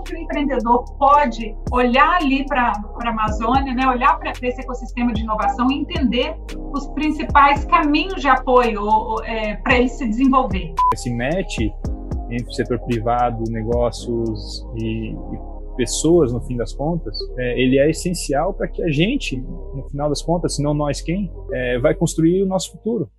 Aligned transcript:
como 0.00 0.02
que 0.02 0.14
o 0.14 0.18
empreendedor 0.18 0.84
pode 0.98 1.54
olhar 1.70 2.16
ali 2.16 2.44
para 2.46 2.72
a 2.72 3.08
Amazônia, 3.08 3.74
né, 3.74 3.86
olhar 3.86 4.18
para 4.18 4.32
esse 4.42 4.60
ecossistema 4.60 5.12
de 5.12 5.22
inovação 5.22 5.70
e 5.70 5.80
entender 5.80 6.36
os 6.72 6.86
principais 6.88 7.64
caminhos 7.66 8.20
de 8.20 8.28
apoio 8.28 8.82
é, 9.24 9.56
para 9.56 9.78
ele 9.78 9.88
se 9.88 10.06
desenvolver. 10.08 10.74
Esse 10.94 11.14
match 11.14 11.58
entre 12.30 12.48
o 12.48 12.52
setor 12.52 12.78
privado, 12.80 13.42
negócios 13.50 14.64
e, 14.76 15.10
e 15.10 15.76
pessoas, 15.76 16.32
no 16.32 16.40
fim 16.42 16.56
das 16.56 16.72
contas, 16.72 17.18
é, 17.36 17.60
ele 17.60 17.78
é 17.78 17.90
essencial 17.90 18.54
para 18.54 18.68
que 18.68 18.82
a 18.82 18.90
gente, 18.90 19.36
no 19.36 19.84
final 19.90 20.08
das 20.08 20.22
contas, 20.22 20.54
se 20.54 20.62
não 20.62 20.72
nós 20.72 21.00
quem, 21.00 21.32
é, 21.52 21.78
vai 21.80 21.94
construir 21.94 22.42
o 22.42 22.46
nosso 22.46 22.70
futuro. 22.72 23.10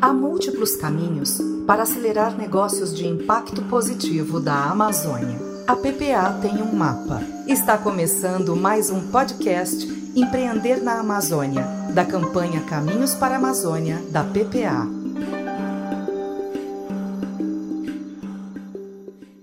Há 0.00 0.12
múltiplos 0.12 0.76
caminhos 0.76 1.38
para 1.66 1.82
acelerar 1.82 2.38
negócios 2.38 2.96
de 2.96 3.04
impacto 3.04 3.62
positivo 3.62 4.38
da 4.38 4.70
Amazônia. 4.70 5.36
A 5.66 5.74
PPA 5.74 6.38
tem 6.40 6.62
um 6.62 6.72
mapa. 6.72 7.20
Está 7.48 7.76
começando 7.76 8.54
mais 8.54 8.90
um 8.90 9.10
podcast 9.10 9.88
Empreender 10.14 10.80
na 10.84 11.00
Amazônia, 11.00 11.64
da 11.92 12.04
campanha 12.04 12.60
Caminhos 12.60 13.12
para 13.16 13.34
a 13.34 13.38
Amazônia, 13.38 14.00
da 14.12 14.22
PPA. 14.22 14.86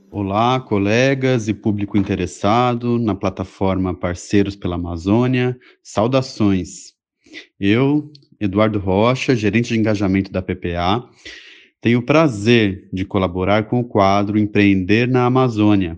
Olá, 0.10 0.62
colegas 0.62 1.50
e 1.50 1.54
público 1.54 1.98
interessado 1.98 2.98
na 2.98 3.14
plataforma 3.14 3.94
Parceiros 3.94 4.56
pela 4.56 4.76
Amazônia. 4.76 5.60
Saudações. 5.84 6.96
Eu, 7.60 8.10
Eduardo 8.40 8.80
Rocha, 8.80 9.36
gerente 9.36 9.74
de 9.74 9.80
engajamento 9.80 10.32
da 10.32 10.42
PPA, 10.42 11.08
tenho 11.82 12.00
o 12.00 12.06
prazer 12.06 12.90
de 12.92 13.06
colaborar 13.06 13.66
com 13.68 13.80
o 13.80 13.84
quadro 13.84 14.38
Empreender 14.38 15.08
na 15.08 15.26
Amazônia, 15.26 15.98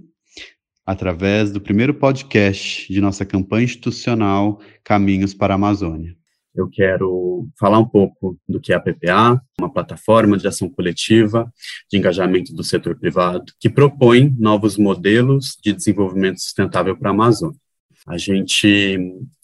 através 0.85 1.51
do 1.51 1.61
primeiro 1.61 1.93
podcast 1.93 2.91
de 2.91 2.99
nossa 2.99 3.25
campanha 3.25 3.65
institucional 3.65 4.59
Caminhos 4.83 5.33
para 5.33 5.53
a 5.53 5.55
Amazônia. 5.55 6.15
Eu 6.57 6.67
quero 6.67 7.47
falar 7.59 7.77
um 7.77 7.87
pouco 7.87 8.35
do 8.49 8.59
que 8.59 8.73
é 8.73 8.75
a 8.75 8.79
PPA, 8.79 9.39
uma 9.59 9.71
plataforma 9.71 10.37
de 10.37 10.47
ação 10.47 10.67
coletiva 10.67 11.51
de 11.89 11.97
engajamento 11.99 12.51
do 12.51 12.63
setor 12.63 12.97
privado 12.97 13.53
que 13.59 13.69
propõe 13.69 14.35
novos 14.39 14.75
modelos 14.75 15.55
de 15.63 15.71
desenvolvimento 15.71 16.41
sustentável 16.41 16.97
para 16.97 17.11
a 17.11 17.13
Amazônia. 17.13 17.59
A 18.07 18.17
gente 18.17 18.97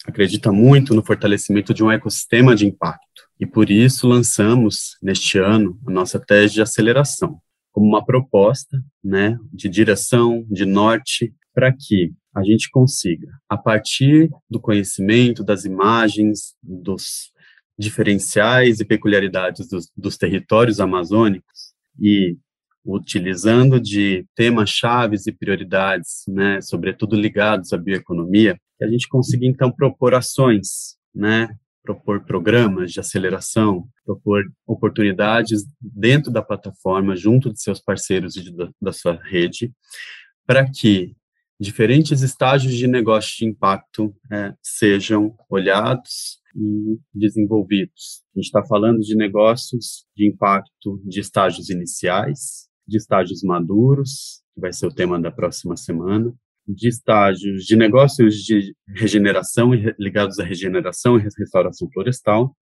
acredita 0.06 0.52
muito 0.52 0.94
no 0.94 1.04
fortalecimento 1.04 1.74
de 1.74 1.84
um 1.84 1.92
ecossistema 1.92 2.56
de 2.56 2.66
impacto 2.66 3.04
e 3.40 3.46
por 3.46 3.70
isso 3.70 4.08
lançamos 4.08 4.98
neste 5.02 5.38
ano 5.38 5.78
a 5.86 5.92
nossa 5.92 6.20
tese 6.20 6.54
de 6.54 6.62
aceleração, 6.62 7.40
como 7.72 7.88
uma 7.88 8.06
proposta 8.06 8.82
né, 9.04 9.38
de 9.52 9.68
direção, 9.68 10.46
de 10.50 10.66
norte, 10.66 11.34
para 11.54 11.72
que 11.72 12.14
a 12.34 12.42
gente 12.44 12.70
consiga, 12.72 13.28
a 13.50 13.58
partir 13.58 14.30
do 14.50 14.60
conhecimento, 14.60 15.44
das 15.44 15.66
imagens, 15.66 16.56
dos 16.64 17.32
diferenciais 17.78 18.80
e 18.80 18.86
peculiaridades 18.86 19.68
dos, 19.68 19.92
dos 19.96 20.18
territórios 20.18 20.80
amazônicos 20.80 21.74
e 22.00 22.38
utilizando 22.86 23.80
de 23.80 24.26
temas 24.36 24.70
chaves 24.70 25.26
e 25.26 25.32
prioridades, 25.32 26.24
né, 26.28 26.60
sobretudo 26.62 27.16
ligados 27.16 27.72
à 27.72 27.78
bioeconomia, 27.78 28.60
que 28.78 28.84
a 28.84 28.90
gente 28.90 29.08
consiga 29.08 29.46
então 29.46 29.72
propor 29.72 30.14
ações, 30.14 30.98
né, 31.16 31.50
propor 31.82 32.24
programas 32.26 32.92
de 32.92 33.00
aceleração, 33.00 33.88
propor 34.06 34.44
oportunidades 34.66 35.64
dentro 35.82 36.32
da 36.32 36.42
plataforma, 36.42 37.16
junto 37.16 37.52
de 37.52 37.62
seus 37.62 37.80
parceiros 37.80 38.36
e 38.36 38.56
da, 38.56 38.70
da 38.82 38.94
sua 38.94 39.20
rede, 39.22 39.72
para 40.46 40.70
que 40.70 41.16
diferentes 41.60 42.22
estágios 42.22 42.74
de 42.74 42.88
negócio 42.88 43.38
de 43.38 43.46
impacto 43.46 44.14
é, 44.32 44.54
sejam 44.62 45.36
olhados 45.50 46.40
e 46.56 47.00
desenvolvidos. 47.14 48.24
A 48.36 48.40
gente 48.40 48.46
está 48.46 48.64
falando 48.66 49.00
de 49.00 49.16
negócios 49.16 50.06
de 50.16 50.28
impacto 50.28 51.02
de 51.06 51.20
estágios 51.20 51.70
iniciais, 51.70 52.68
de 52.88 52.98
estágios 52.98 53.44
maduros, 53.44 54.42
que 54.54 54.62
vai 54.62 54.74
ser 54.74 54.88
o 54.88 54.94
tema 54.94 55.20
da 55.20 55.32
próxima 55.32 55.76
semana, 55.76 56.34
de 56.68 56.88
estágios 56.88 57.66
de 57.66 57.76
negócios 57.76 58.36
de 58.38 58.76
regeneração 58.88 59.74
ligados 60.00 60.40
à 60.40 60.44
regeneração 60.44 61.18
e 61.18 61.22
restauração 61.22 61.90
florestal 61.92 62.56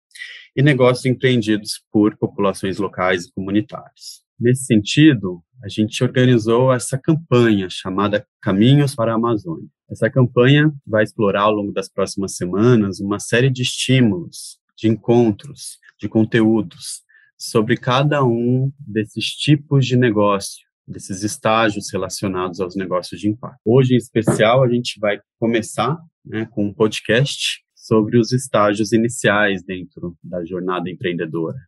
e 0.56 0.62
negócios 0.62 1.04
empreendidos 1.06 1.82
por 1.90 2.16
populações 2.16 2.78
locais 2.78 3.24
e 3.24 3.32
comunitárias. 3.32 4.22
Nesse 4.38 4.66
sentido, 4.66 5.42
a 5.62 5.68
gente 5.68 6.02
organizou 6.04 6.72
essa 6.72 6.96
campanha 6.96 7.68
chamada 7.68 8.24
Caminhos 8.40 8.94
para 8.94 9.12
a 9.12 9.16
Amazônia. 9.16 9.68
Essa 9.90 10.08
campanha 10.08 10.72
vai 10.86 11.02
explorar 11.02 11.42
ao 11.42 11.52
longo 11.52 11.72
das 11.72 11.88
próximas 11.88 12.36
semanas 12.36 13.00
uma 13.00 13.18
série 13.18 13.50
de 13.50 13.62
estímulos, 13.62 14.58
de 14.76 14.86
encontros, 14.86 15.78
de 16.00 16.08
conteúdos 16.08 17.02
sobre 17.38 17.76
cada 17.76 18.24
um 18.24 18.70
desses 18.78 19.26
tipos 19.26 19.86
de 19.86 19.96
negócio 19.96 20.68
desses 20.88 21.22
estágios 21.22 21.92
relacionados 21.92 22.60
aos 22.60 22.74
negócios 22.74 23.20
de 23.20 23.28
impacto. 23.28 23.60
Hoje, 23.64 23.94
em 23.94 23.98
especial, 23.98 24.64
a 24.64 24.68
gente 24.68 24.98
vai 24.98 25.20
começar 25.38 25.98
né, 26.24 26.46
com 26.50 26.66
um 26.66 26.72
podcast 26.72 27.62
sobre 27.74 28.18
os 28.18 28.32
estágios 28.32 28.92
iniciais 28.92 29.62
dentro 29.62 30.16
da 30.22 30.44
jornada 30.44 30.90
empreendedora. 30.90 31.58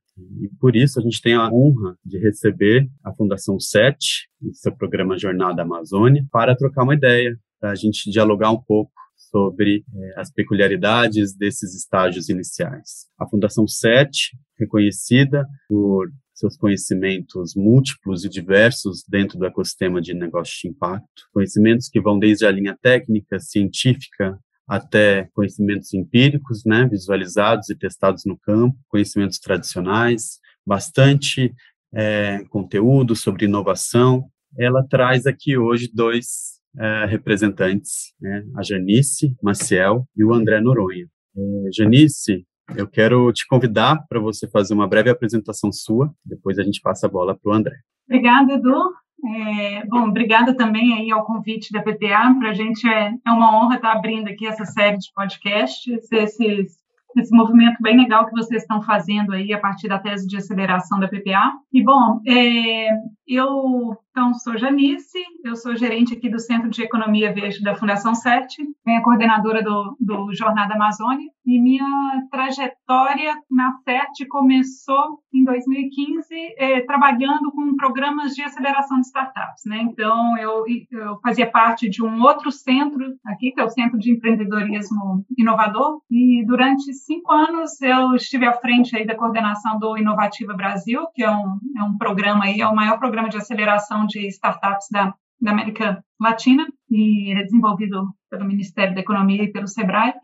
E 0.42 0.48
por 0.58 0.74
isso 0.74 0.98
a 0.98 1.02
gente 1.02 1.20
tem 1.20 1.34
a 1.34 1.48
honra 1.50 1.96
de 2.04 2.18
receber 2.18 2.88
a 3.04 3.12
Fundação 3.12 3.58
SET 3.58 3.98
e 4.42 4.54
seu 4.54 4.74
programa 4.74 5.18
Jornada 5.18 5.62
Amazônia 5.62 6.24
para 6.30 6.56
trocar 6.56 6.82
uma 6.82 6.94
ideia, 6.94 7.38
para 7.58 7.70
a 7.70 7.74
gente 7.74 8.10
dialogar 8.10 8.50
um 8.50 8.60
pouco 8.60 8.92
sobre 9.30 9.84
eh, 9.94 10.14
as 10.16 10.30
peculiaridades 10.30 11.34
desses 11.34 11.74
estágios 11.74 12.28
iniciais. 12.28 13.06
A 13.18 13.26
Fundação 13.26 13.66
SET, 13.66 14.10
reconhecida 14.58 15.46
por 15.68 16.10
seus 16.34 16.56
conhecimentos 16.56 17.54
múltiplos 17.54 18.24
e 18.24 18.28
diversos 18.28 19.04
dentro 19.06 19.38
do 19.38 19.46
ecossistema 19.46 20.00
de 20.00 20.14
negócios 20.14 20.58
de 20.62 20.68
impacto, 20.68 21.28
conhecimentos 21.32 21.88
que 21.88 22.00
vão 22.00 22.18
desde 22.18 22.46
a 22.46 22.50
linha 22.50 22.76
técnica, 22.80 23.38
científica, 23.38 24.38
até 24.66 25.28
conhecimentos 25.34 25.92
empíricos, 25.92 26.64
né, 26.64 26.86
visualizados 26.88 27.68
e 27.68 27.76
testados 27.76 28.24
no 28.24 28.38
campo, 28.38 28.76
conhecimentos 28.88 29.38
tradicionais, 29.38 30.38
bastante 30.66 31.52
é, 31.92 32.44
conteúdo 32.48 33.14
sobre 33.16 33.44
inovação. 33.44 34.30
Ela 34.56 34.86
traz 34.88 35.26
aqui 35.26 35.58
hoje 35.58 35.90
dois 35.92 36.59
é, 36.78 37.06
representantes, 37.06 38.14
né, 38.20 38.44
a 38.56 38.62
Janice 38.62 39.34
Maciel 39.42 40.04
e 40.16 40.24
o 40.24 40.32
André 40.32 40.60
Noronha. 40.60 41.06
É, 41.36 41.40
Janice 41.72 42.44
eu 42.76 42.86
quero 42.88 43.32
te 43.32 43.46
convidar 43.46 44.04
para 44.08 44.20
você 44.20 44.48
fazer 44.48 44.74
uma 44.74 44.86
breve 44.86 45.10
apresentação 45.10 45.72
sua, 45.72 46.12
depois 46.24 46.58
a 46.58 46.62
gente 46.62 46.80
passa 46.80 47.06
a 47.06 47.10
bola 47.10 47.36
para 47.36 47.50
o 47.50 47.54
André. 47.54 47.74
Obrigada, 48.08 48.52
Edu. 48.52 48.92
É, 49.22 49.86
bom, 49.86 50.08
obrigada 50.08 50.56
também 50.56 50.94
aí 50.94 51.10
ao 51.10 51.24
convite 51.24 51.72
da 51.72 51.82
PPA. 51.82 52.34
Para 52.38 52.50
a 52.50 52.54
gente 52.54 52.88
é, 52.88 53.12
é 53.26 53.30
uma 53.30 53.56
honra 53.56 53.76
estar 53.76 53.92
abrindo 53.92 54.28
aqui 54.28 54.46
essa 54.46 54.64
série 54.64 54.96
de 54.96 55.12
podcasts, 55.14 56.08
esse 56.10 57.34
movimento 57.34 57.76
bem 57.82 57.96
legal 57.96 58.26
que 58.26 58.32
vocês 58.32 58.62
estão 58.62 58.82
fazendo 58.82 59.32
aí 59.32 59.52
a 59.52 59.58
partir 59.58 59.88
da 59.88 59.98
tese 59.98 60.26
de 60.26 60.36
aceleração 60.36 60.98
da 60.98 61.08
PPA. 61.08 61.52
E, 61.72 61.82
bom, 61.82 62.20
é, 62.26 62.88
eu 63.26 63.96
então 64.20 64.34
sou 64.34 64.58
Janice, 64.58 65.18
eu 65.42 65.56
sou 65.56 65.74
gerente 65.74 66.12
aqui 66.12 66.28
do 66.28 66.38
Centro 66.38 66.68
de 66.68 66.82
Economia 66.82 67.32
Verde 67.32 67.62
da 67.62 67.74
Fundação 67.74 68.14
Sete, 68.14 68.62
venho 68.84 69.02
coordenadora 69.02 69.62
do, 69.62 69.96
do 69.98 70.34
Jornada 70.34 70.74
Amazônia, 70.74 71.26
e 71.46 71.58
minha 71.58 72.22
trajetória 72.30 73.34
na 73.50 73.78
FET 73.82 74.26
começou 74.28 75.20
em 75.32 75.42
2015, 75.44 76.28
é, 76.58 76.80
trabalhando 76.82 77.50
com 77.52 77.76
programas 77.76 78.34
de 78.34 78.42
aceleração 78.42 79.00
de 79.00 79.06
startups. 79.06 79.64
Né? 79.64 79.78
Então, 79.82 80.36
eu, 80.38 80.64
eu 80.90 81.18
fazia 81.22 81.50
parte 81.50 81.88
de 81.88 82.04
um 82.04 82.22
outro 82.22 82.52
centro 82.52 83.04
aqui, 83.26 83.52
que 83.52 83.60
é 83.60 83.64
o 83.64 83.70
Centro 83.70 83.98
de 83.98 84.12
Empreendedorismo 84.12 85.24
Inovador, 85.38 86.00
e 86.10 86.44
durante 86.46 86.92
cinco 86.92 87.32
anos 87.32 87.80
eu 87.80 88.14
estive 88.14 88.46
à 88.46 88.52
frente 88.52 88.96
aí 88.96 89.06
da 89.06 89.16
coordenação 89.16 89.78
do 89.78 89.96
Inovativa 89.96 90.52
Brasil, 90.54 91.06
que 91.14 91.22
é 91.22 91.30
um, 91.30 91.58
é 91.78 91.82
um 91.82 91.96
programa 91.96 92.44
aí, 92.44 92.60
é 92.60 92.66
o 92.66 92.74
maior 92.74 92.98
programa 92.98 93.28
de 93.28 93.38
aceleração 93.38 94.06
de 94.10 94.26
startups 94.28 94.88
da, 94.90 95.14
da 95.40 95.50
América 95.52 96.04
Latina, 96.20 96.66
e 96.90 97.30
ele 97.30 97.40
é 97.40 97.44
desenvolvido 97.44 98.08
pelo 98.30 98.44
Ministério 98.44 98.94
da 98.94 99.00
Economia 99.00 99.44
e 99.44 99.52
pelo 99.52 99.66
SEBRAE. 99.66 100.14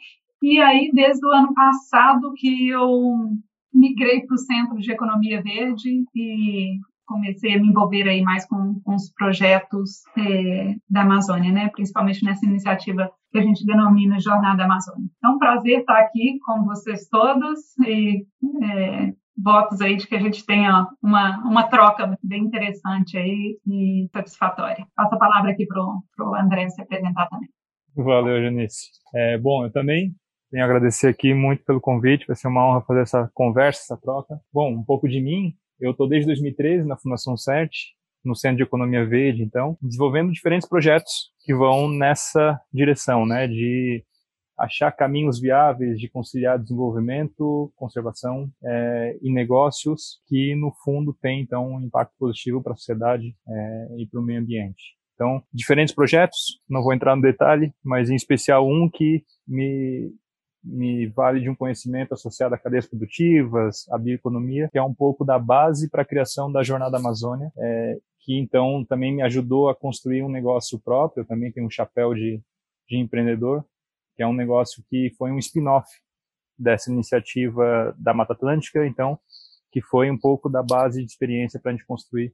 E 0.42 0.60
aí, 0.60 0.90
desde 0.92 1.26
o 1.26 1.30
ano 1.30 1.54
passado, 1.54 2.32
que 2.36 2.68
eu 2.68 3.30
migrei 3.72 4.22
para 4.26 4.34
o 4.34 4.38
Centro 4.38 4.78
de 4.78 4.92
Economia 4.92 5.42
Verde 5.42 6.04
e 6.14 6.78
comecei 7.06 7.54
a 7.54 7.60
me 7.60 7.68
envolver 7.68 8.08
aí 8.08 8.20
mais 8.22 8.44
com, 8.46 8.80
com 8.80 8.94
os 8.94 9.10
projetos 9.12 10.02
é, 10.18 10.74
da 10.90 11.02
Amazônia, 11.02 11.52
né? 11.52 11.68
Principalmente 11.68 12.24
nessa 12.24 12.44
iniciativa 12.44 13.10
que 13.30 13.38
a 13.38 13.42
gente 13.42 13.64
denomina 13.64 14.18
Jornada 14.18 14.64
Amazônia. 14.64 15.08
Então, 15.18 15.38
prazer 15.38 15.80
estar 15.80 15.98
aqui 15.98 16.38
com 16.44 16.64
vocês 16.64 17.08
todos 17.08 17.60
e 17.86 18.26
é, 18.62 19.14
votos 19.36 19.80
aí 19.80 19.96
de 19.96 20.06
que 20.06 20.14
a 20.14 20.20
gente 20.20 20.44
tenha 20.44 20.86
uma, 21.02 21.38
uma 21.38 21.64
troca 21.64 22.16
bem 22.22 22.44
interessante 22.44 23.18
aí 23.18 23.58
e 23.66 24.08
satisfatória. 24.12 24.86
Passo 24.94 25.14
a 25.14 25.18
palavra 25.18 25.50
aqui 25.50 25.66
para 25.66 25.82
o 25.82 26.34
André 26.34 26.68
se 26.70 26.80
apresentar 26.80 27.28
também. 27.28 27.48
Valeu, 27.94 28.42
Janice. 28.42 28.90
É, 29.14 29.38
bom, 29.38 29.64
eu 29.64 29.72
também 29.72 30.14
tenho 30.50 30.62
a 30.62 30.66
agradecer 30.66 31.08
aqui 31.08 31.34
muito 31.34 31.64
pelo 31.64 31.80
convite, 31.80 32.26
vai 32.26 32.36
ser 32.36 32.48
uma 32.48 32.66
honra 32.66 32.82
fazer 32.82 33.02
essa 33.02 33.30
conversa, 33.34 33.80
essa 33.82 34.00
troca. 34.00 34.40
Bom, 34.52 34.70
um 34.72 34.84
pouco 34.84 35.08
de 35.08 35.20
mim, 35.20 35.54
eu 35.80 35.90
estou 35.90 36.08
desde 36.08 36.26
2013 36.26 36.86
na 36.86 36.96
Fundação 36.96 37.36
7, 37.36 37.94
no 38.24 38.34
Centro 38.34 38.58
de 38.58 38.62
Economia 38.62 39.04
Verde, 39.04 39.42
então, 39.42 39.76
desenvolvendo 39.80 40.32
diferentes 40.32 40.68
projetos 40.68 41.30
que 41.44 41.54
vão 41.54 41.88
nessa 41.88 42.60
direção, 42.72 43.24
né, 43.24 43.46
de 43.46 44.04
achar 44.58 44.90
caminhos 44.92 45.40
viáveis 45.40 45.98
de 45.98 46.08
conciliar 46.08 46.58
desenvolvimento, 46.58 47.72
conservação 47.76 48.50
é, 48.64 49.18
e 49.22 49.32
negócios 49.32 50.20
que, 50.26 50.54
no 50.54 50.72
fundo, 50.84 51.16
tem, 51.20 51.42
então, 51.42 51.74
um 51.74 51.80
impacto 51.82 52.14
positivo 52.18 52.62
para 52.62 52.72
a 52.72 52.76
sociedade 52.76 53.36
é, 53.48 53.88
e 53.98 54.06
para 54.06 54.20
o 54.20 54.24
meio 54.24 54.40
ambiente. 54.40 54.96
Então, 55.14 55.42
diferentes 55.52 55.94
projetos, 55.94 56.60
não 56.68 56.82
vou 56.82 56.92
entrar 56.92 57.16
no 57.16 57.22
detalhe, 57.22 57.72
mas 57.82 58.10
em 58.10 58.14
especial 58.14 58.68
um 58.68 58.88
que 58.92 59.24
me, 59.48 60.12
me 60.62 61.06
vale 61.06 61.40
de 61.40 61.48
um 61.48 61.54
conhecimento 61.54 62.12
associado 62.12 62.54
a 62.54 62.58
cadeias 62.58 62.86
produtivas, 62.86 63.88
a 63.90 63.98
bioeconomia, 63.98 64.68
que 64.70 64.78
é 64.78 64.82
um 64.82 64.94
pouco 64.94 65.24
da 65.24 65.38
base 65.38 65.88
para 65.88 66.02
a 66.02 66.06
criação 66.06 66.52
da 66.52 66.62
Jornada 66.62 66.98
Amazônia, 66.98 67.50
é, 67.56 67.98
que 68.20 68.38
então 68.38 68.84
também 68.84 69.14
me 69.14 69.22
ajudou 69.22 69.70
a 69.70 69.74
construir 69.74 70.22
um 70.22 70.28
negócio 70.28 70.78
próprio, 70.78 71.22
eu 71.22 71.26
também 71.26 71.50
tenho 71.50 71.66
um 71.66 71.70
chapéu 71.70 72.12
de, 72.12 72.42
de 72.88 72.98
empreendedor, 72.98 73.64
que 74.16 74.22
é 74.22 74.26
um 74.26 74.34
negócio 74.34 74.82
que 74.88 75.12
foi 75.18 75.30
um 75.30 75.38
spin-off 75.38 75.86
dessa 76.58 76.90
iniciativa 76.90 77.94
da 77.98 78.14
Mata 78.14 78.32
Atlântica, 78.32 78.86
então, 78.86 79.18
que 79.70 79.82
foi 79.82 80.10
um 80.10 80.18
pouco 80.18 80.48
da 80.48 80.62
base 80.62 81.04
de 81.04 81.10
experiência 81.10 81.60
para 81.60 81.70
a 81.70 81.74
gente 81.74 81.86
construir 81.86 82.32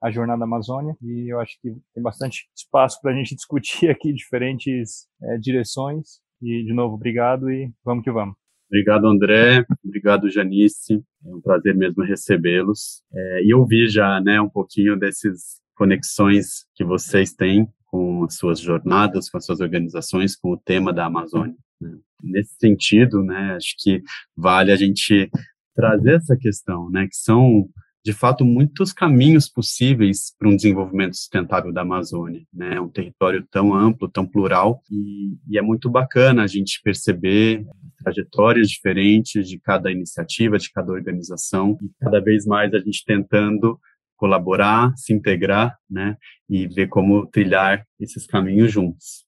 a 0.00 0.10
Jornada 0.10 0.44
Amazônia, 0.44 0.96
e 1.02 1.32
eu 1.32 1.40
acho 1.40 1.58
que 1.60 1.74
tem 1.94 2.02
bastante 2.02 2.48
espaço 2.54 3.00
para 3.00 3.12
a 3.12 3.14
gente 3.14 3.34
discutir 3.36 3.90
aqui 3.90 4.12
diferentes 4.12 5.08
é, 5.22 5.38
direções, 5.38 6.20
e, 6.40 6.62
de 6.64 6.74
novo, 6.74 6.94
obrigado 6.94 7.50
e 7.50 7.72
vamos 7.84 8.04
que 8.04 8.12
vamos. 8.12 8.36
Obrigado, 8.68 9.06
André. 9.06 9.64
Obrigado, 9.84 10.30
Janice. 10.30 11.02
É 11.24 11.34
um 11.34 11.40
prazer 11.40 11.74
mesmo 11.76 12.02
recebê-los. 12.02 13.02
É, 13.14 13.44
e 13.44 13.54
ouvir 13.54 13.88
já, 13.88 14.20
né, 14.20 14.40
um 14.40 14.48
pouquinho 14.48 14.98
dessas 14.98 15.60
conexões 15.74 16.66
que 16.74 16.84
vocês 16.84 17.32
têm 17.32 17.68
com 17.94 18.24
as 18.24 18.34
suas 18.34 18.58
jornadas, 18.58 19.30
com 19.30 19.38
as 19.38 19.46
suas 19.46 19.60
organizações, 19.60 20.34
com 20.34 20.50
o 20.50 20.56
tema 20.56 20.92
da 20.92 21.06
Amazônia. 21.06 21.54
Né? 21.80 21.96
Nesse 22.20 22.56
sentido, 22.58 23.22
né, 23.22 23.54
acho 23.54 23.76
que 23.78 24.02
vale 24.36 24.72
a 24.72 24.76
gente 24.76 25.30
trazer 25.76 26.16
essa 26.16 26.36
questão, 26.36 26.90
né, 26.90 27.06
que 27.06 27.14
são 27.14 27.68
de 28.04 28.12
fato 28.12 28.44
muitos 28.44 28.92
caminhos 28.92 29.48
possíveis 29.48 30.34
para 30.36 30.48
um 30.48 30.56
desenvolvimento 30.56 31.14
sustentável 31.14 31.72
da 31.72 31.82
Amazônia, 31.82 32.42
né? 32.52 32.74
É 32.74 32.80
um 32.80 32.88
território 32.88 33.46
tão 33.50 33.72
amplo, 33.72 34.10
tão 34.10 34.26
plural 34.26 34.82
e, 34.90 35.38
e 35.48 35.56
é 35.56 35.62
muito 35.62 35.88
bacana 35.88 36.42
a 36.42 36.46
gente 36.46 36.82
perceber 36.82 37.64
trajetórias 38.02 38.68
diferentes 38.68 39.48
de 39.48 39.58
cada 39.58 39.90
iniciativa, 39.90 40.58
de 40.58 40.70
cada 40.70 40.92
organização 40.92 41.78
e 41.80 41.88
cada 41.98 42.20
vez 42.20 42.44
mais 42.44 42.74
a 42.74 42.78
gente 42.78 43.02
tentando 43.06 43.80
colaborar, 44.24 44.96
se 44.96 45.12
integrar, 45.12 45.76
né, 45.88 46.16
e 46.48 46.66
ver 46.66 46.88
como 46.88 47.26
trilhar 47.26 47.86
esses 48.00 48.26
caminhos 48.26 48.72
juntos. 48.72 49.26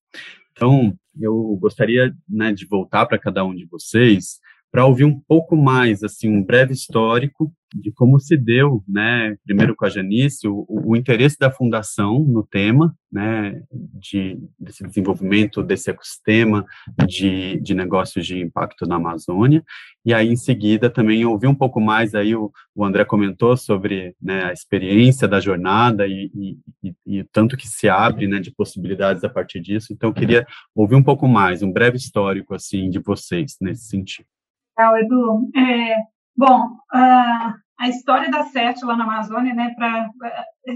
Então, 0.52 0.96
eu 1.20 1.34
gostaria, 1.60 2.14
né, 2.26 2.50
de 2.50 2.64
voltar 2.66 3.04
para 3.04 3.18
cada 3.18 3.44
um 3.44 3.54
de 3.54 3.66
vocês 3.66 4.38
para 4.70 4.86
ouvir 4.86 5.04
um 5.04 5.18
pouco 5.18 5.56
mais, 5.56 6.02
assim, 6.02 6.28
um 6.28 6.42
breve 6.42 6.72
histórico 6.72 7.52
de 7.74 7.90
como 7.92 8.18
se 8.18 8.36
deu, 8.36 8.82
né, 8.88 9.36
primeiro 9.44 9.74
com 9.74 9.84
a 9.84 9.88
Janice, 9.88 10.46
o, 10.46 10.64
o 10.68 10.96
interesse 10.96 11.36
da 11.38 11.50
fundação 11.50 12.20
no 12.20 12.42
tema, 12.42 12.96
né, 13.10 13.62
de, 13.72 14.38
desse 14.58 14.84
desenvolvimento 14.84 15.62
desse 15.62 15.90
ecossistema 15.90 16.64
de, 17.06 17.60
de 17.60 17.74
negócios 17.74 18.24
de 18.26 18.38
impacto 18.38 18.86
na 18.86 18.96
Amazônia, 18.96 19.64
e 20.04 20.14
aí 20.14 20.28
em 20.28 20.36
seguida 20.36 20.88
também 20.88 21.24
ouvir 21.24 21.48
um 21.48 21.54
pouco 21.54 21.80
mais, 21.80 22.14
aí 22.14 22.34
o, 22.36 22.52
o 22.74 22.84
André 22.84 23.04
comentou 23.04 23.56
sobre 23.56 24.14
né, 24.22 24.44
a 24.44 24.52
experiência 24.52 25.26
da 25.26 25.40
jornada 25.40 26.06
e, 26.06 26.30
e, 26.34 26.58
e, 26.82 27.18
e 27.18 27.24
tanto 27.24 27.56
que 27.56 27.68
se 27.68 27.88
abre, 27.88 28.28
né, 28.28 28.38
de 28.38 28.52
possibilidades 28.52 29.24
a 29.24 29.28
partir 29.28 29.60
disso, 29.60 29.92
então 29.92 30.10
eu 30.10 30.14
queria 30.14 30.46
ouvir 30.74 30.94
um 30.94 31.02
pouco 31.02 31.26
mais, 31.26 31.62
um 31.62 31.72
breve 31.72 31.96
histórico, 31.96 32.54
assim, 32.54 32.88
de 32.88 33.00
vocês 33.00 33.56
nesse 33.60 33.86
sentido. 33.88 34.35
Legal, 34.78 34.98
Edu. 34.98 35.50
É, 35.56 35.96
bom, 36.36 36.66
uh, 36.94 37.54
a 37.78 37.88
história 37.88 38.30
da 38.30 38.44
SET 38.44 38.84
lá 38.84 38.94
na 38.94 39.04
Amazônia, 39.04 39.54
né, 39.54 39.74
para 39.74 40.10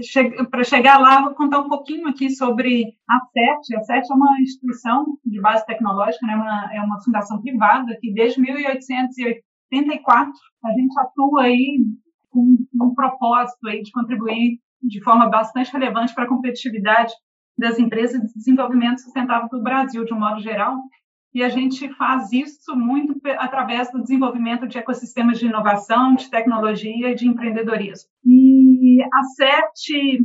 che 0.01 0.33
chegar 0.63 0.97
lá, 0.99 1.21
vou 1.21 1.35
contar 1.35 1.59
um 1.59 1.69
pouquinho 1.69 2.07
aqui 2.07 2.31
sobre 2.31 2.95
a 3.07 3.19
SET. 3.31 3.75
A 3.77 3.83
SET 3.83 4.09
é 4.09 4.13
uma 4.15 4.41
instituição 4.41 5.05
de 5.23 5.39
base 5.39 5.63
tecnológica, 5.67 6.25
né, 6.25 6.35
uma, 6.35 6.73
é 6.73 6.81
uma 6.81 6.99
fundação 7.03 7.39
privada 7.41 7.95
que 8.01 8.11
desde 8.11 8.41
1884 8.41 10.31
a 10.65 10.71
gente 10.71 10.99
atua 10.99 11.43
aí 11.43 11.79
com 12.31 12.57
um 12.81 12.95
propósito 12.95 13.67
aí 13.67 13.83
de 13.83 13.91
contribuir 13.91 14.59
de 14.81 15.03
forma 15.03 15.29
bastante 15.29 15.71
relevante 15.71 16.15
para 16.15 16.23
a 16.23 16.27
competitividade 16.27 17.13
das 17.55 17.77
empresas 17.77 18.19
de 18.19 18.33
desenvolvimento 18.33 19.01
sustentável 19.01 19.47
do 19.49 19.61
Brasil, 19.61 20.03
de 20.03 20.13
um 20.13 20.19
modo 20.19 20.39
geral 20.41 20.75
e 21.33 21.43
a 21.43 21.49
gente 21.49 21.87
faz 21.93 22.31
isso 22.33 22.75
muito 22.75 23.19
através 23.37 23.91
do 23.91 24.01
desenvolvimento 24.01 24.67
de 24.67 24.77
ecossistemas 24.77 25.39
de 25.39 25.45
inovação, 25.45 26.15
de 26.15 26.29
tecnologia 26.29 27.09
e 27.09 27.15
de 27.15 27.27
empreendedorismo. 27.27 28.09
E 28.25 29.01
a 29.01 29.23
CERT 29.35 30.19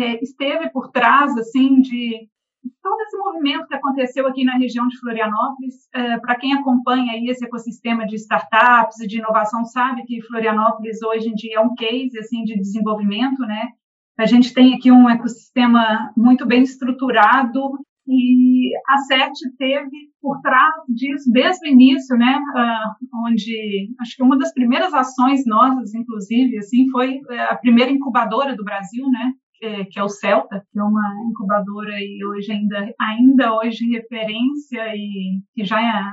é, 0.00 0.22
esteve 0.22 0.70
por 0.70 0.90
trás, 0.90 1.36
assim, 1.38 1.80
de 1.80 2.28
todo 2.82 3.00
esse 3.02 3.16
movimento 3.16 3.68
que 3.68 3.74
aconteceu 3.74 4.26
aqui 4.26 4.44
na 4.44 4.56
região 4.56 4.88
de 4.88 4.98
Florianópolis. 4.98 5.88
É, 5.94 6.18
Para 6.18 6.36
quem 6.36 6.52
acompanha 6.52 7.12
aí 7.12 7.28
esse 7.28 7.44
ecossistema 7.44 8.04
de 8.04 8.16
startups 8.16 8.98
e 9.00 9.06
de 9.06 9.18
inovação, 9.18 9.64
sabe 9.64 10.04
que 10.04 10.22
Florianópolis 10.22 11.00
hoje 11.02 11.28
em 11.28 11.34
dia 11.34 11.58
é 11.58 11.60
um 11.60 11.74
case, 11.74 12.18
assim, 12.18 12.42
de 12.42 12.56
desenvolvimento, 12.56 13.40
né? 13.42 13.68
A 14.18 14.26
gente 14.26 14.52
tem 14.52 14.74
aqui 14.74 14.90
um 14.90 15.08
ecossistema 15.08 16.12
muito 16.16 16.46
bem 16.46 16.62
estruturado 16.62 17.78
e 18.06 18.70
a 18.88 18.98
CERT 18.98 19.32
teve 19.58 20.10
por 20.20 20.40
trás 20.40 20.74
disso 20.88 21.30
desde 21.32 21.66
o 21.66 21.70
início, 21.70 22.16
né, 22.16 22.38
uh, 22.38 23.26
onde 23.26 23.88
acho 24.00 24.16
que 24.16 24.22
uma 24.22 24.38
das 24.38 24.52
primeiras 24.52 24.92
ações 24.92 25.46
nossas, 25.46 25.94
inclusive, 25.94 26.58
assim, 26.58 26.88
foi 26.90 27.20
eh, 27.30 27.42
a 27.44 27.56
primeira 27.56 27.90
incubadora 27.90 28.54
do 28.54 28.64
Brasil, 28.64 29.06
né, 29.10 29.32
que, 29.54 29.84
que 29.86 29.98
é 29.98 30.02
o 30.02 30.08
Celta, 30.08 30.62
que 30.70 30.78
é 30.78 30.82
uma 30.82 31.08
incubadora 31.30 31.94
e 31.98 32.24
hoje 32.24 32.52
ainda 32.52 32.92
ainda 33.00 33.54
hoje 33.54 33.86
referência 33.90 34.94
e 34.94 35.40
que 35.54 35.64
já 35.64 35.80
é 35.80 36.12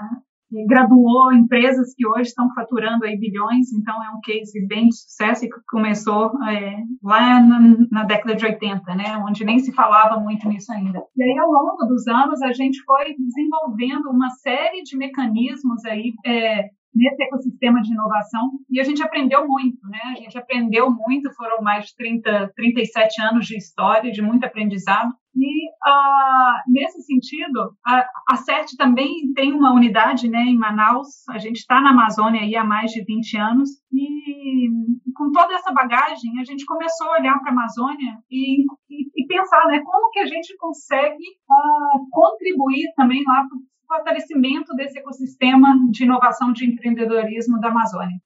graduou 0.68 1.34
empresas 1.34 1.94
que 1.96 2.06
hoje 2.06 2.30
estão 2.30 2.54
faturando 2.54 3.06
aí 3.06 3.18
bilhões, 3.18 3.72
então 3.74 3.96
é 4.04 4.10
um 4.12 4.20
case 4.22 4.66
bem 4.68 4.90
de 4.90 4.96
sucesso 4.96 5.46
e 5.46 5.50
que 5.50 5.60
começou 5.70 6.32
é, 6.48 6.84
lá 7.04 7.40
na, 7.40 7.60
na, 7.90 8.04
década 8.04 8.36
de 8.36 8.46
80, 8.46 8.96
né, 8.96 9.18
onde 9.26 9.46
nem 9.46 9.60
se 9.60 9.72
falava 9.72 10.20
muito 10.20 10.48
nisso 10.48 10.72
ainda. 10.72 11.02
E 11.16 11.24
aí, 11.24 11.38
ao 11.38 11.52
longo 11.52 11.86
dos 11.86 12.08
anos, 12.08 12.42
a 12.42 12.52
gente 12.52 12.84
foi 12.84 13.16
desenvolvendo 13.18 14.10
uma 14.10 14.30
série 14.30 14.84
de 14.84 14.98
mecanismos 14.98 15.86
aí 15.86 16.14
é, 16.26 16.70
nesse 16.94 17.24
ecossistema 17.24 17.82
de 17.82 17.92
inovação 17.92 18.50
e 18.70 18.80
a 18.80 18.84
gente 18.84 19.02
aprendeu 19.02 19.48
muito, 19.48 19.88
né? 19.88 20.00
A 20.04 20.16
gente 20.16 20.38
aprendeu 20.38 20.92
muito, 20.92 21.34
foram 21.34 21.62
mais 21.62 21.86
de 21.86 21.96
30, 21.96 22.52
37 22.56 23.22
anos 23.22 23.46
de 23.46 23.58
história, 23.58 24.12
de 24.12 24.22
muito 24.22 24.46
aprendizado. 24.46 25.12
E 25.36 25.70
uh, 25.70 26.54
nesse 26.68 27.02
sentido, 27.04 27.74
a, 27.86 28.06
a 28.30 28.36
CERT 28.36 28.76
também 28.78 29.32
tem 29.34 29.54
uma 29.54 29.74
unidade 29.74 30.28
né, 30.28 30.42
em 30.42 30.58
Manaus, 30.58 31.28
a 31.30 31.38
gente 31.38 31.58
está 31.58 31.80
na 31.80 31.92
Amazônia 31.92 32.42
aí 32.42 32.56
há 32.56 32.64
mais 32.64 32.92
de 32.92 33.04
20 33.04 33.38
anos, 33.38 33.70
e 33.94 34.70
com 35.16 35.32
toda 35.32 35.54
essa 35.54 35.72
bagagem, 35.72 36.40
a 36.40 36.44
gente 36.44 36.66
começou 36.66 37.08
a 37.08 37.20
olhar 37.20 37.40
para 37.40 37.50
a 37.50 37.54
Amazônia 37.54 38.18
e, 38.30 38.64
e, 38.90 39.24
e, 39.24 39.28
pensar 39.28 39.66
né, 39.68 39.82
como 39.86 40.10
que 40.12 40.20
a 40.20 40.26
gente 40.26 40.56
consegue 40.58 41.24
uh, 41.50 42.10
contribuir 42.12 42.92
também 42.96 43.24
lá 43.26 43.46
para 43.48 43.98
fortalecimento 43.98 44.74
desse 44.76 45.00
ecossistema 45.00 45.78
de 45.92 46.04
inovação 46.06 46.54
de 46.54 46.66
empreendedorismo 46.66 47.60
da 47.60 47.70
Amazônia. 47.70 48.18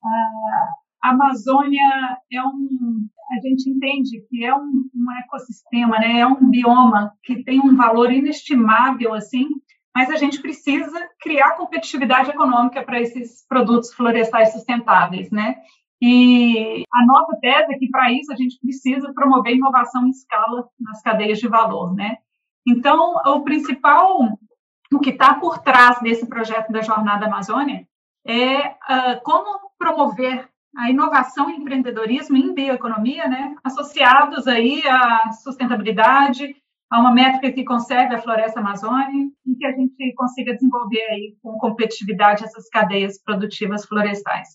A 1.03 1.09
Amazônia 1.09 2.17
é 2.31 2.41
um, 2.43 3.07
a 3.31 3.41
gente 3.41 3.69
entende 3.69 4.21
que 4.29 4.45
é 4.45 4.53
um, 4.55 4.89
um 4.93 5.11
ecossistema, 5.23 5.97
né, 5.99 6.19
é 6.19 6.27
um 6.27 6.49
bioma 6.49 7.13
que 7.23 7.43
tem 7.43 7.59
um 7.59 7.75
valor 7.75 8.11
inestimável 8.11 9.13
assim, 9.13 9.47
mas 9.95 10.09
a 10.09 10.17
gente 10.17 10.41
precisa 10.41 11.09
criar 11.21 11.55
competitividade 11.55 12.29
econômica 12.29 12.83
para 12.83 12.99
esses 12.99 13.45
produtos 13.47 13.93
florestais 13.93 14.51
sustentáveis, 14.51 15.31
né? 15.31 15.55
E 16.01 16.83
a 16.93 17.05
nossa 17.05 17.37
tese 17.39 17.73
é 17.73 17.77
que, 17.77 17.89
para 17.89 18.11
isso, 18.11 18.31
a 18.31 18.35
gente 18.35 18.59
precisa 18.59 19.13
promover 19.13 19.55
inovação 19.55 20.05
em 20.05 20.09
escala 20.09 20.67
nas 20.77 21.01
cadeias 21.01 21.39
de 21.39 21.47
valor, 21.47 21.95
né? 21.95 22.17
Então, 22.67 23.15
o 23.25 23.41
principal, 23.41 24.37
o 24.93 24.99
que 24.99 25.11
está 25.11 25.35
por 25.35 25.59
trás 25.59 25.99
desse 26.01 26.27
projeto 26.27 26.73
da 26.73 26.81
Jornada 26.81 27.27
Amazônia 27.27 27.87
é 28.27 28.67
uh, 28.67 29.21
como 29.23 29.71
promover 29.77 30.49
a 30.77 30.89
inovação 30.89 31.49
e 31.49 31.55
empreendedorismo 31.55 32.35
em 32.35 32.53
bioeconomia, 32.53 33.27
né, 33.27 33.55
associados 33.63 34.47
aí 34.47 34.81
à 34.87 35.31
sustentabilidade, 35.31 36.55
a 36.89 36.99
uma 36.99 37.13
métrica 37.13 37.51
que 37.51 37.63
conserve 37.63 38.15
a 38.15 38.21
floresta 38.21 38.59
amazônica 38.59 39.33
e 39.45 39.55
que 39.55 39.65
a 39.65 39.71
gente 39.71 40.13
consiga 40.15 40.53
desenvolver 40.53 41.01
aí 41.11 41.35
com 41.41 41.57
competitividade 41.57 42.43
essas 42.43 42.69
cadeias 42.69 43.21
produtivas 43.23 43.85
florestais. 43.85 44.49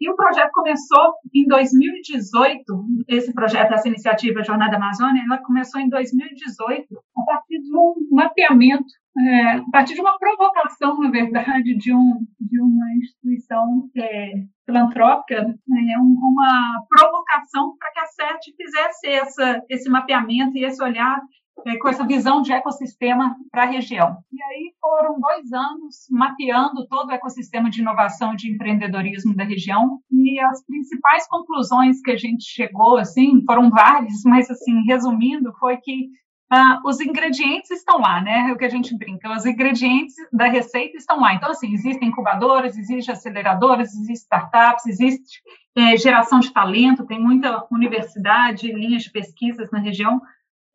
E 0.00 0.10
o 0.10 0.16
projeto 0.16 0.50
começou 0.52 1.14
em 1.32 1.46
2018, 1.46 2.64
esse 3.08 3.32
projeto, 3.32 3.72
essa 3.72 3.88
iniciativa 3.88 4.42
Jornada 4.42 4.76
Amazônia, 4.76 5.22
ela 5.24 5.38
começou 5.38 5.80
em 5.80 5.88
2018, 5.88 6.86
a 7.16 7.24
partir 7.24 7.60
de 7.60 7.74
um 7.74 7.94
mapeamento, 8.10 8.84
é, 9.16 9.50
a 9.58 9.64
partir 9.70 9.94
de 9.94 10.00
uma 10.00 10.18
provocação, 10.18 10.98
na 10.98 11.10
verdade, 11.10 11.76
de, 11.76 11.94
um, 11.94 12.26
de 12.40 12.60
uma 12.60 12.94
instituição 12.96 13.88
é, 13.96 14.32
filantrópica, 14.66 15.36
é, 15.36 15.98
uma 15.98 16.84
provocação 16.88 17.76
para 17.78 17.92
que 17.92 18.00
a 18.00 18.06
CERT 18.06 18.56
fizesse 18.56 19.06
essa, 19.08 19.62
esse 19.68 19.88
mapeamento 19.88 20.56
e 20.56 20.64
esse 20.64 20.82
olhar 20.82 21.20
é, 21.66 21.78
com 21.78 21.88
essa 21.88 22.04
visão 22.04 22.42
de 22.42 22.52
ecossistema 22.52 23.36
para 23.52 23.62
a 23.62 23.66
região. 23.66 24.16
E 24.32 24.42
aí 24.42 24.72
foram 24.80 25.20
dois 25.20 25.52
anos 25.52 26.06
mapeando 26.10 26.86
todo 26.88 27.08
o 27.08 27.12
ecossistema 27.12 27.70
de 27.70 27.80
inovação 27.80 28.32
e 28.32 28.36
de 28.36 28.52
empreendedorismo 28.52 29.34
da 29.36 29.44
região 29.44 30.00
e 30.10 30.40
as 30.40 30.64
principais 30.66 31.28
conclusões 31.28 32.00
que 32.00 32.10
a 32.10 32.16
gente 32.16 32.44
chegou, 32.44 32.96
assim, 32.96 33.44
foram 33.46 33.70
várias, 33.70 34.22
mas 34.24 34.50
assim, 34.50 34.82
resumindo, 34.86 35.52
foi 35.60 35.76
que 35.76 36.08
ah, 36.50 36.80
os 36.84 37.00
ingredientes 37.00 37.70
estão 37.70 37.98
lá, 37.98 38.20
né? 38.20 38.48
É 38.50 38.52
o 38.52 38.56
que 38.56 38.64
a 38.64 38.68
gente 38.68 38.96
brinca, 38.96 39.32
os 39.32 39.46
ingredientes 39.46 40.14
da 40.32 40.46
receita 40.46 40.96
estão 40.96 41.20
lá. 41.20 41.34
Então, 41.34 41.50
assim, 41.50 41.72
existem 41.72 42.08
incubadoras, 42.08 42.76
existem 42.76 43.12
aceleradoras, 43.12 43.92
existem 43.92 44.14
startups, 44.14 44.86
existe 44.86 45.40
é, 45.76 45.96
geração 45.96 46.40
de 46.40 46.52
talento, 46.52 47.06
tem 47.06 47.18
muita 47.18 47.66
universidade, 47.70 48.72
linhas 48.72 49.02
de 49.02 49.10
pesquisas 49.10 49.70
na 49.70 49.78
região, 49.78 50.20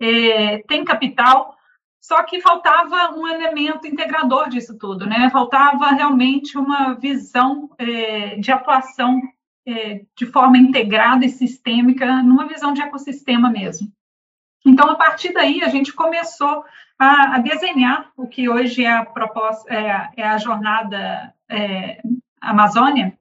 é, 0.01 0.59
tem 0.59 0.83
capital, 0.83 1.55
só 2.01 2.23
que 2.23 2.41
faltava 2.41 3.15
um 3.15 3.27
elemento 3.27 3.85
integrador 3.85 4.49
disso 4.49 4.77
tudo, 4.77 5.05
né? 5.05 5.29
Faltava 5.29 5.91
realmente 5.91 6.57
uma 6.57 6.93
visão 6.93 7.69
é, 7.77 8.37
de 8.37 8.51
atuação 8.51 9.21
é, 9.67 10.01
de 10.17 10.25
forma 10.25 10.57
integrada 10.57 11.25
e 11.25 11.29
sistêmica, 11.29 12.23
numa 12.23 12.47
visão 12.47 12.73
de 12.73 12.81
ecossistema 12.81 13.49
mesmo. 13.49 13.91
Então, 14.65 14.89
a 14.89 14.95
partir 14.95 15.33
daí, 15.33 15.63
a 15.63 15.69
gente 15.69 15.93
começou 15.93 16.65
a, 16.97 17.35
a 17.35 17.39
desenhar 17.39 18.11
o 18.15 18.27
que 18.27 18.49
hoje 18.49 18.83
é 18.83 18.91
a 18.91 19.05
proposta, 19.05 19.73
é, 19.73 20.09
é 20.17 20.27
a 20.27 20.37
jornada 20.37 21.33
é, 21.47 22.01
Amazônia, 22.41 23.17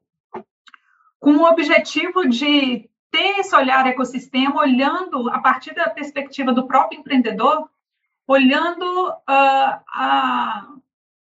com 1.21 1.37
o 1.37 1.45
objetivo 1.45 2.29
de 2.29 2.89
ter 3.11 3.41
esse 3.41 3.55
olhar 3.55 3.87
ecossistema, 3.87 4.61
olhando 4.61 5.31
a 5.31 5.39
partir 5.41 5.75
da 5.75 5.89
perspectiva 5.89 6.53
do 6.53 6.67
próprio 6.67 7.01
empreendedor, 7.01 7.69
olhando 8.27 9.09
uh, 9.09 9.15
a, 9.27 10.69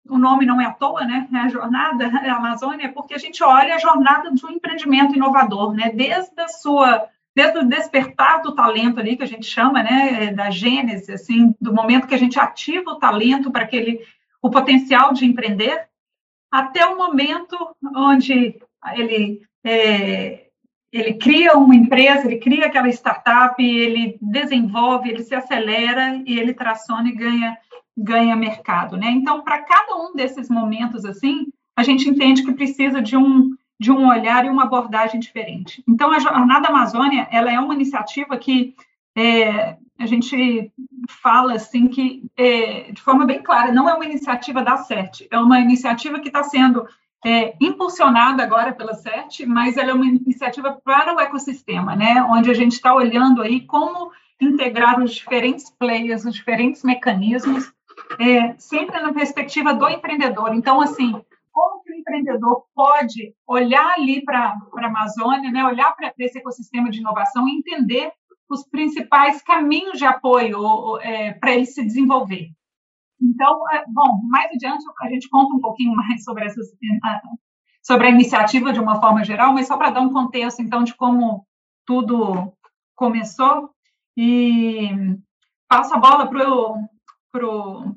o 0.10 0.18
nome 0.18 0.46
não 0.46 0.60
é 0.60 0.66
à 0.66 0.72
toa, 0.72 1.04
né? 1.06 1.28
É 1.34 1.38
a 1.38 1.50
jornada 1.50 2.08
a 2.08 2.36
Amazônia, 2.36 2.92
porque 2.94 3.14
a 3.14 3.18
gente 3.18 3.44
olha 3.44 3.76
a 3.76 3.80
jornada 3.80 4.32
de 4.32 4.46
um 4.46 4.52
empreendimento 4.52 5.16
inovador, 5.16 5.74
né? 5.74 5.92
Desde 5.94 6.40
a 6.42 6.48
sua 6.48 7.10
desde 7.36 7.60
o 7.60 7.68
despertar 7.68 8.42
do 8.42 8.54
talento 8.54 9.00
ali 9.00 9.18
que 9.18 9.24
a 9.24 9.28
gente 9.28 9.46
chama, 9.46 9.82
né, 9.82 10.32
da 10.34 10.50
gênese, 10.50 11.12
assim, 11.12 11.56
do 11.60 11.74
momento 11.74 12.08
que 12.08 12.16
a 12.16 12.20
gente 12.20 12.40
ativa 12.40 12.92
o 12.92 13.00
talento 13.00 13.52
para 13.52 13.64
aquele 13.64 14.02
o 14.42 14.50
potencial 14.50 15.14
de 15.14 15.26
empreender, 15.26 15.88
até 16.52 16.86
o 16.86 16.98
momento 16.98 17.58
onde 17.96 18.60
ele 18.94 19.42
é, 19.64 20.48
ele 20.94 21.16
cria 21.16 21.54
uma 21.54 21.76
empresa, 21.76 22.28
ele 22.28 22.38
cria 22.38 22.68
aquela 22.68 22.88
startup, 22.90 23.56
ele 23.64 24.16
desenvolve, 24.22 25.10
ele 25.10 25.24
se 25.24 25.34
acelera 25.34 26.22
e 26.24 26.38
ele 26.38 26.54
traciona 26.54 27.10
e 27.10 27.16
ganha, 27.16 27.58
ganha 27.98 28.36
mercado, 28.36 28.96
né? 28.96 29.10
Então, 29.10 29.42
para 29.42 29.64
cada 29.64 29.96
um 29.96 30.14
desses 30.14 30.50
momentos, 30.50 31.04
assim, 31.04 31.48
a 31.76 31.82
gente 31.82 32.08
entende 32.08 32.44
que 32.44 32.54
precisa 32.54 33.02
de 33.02 33.18
um, 33.18 33.56
de 33.84 33.92
um 33.92 34.08
olhar 34.08 34.46
e 34.46 34.50
uma 34.50 34.64
abordagem 34.64 35.20
diferente. 35.20 35.84
Então, 35.86 36.10
a 36.10 36.20
Jornada 36.20 36.70
Amazônia, 36.70 37.28
ela 37.30 37.52
é 37.52 37.60
uma 37.60 37.74
iniciativa 37.74 38.38
que 38.38 38.74
é, 39.14 39.76
a 40.00 40.06
gente 40.06 40.72
fala, 41.10 41.56
assim, 41.56 41.90
que, 41.90 42.24
é, 42.38 42.94
de 42.94 43.02
forma 43.02 43.26
bem 43.26 43.44
clara, 43.44 43.74
não 43.74 43.90
é 43.90 43.94
uma 43.94 44.06
iniciativa 44.06 44.64
da 44.64 44.78
CERT, 44.78 45.28
é 45.30 45.38
uma 45.38 45.60
iniciativa 45.60 46.18
que 46.22 46.30
está 46.30 46.44
sendo 46.44 46.88
é, 47.26 47.56
impulsionada 47.60 48.42
agora 48.42 48.72
pela 48.72 48.94
CERT, 48.94 49.46
mas 49.46 49.76
ela 49.76 49.92
é 49.92 49.94
uma 49.94 50.06
iniciativa 50.06 50.80
para 50.82 51.14
o 51.14 51.20
ecossistema, 51.20 51.94
né? 51.94 52.24
Onde 52.24 52.50
a 52.50 52.54
gente 52.54 52.72
está 52.72 52.96
olhando 52.96 53.42
aí 53.42 53.60
como 53.68 54.14
integrar 54.40 55.02
os 55.04 55.14
diferentes 55.14 55.70
players, 55.70 56.24
os 56.24 56.34
diferentes 56.34 56.84
mecanismos, 56.84 57.70
é, 58.18 58.56
sempre 58.58 58.98
na 59.02 59.12
perspectiva 59.12 59.74
do 59.74 59.90
empreendedor. 59.90 60.54
Então, 60.56 60.80
assim, 60.80 61.22
empreendedor 62.04 62.66
pode 62.76 63.34
olhar 63.48 63.94
ali 63.98 64.24
para 64.24 64.54
a 64.78 64.86
Amazônia, 64.86 65.52
né? 65.52 65.66
Olhar 65.66 65.96
para 65.96 66.14
esse 66.20 66.38
ecossistema 66.38 66.90
de 66.90 67.00
inovação 67.00 67.48
e 67.48 67.58
entender 67.58 68.12
os 68.50 68.68
principais 68.68 69.42
caminhos 69.42 69.98
de 69.98 70.06
apoio 70.06 71.00
é, 71.00 71.34
para 71.34 71.54
ele 71.54 71.66
se 71.66 71.84
desenvolver. 71.84 72.50
Então, 73.22 73.60
é, 73.72 73.84
bom, 73.88 74.20
mais 74.30 74.52
adiante 74.52 74.84
a 75.02 75.10
gente 75.10 75.30
conta 75.30 75.56
um 75.56 75.62
pouquinho 75.62 75.96
mais 75.96 76.24
sobre, 76.24 76.46
essas, 76.46 76.68
sobre 77.82 78.08
a 78.08 78.10
iniciativa 78.10 78.74
de 78.74 78.80
uma 78.80 79.00
forma 79.00 79.24
geral, 79.24 79.54
mas 79.54 79.68
só 79.68 79.78
para 79.78 79.92
dar 79.92 80.02
um 80.02 80.12
contexto, 80.12 80.62
então, 80.62 80.84
de 80.84 80.94
como 80.94 81.48
tudo 81.86 82.54
começou. 82.96 83.70
E 84.16 84.90
passo 85.68 85.96
a 85.96 85.98
bola 85.98 86.28
para 86.28 87.48
o 87.48 87.96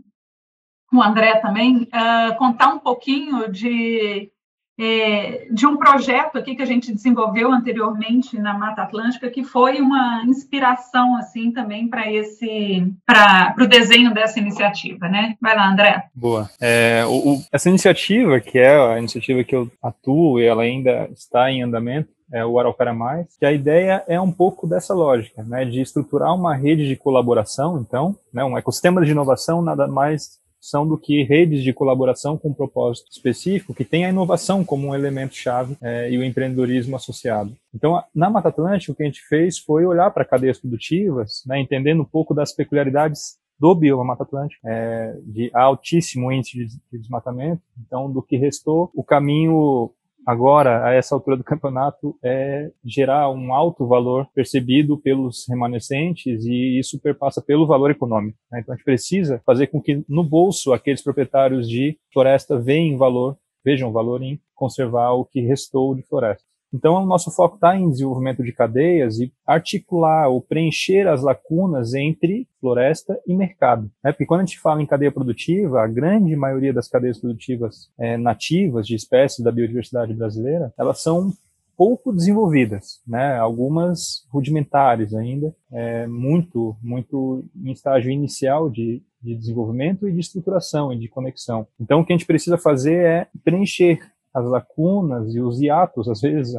André 1.02 1.36
também, 1.40 1.82
uh, 1.82 2.36
contar 2.38 2.68
um 2.68 2.78
pouquinho 2.78 3.50
de 3.50 4.30
é, 4.78 5.46
de 5.50 5.66
um 5.66 5.76
projeto 5.76 6.36
aqui 6.36 6.54
que 6.54 6.62
a 6.62 6.66
gente 6.66 6.92
desenvolveu 6.92 7.50
anteriormente 7.50 8.38
na 8.38 8.52
Mata 8.52 8.82
Atlântica, 8.82 9.30
que 9.30 9.42
foi 9.42 9.80
uma 9.80 10.22
inspiração 10.26 11.16
assim 11.16 11.50
também 11.50 11.88
para 11.88 12.10
esse 12.12 12.86
para 13.06 13.54
o 13.58 13.66
desenho 13.66 14.12
dessa 14.12 14.38
iniciativa, 14.38 15.08
né? 15.08 15.34
Vai 15.40 15.56
lá, 15.56 15.70
André. 15.70 16.04
Boa. 16.14 16.50
É, 16.60 17.04
o, 17.06 17.36
o, 17.36 17.42
essa 17.50 17.70
iniciativa, 17.70 18.38
que 18.38 18.58
é 18.58 18.76
a 18.76 18.98
iniciativa 18.98 19.42
que 19.42 19.56
eu 19.56 19.70
atuo 19.82 20.38
e 20.40 20.44
ela 20.44 20.62
ainda 20.62 21.08
está 21.10 21.50
em 21.50 21.62
andamento, 21.62 22.10
é 22.30 22.44
o 22.44 22.58
Araucária 22.58 22.92
Mais, 22.92 23.34
que 23.38 23.46
a 23.46 23.52
ideia 23.52 24.04
é 24.06 24.20
um 24.20 24.32
pouco 24.32 24.66
dessa 24.66 24.92
lógica, 24.92 25.42
né, 25.44 25.64
de 25.64 25.80
estruturar 25.80 26.34
uma 26.34 26.54
rede 26.54 26.86
de 26.88 26.96
colaboração, 26.96 27.78
então, 27.78 28.16
né, 28.32 28.44
um 28.44 28.58
ecossistema 28.58 29.04
de 29.04 29.12
inovação 29.12 29.62
nada 29.62 29.86
mais 29.86 30.40
são 30.68 30.86
do 30.86 30.98
que 30.98 31.22
redes 31.22 31.62
de 31.62 31.72
colaboração 31.72 32.36
com 32.36 32.48
um 32.48 32.54
propósito 32.54 33.10
específico, 33.10 33.72
que 33.72 33.84
tem 33.84 34.04
a 34.04 34.08
inovação 34.08 34.64
como 34.64 34.88
um 34.88 34.94
elemento-chave 34.94 35.76
é, 35.80 36.10
e 36.10 36.18
o 36.18 36.24
empreendedorismo 36.24 36.96
associado. 36.96 37.56
Então, 37.74 38.02
na 38.14 38.28
Mata 38.28 38.48
Atlântica, 38.48 38.92
o 38.92 38.94
que 38.94 39.02
a 39.02 39.06
gente 39.06 39.22
fez 39.28 39.58
foi 39.58 39.84
olhar 39.86 40.10
para 40.10 40.24
cadeias 40.24 40.58
produtivas, 40.58 41.42
né, 41.46 41.60
entendendo 41.60 42.02
um 42.02 42.06
pouco 42.06 42.34
das 42.34 42.52
peculiaridades 42.52 43.38
do 43.58 43.74
bioma 43.74 44.04
Mata 44.04 44.24
Atlântica, 44.24 44.60
é, 44.66 45.16
de 45.24 45.50
altíssimo 45.54 46.32
índice 46.32 46.66
de 46.66 46.98
desmatamento. 46.98 47.62
Então, 47.86 48.10
do 48.10 48.20
que 48.20 48.36
restou, 48.36 48.90
o 48.94 49.04
caminho 49.04 49.92
agora, 50.26 50.84
a 50.84 50.92
essa 50.92 51.14
altura 51.14 51.36
do 51.36 51.44
campeonato, 51.44 52.18
é 52.22 52.70
gerar 52.84 53.30
um 53.30 53.54
alto 53.54 53.86
valor 53.86 54.26
percebido 54.34 54.98
pelos 54.98 55.46
remanescentes 55.48 56.44
e 56.44 56.78
isso 56.78 57.00
perpassa 57.00 57.40
pelo 57.40 57.66
valor 57.66 57.90
econômico. 57.90 58.36
Né? 58.50 58.60
Então 58.60 58.74
a 58.74 58.76
gente 58.76 58.84
precisa 58.84 59.40
fazer 59.46 59.68
com 59.68 59.80
que 59.80 60.04
no 60.08 60.24
bolso 60.24 60.72
aqueles 60.72 61.02
proprietários 61.02 61.68
de 61.68 61.96
floresta 62.12 62.58
vejam 62.58 62.98
valor, 62.98 63.38
vejam 63.64 63.92
valor 63.92 64.22
em 64.22 64.40
conservar 64.54 65.12
o 65.12 65.24
que 65.24 65.40
restou 65.40 65.94
de 65.94 66.02
floresta. 66.02 66.45
Então, 66.76 67.02
o 67.02 67.06
nosso 67.06 67.30
foco 67.30 67.54
está 67.54 67.74
em 67.74 67.88
desenvolvimento 67.88 68.44
de 68.44 68.52
cadeias 68.52 69.18
e 69.18 69.32
articular 69.46 70.28
ou 70.28 70.42
preencher 70.42 71.08
as 71.08 71.22
lacunas 71.22 71.94
entre 71.94 72.46
floresta 72.60 73.18
e 73.26 73.34
mercado. 73.34 73.90
Né? 74.04 74.12
Porque 74.12 74.26
quando 74.26 74.42
a 74.42 74.44
gente 74.44 74.60
fala 74.60 74.82
em 74.82 74.86
cadeia 74.86 75.10
produtiva, 75.10 75.82
a 75.82 75.86
grande 75.86 76.36
maioria 76.36 76.74
das 76.74 76.86
cadeias 76.86 77.18
produtivas 77.18 77.88
é, 77.98 78.18
nativas 78.18 78.86
de 78.86 78.94
espécies 78.94 79.42
da 79.42 79.50
biodiversidade 79.50 80.12
brasileira, 80.12 80.70
elas 80.78 81.00
são 81.00 81.32
pouco 81.74 82.12
desenvolvidas, 82.12 83.00
né? 83.06 83.36
Algumas 83.36 84.26
rudimentares 84.30 85.14
ainda, 85.14 85.54
é, 85.70 86.06
muito, 86.06 86.74
muito 86.82 87.44
em 87.54 87.70
estágio 87.70 88.10
inicial 88.10 88.70
de, 88.70 89.02
de 89.20 89.34
desenvolvimento 89.36 90.08
e 90.08 90.12
de 90.12 90.20
estruturação 90.20 90.92
e 90.92 90.98
de 90.98 91.08
conexão. 91.08 91.66
Então, 91.78 92.00
o 92.00 92.04
que 92.04 92.12
a 92.12 92.16
gente 92.16 92.26
precisa 92.26 92.56
fazer 92.56 93.04
é 93.04 93.28
preencher 93.44 94.00
as 94.36 94.44
lacunas 94.44 95.34
e 95.34 95.40
os 95.40 95.62
hiatos, 95.62 96.10
às 96.10 96.20
vezes, 96.20 96.54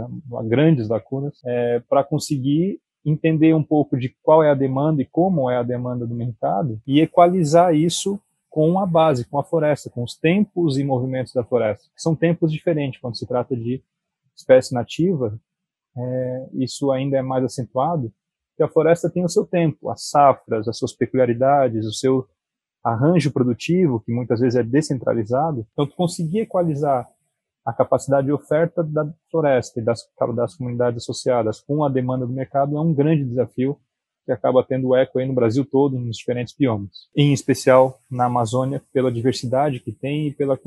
grandes 0.45 0.89
lacunas, 0.89 1.39
é, 1.45 1.79
para 1.87 2.03
conseguir 2.03 2.81
entender 3.05 3.53
um 3.53 3.63
pouco 3.63 3.95
de 3.95 4.09
qual 4.23 4.43
é 4.43 4.49
a 4.49 4.55
demanda 4.55 4.99
e 5.03 5.05
como 5.05 5.47
é 5.47 5.57
a 5.57 5.63
demanda 5.63 6.05
do 6.07 6.15
mercado 6.15 6.81
e 6.87 6.99
equalizar 6.99 7.75
isso 7.75 8.19
com 8.49 8.79
a 8.79 8.85
base, 8.87 9.25
com 9.25 9.37
a 9.37 9.43
floresta, 9.43 9.91
com 9.91 10.03
os 10.03 10.15
tempos 10.15 10.79
e 10.79 10.83
movimentos 10.83 11.33
da 11.33 11.43
floresta, 11.43 11.85
são 11.95 12.15
tempos 12.15 12.51
diferentes 12.51 12.99
quando 12.99 13.15
se 13.15 13.27
trata 13.27 13.55
de 13.55 13.83
espécie 14.35 14.73
nativa. 14.73 15.39
É, 15.95 16.47
isso 16.53 16.91
ainda 16.91 17.17
é 17.17 17.21
mais 17.21 17.43
acentuado, 17.43 18.11
que 18.55 18.63
a 18.63 18.67
floresta 18.67 19.07
tem 19.07 19.23
o 19.23 19.29
seu 19.29 19.45
tempo, 19.45 19.91
as 19.91 20.09
safras, 20.09 20.67
as 20.67 20.79
suas 20.79 20.93
peculiaridades, 20.93 21.85
o 21.85 21.93
seu 21.93 22.27
arranjo 22.83 23.31
produtivo, 23.31 23.99
que 23.99 24.11
muitas 24.11 24.39
vezes 24.39 24.55
é 24.55 24.63
descentralizado. 24.63 25.67
Então, 25.73 25.85
conseguir 25.85 26.39
equalizar 26.39 27.07
a 27.67 27.73
capacidade 27.73 28.27
de 28.27 28.31
oferta 28.31 28.81
da 28.81 29.05
floresta 29.29 29.81
e 29.81 29.83
das, 29.83 29.99
das 30.33 30.55
comunidades 30.55 31.03
associadas 31.03 31.59
com 31.59 31.83
a 31.83 31.89
demanda 31.89 32.25
do 32.25 32.31
mercado 32.31 32.77
é 32.77 32.79
um 32.79 32.93
grande 32.93 33.25
desafio 33.25 33.77
que 34.25 34.31
acaba 34.31 34.63
tendo 34.63 34.95
eco 34.95 35.19
aí 35.19 35.25
no 35.25 35.33
Brasil 35.33 35.65
todo, 35.65 35.99
nos 35.99 36.17
diferentes 36.17 36.53
biomas. 36.57 37.09
Em 37.15 37.33
especial 37.33 37.99
na 38.09 38.25
Amazônia, 38.25 38.81
pela 38.93 39.11
diversidade 39.11 39.81
que 39.81 39.91
tem 39.91 40.27
e 40.27 40.33
pelo 40.33 40.57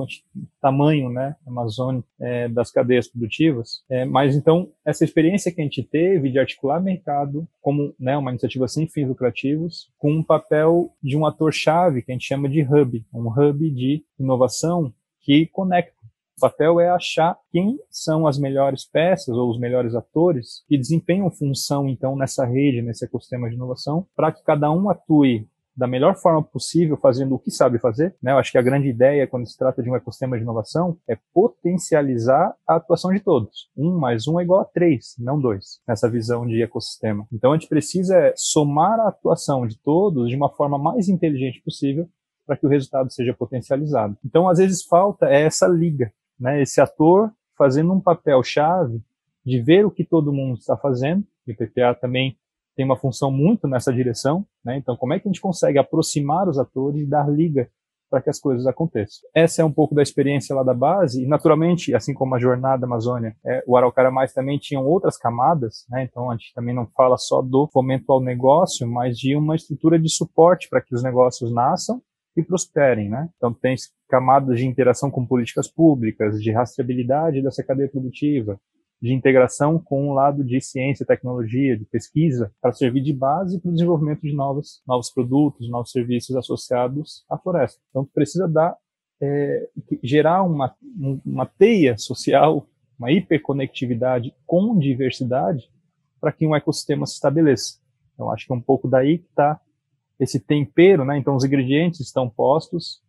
tamanho, 0.61 1.09
né, 1.11 1.37
Amazônia, 1.47 2.05
é, 2.21 2.49
das 2.49 2.71
cadeias 2.71 3.09
produtivas. 3.09 3.83
É, 3.89 4.05
mas 4.05 4.37
então, 4.37 4.71
essa 4.85 5.05
experiência 5.05 5.53
que 5.53 5.61
a 5.61 5.65
gente 5.65 5.83
teve 5.83 6.31
de 6.31 6.39
articular 6.39 6.81
mercado 6.81 7.49
como 7.63 7.95
né, 7.99 8.17
uma 8.17 8.31
iniciativa 8.31 8.69
sem 8.69 8.87
fins 8.87 9.09
lucrativos, 9.09 9.91
com 9.99 10.11
um 10.11 10.23
papel 10.23 10.93
de 11.03 11.17
um 11.17 11.25
ator-chave 11.25 12.03
que 12.03 12.13
a 12.13 12.15
gente 12.15 12.27
chama 12.27 12.49
de 12.49 12.63
hub, 12.63 13.05
um 13.13 13.29
hub 13.29 13.71
de 13.71 14.05
inovação 14.19 14.93
que 15.21 15.47
conecta 15.47 16.00
o 16.41 16.49
papel 16.49 16.81
é 16.81 16.89
achar 16.89 17.37
quem 17.53 17.79
são 17.91 18.27
as 18.27 18.39
melhores 18.39 18.83
peças 18.83 19.37
ou 19.37 19.51
os 19.51 19.61
melhores 19.61 19.95
atores 19.95 20.65
que 20.67 20.79
desempenham 20.79 21.31
função, 21.31 21.87
então, 21.87 22.17
nessa 22.17 22.47
rede, 22.47 22.81
nesse 22.81 23.05
ecossistema 23.05 23.51
de 23.51 23.57
inovação, 23.57 24.07
para 24.17 24.33
que 24.33 24.43
cada 24.43 24.73
um 24.73 24.89
atue 24.89 25.47
da 25.77 25.87
melhor 25.87 26.17
forma 26.17 26.43
possível, 26.43 26.97
fazendo 26.97 27.35
o 27.35 27.39
que 27.39 27.51
sabe 27.51 27.79
fazer. 27.79 28.17
Né? 28.23 28.33
Eu 28.33 28.39
acho 28.39 28.51
que 28.53 28.57
a 28.57 28.63
grande 28.63 28.89
ideia, 28.89 29.27
quando 29.27 29.47
se 29.47 29.57
trata 29.57 29.83
de 29.83 29.91
um 29.91 29.97
ecossistema 29.97 30.39
de 30.39 30.43
inovação, 30.43 30.97
é 31.07 31.17
potencializar 31.35 32.55
a 32.67 32.77
atuação 32.77 33.13
de 33.13 33.21
todos. 33.21 33.69
Um 33.77 33.99
mais 33.99 34.27
um 34.27 34.41
é 34.41 34.43
igual 34.43 34.61
a 34.61 34.65
três, 34.65 35.15
não 35.19 35.39
dois, 35.39 35.83
nessa 35.87 36.09
visão 36.09 36.47
de 36.47 36.63
ecossistema. 36.63 37.27
Então, 37.31 37.53
a 37.53 37.57
gente 37.59 37.69
precisa 37.69 38.33
somar 38.35 38.99
a 38.99 39.09
atuação 39.09 39.67
de 39.67 39.79
todos 39.79 40.31
de 40.31 40.37
uma 40.37 40.49
forma 40.49 40.79
mais 40.79 41.07
inteligente 41.07 41.61
possível 41.63 42.09
para 42.47 42.57
que 42.57 42.67
o 42.67 42.71
resultado 42.71 43.13
seja 43.13 43.35
potencializado. 43.35 44.17
Então, 44.25 44.49
às 44.49 44.59
vezes, 44.59 44.83
falta 44.83 45.27
é 45.27 45.43
essa 45.43 45.69
liga 45.69 46.11
né, 46.41 46.63
esse 46.63 46.81
ator 46.81 47.31
fazendo 47.57 47.93
um 47.93 48.01
papel 48.01 48.43
chave 48.43 49.03
de 49.45 49.61
ver 49.61 49.85
o 49.85 49.91
que 49.91 50.05
todo 50.05 50.33
mundo 50.33 50.59
está 50.59 50.77
fazendo, 50.77 51.25
e 51.47 51.53
o 51.53 51.57
PPA 51.57 51.95
também 51.95 52.37
tem 52.77 52.85
uma 52.85 52.97
função 52.97 53.31
muito 53.31 53.67
nessa 53.69 53.93
direção, 53.93 54.47
né? 54.65 54.77
Então, 54.77 54.97
como 54.97 55.13
é 55.13 55.19
que 55.19 55.29
a 55.29 55.31
gente 55.31 55.41
consegue 55.41 55.79
aproximar 55.79 56.49
os 56.49 56.59
atores 56.59 57.03
e 57.03 57.07
dar 57.07 57.29
liga 57.29 57.69
para 58.09 58.23
que 58.23 58.31
as 58.31 58.39
coisas 58.39 58.67
aconteçam? 58.67 59.29
Essa 59.35 59.63
é 59.63 59.65
um 59.65 59.73
pouco 59.73 59.95
da 59.95 60.03
experiência 60.03 60.55
lá 60.55 60.63
da 60.63 60.73
base, 60.73 61.23
e 61.23 61.27
naturalmente, 61.27 61.95
assim 61.95 62.15
como 62.15 62.35
a 62.35 62.39
jornada 62.39 62.87
Amazônia, 62.87 63.37
é, 63.45 63.63
o 63.67 63.77
Araucária 63.77 64.11
Mais 64.11 64.33
também 64.33 64.59
tinham 64.59 64.87
outras 64.87 65.19
camadas, 65.19 65.85
né? 65.91 66.05
Então, 66.05 66.31
a 66.31 66.35
gente 66.35 66.55
também 66.55 66.75
não 66.75 66.87
fala 66.87 67.19
só 67.19 67.43
do 67.43 67.69
fomento 67.73 68.11
ao 68.13 68.21
negócio, 68.21 68.89
mas 68.89 69.19
de 69.19 69.37
uma 69.37 69.57
estrutura 69.57 69.99
de 69.99 70.09
suporte 70.09 70.69
para 70.69 70.81
que 70.81 70.95
os 70.95 71.03
negócios 71.03 71.53
nasçam 71.53 72.01
e 72.37 72.43
prosperem, 72.43 73.09
né? 73.09 73.29
Então 73.37 73.53
tem 73.53 73.75
camadas 74.09 74.59
de 74.59 74.67
interação 74.67 75.11
com 75.11 75.27
políticas 75.27 75.69
públicas, 75.69 76.41
de 76.41 76.51
rastreabilidade 76.51 77.43
dessa 77.43 77.63
cadeia 77.63 77.89
produtiva, 77.89 78.61
de 79.01 79.13
integração 79.15 79.79
com 79.79 80.09
o 80.09 80.15
lado 80.15 80.45
de 80.45 80.61
ciência, 80.61 81.07
tecnologia, 81.07 81.77
de 81.77 81.85
pesquisa, 81.87 82.53
para 82.61 82.73
servir 82.73 83.01
de 83.01 83.13
base 83.13 83.61
para 83.61 83.71
o 83.71 83.73
desenvolvimento 83.73 84.21
de 84.21 84.35
novos, 84.35 84.83
novos 84.87 85.11
produtos, 85.11 85.71
novos 85.71 85.91
serviços 85.91 86.37
associados 86.37 87.25
à 87.31 87.39
floresta. 87.39 87.81
Então 87.91 88.05
precisa 88.05 88.47
dar 88.47 88.77
é, 89.23 89.69
gerar 90.03 90.43
uma, 90.43 90.75
uma 91.27 91.45
teia 91.45 91.97
social, 91.99 92.67
uma 92.99 93.13
hiperconectividade 93.13 94.35
com 94.47 94.79
diversidade 94.79 95.71
para 96.21 96.33
que 96.33 96.47
um 96.47 96.57
ecossistema 96.57 97.07
se 97.07 97.15
estabeleça. 97.15 97.79
Então 98.15 98.31
acho 98.31 98.47
que 98.47 98.53
é 98.53 98.57
um 98.57 98.61
pouco 98.61 98.89
daí 98.89 99.19
que 99.19 99.29
está 99.29 99.61
esse 100.21 100.39
tempero, 100.39 101.05
né? 101.05 101.17
Então 101.19 101.35
os 101.35 101.45
ingredientes 101.45 102.01
estão 102.01 102.29
postos, 102.29 103.03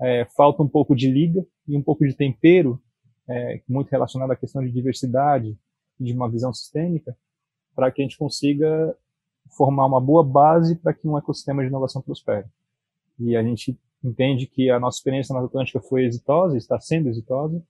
é, 0.00 0.26
falta 0.36 0.62
um 0.62 0.68
pouco 0.68 0.94
de 0.94 1.08
liga 1.08 1.46
e 1.66 1.76
um 1.76 1.82
pouco 1.82 2.04
de 2.04 2.12
tempero, 2.12 2.82
é, 3.28 3.62
muito 3.68 3.88
relacionado 3.88 4.32
à 4.32 4.36
questão 4.36 4.62
de 4.62 4.72
diversidade 4.72 5.56
e 5.98 6.04
de 6.04 6.12
uma 6.12 6.28
visão 6.28 6.52
sistêmica, 6.52 7.16
para 7.74 7.90
que 7.90 8.02
a 8.02 8.04
gente 8.04 8.18
consiga 8.18 8.94
formar 9.56 9.86
uma 9.86 10.00
boa 10.00 10.24
base 10.24 10.76
para 10.76 10.92
que 10.92 11.06
um 11.06 11.16
ecossistema 11.16 11.62
de 11.62 11.68
inovação 11.68 12.02
prospere. 12.02 12.46
E 13.18 13.36
a 13.36 13.42
gente 13.42 13.78
entende 14.02 14.46
que 14.46 14.68
a 14.68 14.80
nossa 14.80 14.98
experiência 14.98 15.32
na 15.32 15.44
Atlântica 15.44 15.80
foi 15.80 16.04
exitosa, 16.04 16.56
está 16.56 16.78
sendo 16.80 17.08
exitosa, 17.08 17.62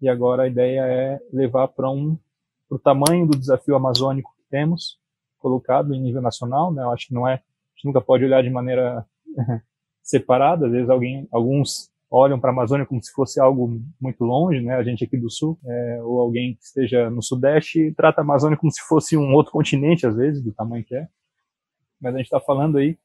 e 0.00 0.08
agora 0.08 0.42
a 0.42 0.48
ideia 0.48 0.80
é 0.80 1.20
levar 1.32 1.68
para 1.68 1.88
um 1.90 2.18
para 2.68 2.76
o 2.76 2.78
tamanho 2.78 3.26
do 3.26 3.38
desafio 3.38 3.76
amazônico 3.76 4.34
que 4.36 4.44
temos 4.50 4.98
colocado 5.38 5.94
em 5.94 6.00
nível 6.00 6.22
nacional, 6.22 6.72
né? 6.72 6.82
Eu 6.82 6.90
acho 6.90 7.08
que 7.08 7.14
não 7.14 7.28
é 7.28 7.42
gente 7.74 7.86
nunca 7.86 8.00
pode 8.00 8.24
olhar 8.24 8.42
de 8.42 8.50
maneira 8.50 9.04
separada. 10.02 10.66
Às 10.66 10.72
vezes 10.72 10.90
alguém, 10.90 11.28
alguns 11.32 11.90
olham 12.10 12.38
para 12.38 12.50
a 12.50 12.52
Amazônia 12.52 12.86
como 12.86 13.02
se 13.02 13.12
fosse 13.12 13.40
algo 13.40 13.80
muito 14.00 14.24
longe, 14.24 14.60
né? 14.60 14.76
A 14.76 14.82
gente 14.82 15.04
aqui 15.04 15.16
do 15.16 15.30
Sul, 15.30 15.58
é, 15.64 16.00
ou 16.02 16.20
alguém 16.20 16.54
que 16.54 16.62
esteja 16.62 17.10
no 17.10 17.22
Sudeste 17.22 17.92
trata 17.96 18.20
a 18.20 18.24
Amazônia 18.24 18.56
como 18.56 18.70
se 18.70 18.80
fosse 18.82 19.16
um 19.16 19.32
outro 19.34 19.52
continente, 19.52 20.06
às 20.06 20.16
vezes, 20.16 20.42
do 20.42 20.52
tamanho 20.52 20.84
que 20.84 20.94
é. 20.94 21.08
Mas 22.00 22.14
a 22.14 22.18
gente 22.18 22.26
está 22.26 22.40
falando 22.40 22.78
aí 22.78 22.98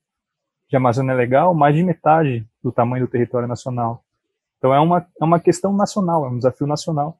de 0.69 0.75
Amazônia 0.75 1.15
legal, 1.15 1.53
mais 1.55 1.75
de 1.75 1.83
metade 1.83 2.47
do 2.63 2.71
tamanho 2.71 3.05
do 3.05 3.11
território 3.11 3.47
nacional. 3.47 4.03
Então 4.59 4.73
é 4.73 4.79
uma, 4.79 5.07
é 5.19 5.23
uma 5.23 5.39
questão 5.39 5.73
nacional, 5.75 6.25
é 6.25 6.29
um 6.29 6.37
desafio 6.37 6.67
nacional. 6.67 7.17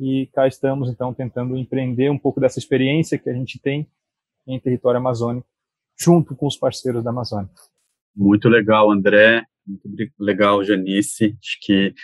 E 0.00 0.30
cá 0.32 0.46
estamos, 0.46 0.88
então, 0.88 1.12
tentando 1.12 1.56
empreender 1.58 2.08
um 2.08 2.18
pouco 2.18 2.40
dessa 2.40 2.58
experiência 2.58 3.18
que 3.18 3.28
a 3.28 3.34
gente 3.34 3.60
tem 3.60 3.86
em 4.46 4.58
território 4.58 4.98
amazônico 4.98 5.46
junto 5.98 6.34
com 6.34 6.46
os 6.46 6.56
parceiros 6.56 7.02
da 7.02 7.10
Amazônia. 7.10 7.50
Muito 8.14 8.48
legal, 8.48 8.90
André. 8.90 9.44
Muito 9.66 10.12
legal, 10.18 10.64
Janice. 10.64 11.36
Acho 11.40 11.58
que 11.60 11.94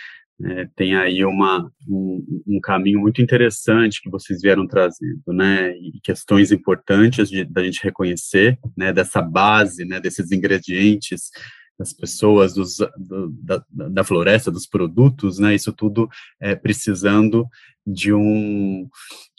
é, 0.43 0.67
tem 0.75 0.95
aí 0.95 1.23
uma, 1.23 1.71
um, 1.87 2.43
um, 2.45 2.59
caminho 2.59 2.99
muito 2.99 3.21
interessante 3.21 4.01
que 4.01 4.09
vocês 4.09 4.41
vieram 4.41 4.67
trazendo, 4.67 5.21
né, 5.27 5.71
e 5.77 5.99
questões 6.03 6.51
importantes 6.51 7.29
da 7.49 7.63
gente 7.63 7.81
reconhecer, 7.81 8.59
né, 8.75 8.91
dessa 8.91 9.21
base, 9.21 9.85
né, 9.85 9.97
desses 9.97 10.33
ingredientes, 10.33 11.29
das 11.77 11.93
pessoas, 11.93 12.53
dos, 12.53 12.77
do, 12.97 13.29
da, 13.31 13.63
da 13.69 14.03
floresta, 14.03 14.51
dos 14.51 14.65
produtos, 14.65 15.39
né, 15.39 15.53
isso 15.55 15.73
tudo 15.73 16.09
é, 16.39 16.55
precisando 16.55 17.47
de 17.85 18.13
um 18.13 18.87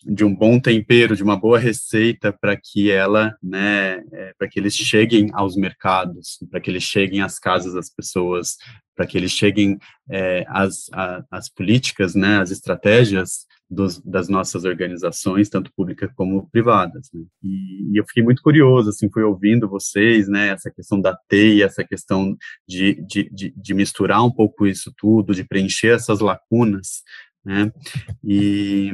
de 0.09 0.25
um 0.25 0.33
bom 0.33 0.61
tempero, 0.61 1.16
de 1.16 1.22
uma 1.25 1.37
boa 1.37 1.59
receita 1.59 2.33
para 2.33 2.57
que 2.57 2.92
ela, 2.92 3.37
né, 3.42 4.01
é, 4.12 4.35
para 4.38 4.49
que 4.49 4.61
eles 4.61 4.72
cheguem 4.72 5.31
aos 5.33 5.57
mercados, 5.57 6.38
para 6.49 6.61
que 6.61 6.70
eles 6.70 6.85
cheguem 6.85 7.22
às 7.22 7.40
casas 7.40 7.75
das 7.75 7.90
pessoas, 7.90 8.57
para 8.94 9.05
que 9.05 9.18
eles 9.18 9.33
cheguem 9.33 9.77
é, 10.09 10.44
às, 10.49 11.49
políticas, 11.49 12.14
né, 12.14 12.38
às 12.38 12.53
estratégias 12.53 13.46
dos, 13.69 14.01
das 14.01 14.29
nossas 14.29 14.65
organizações, 14.65 15.49
tanto 15.49 15.73
públicas 15.77 16.11
como 16.15 16.49
privadas. 16.51 17.09
Né? 17.13 17.23
E, 17.43 17.93
e, 17.93 17.97
eu 18.01 18.05
fiquei 18.07 18.23
muito 18.23 18.41
curioso, 18.43 18.91
assim, 18.91 19.11
fui 19.13 19.23
ouvindo 19.23 19.69
vocês, 19.69 20.29
né, 20.29 20.49
essa 20.49 20.71
questão 20.71 21.01
da 21.01 21.17
teia, 21.29 21.65
essa 21.65 21.85
questão 21.85 22.37
de, 22.67 22.95
de, 23.07 23.29
de, 23.31 23.55
de 23.57 23.75
misturar 23.75 24.25
um 24.25 24.31
pouco 24.31 24.67
isso 24.67 24.93
tudo, 24.97 25.35
de 25.35 25.45
preencher 25.45 25.95
essas 25.95 26.21
lacunas, 26.21 27.03
né? 27.47 27.73
E, 28.25 28.91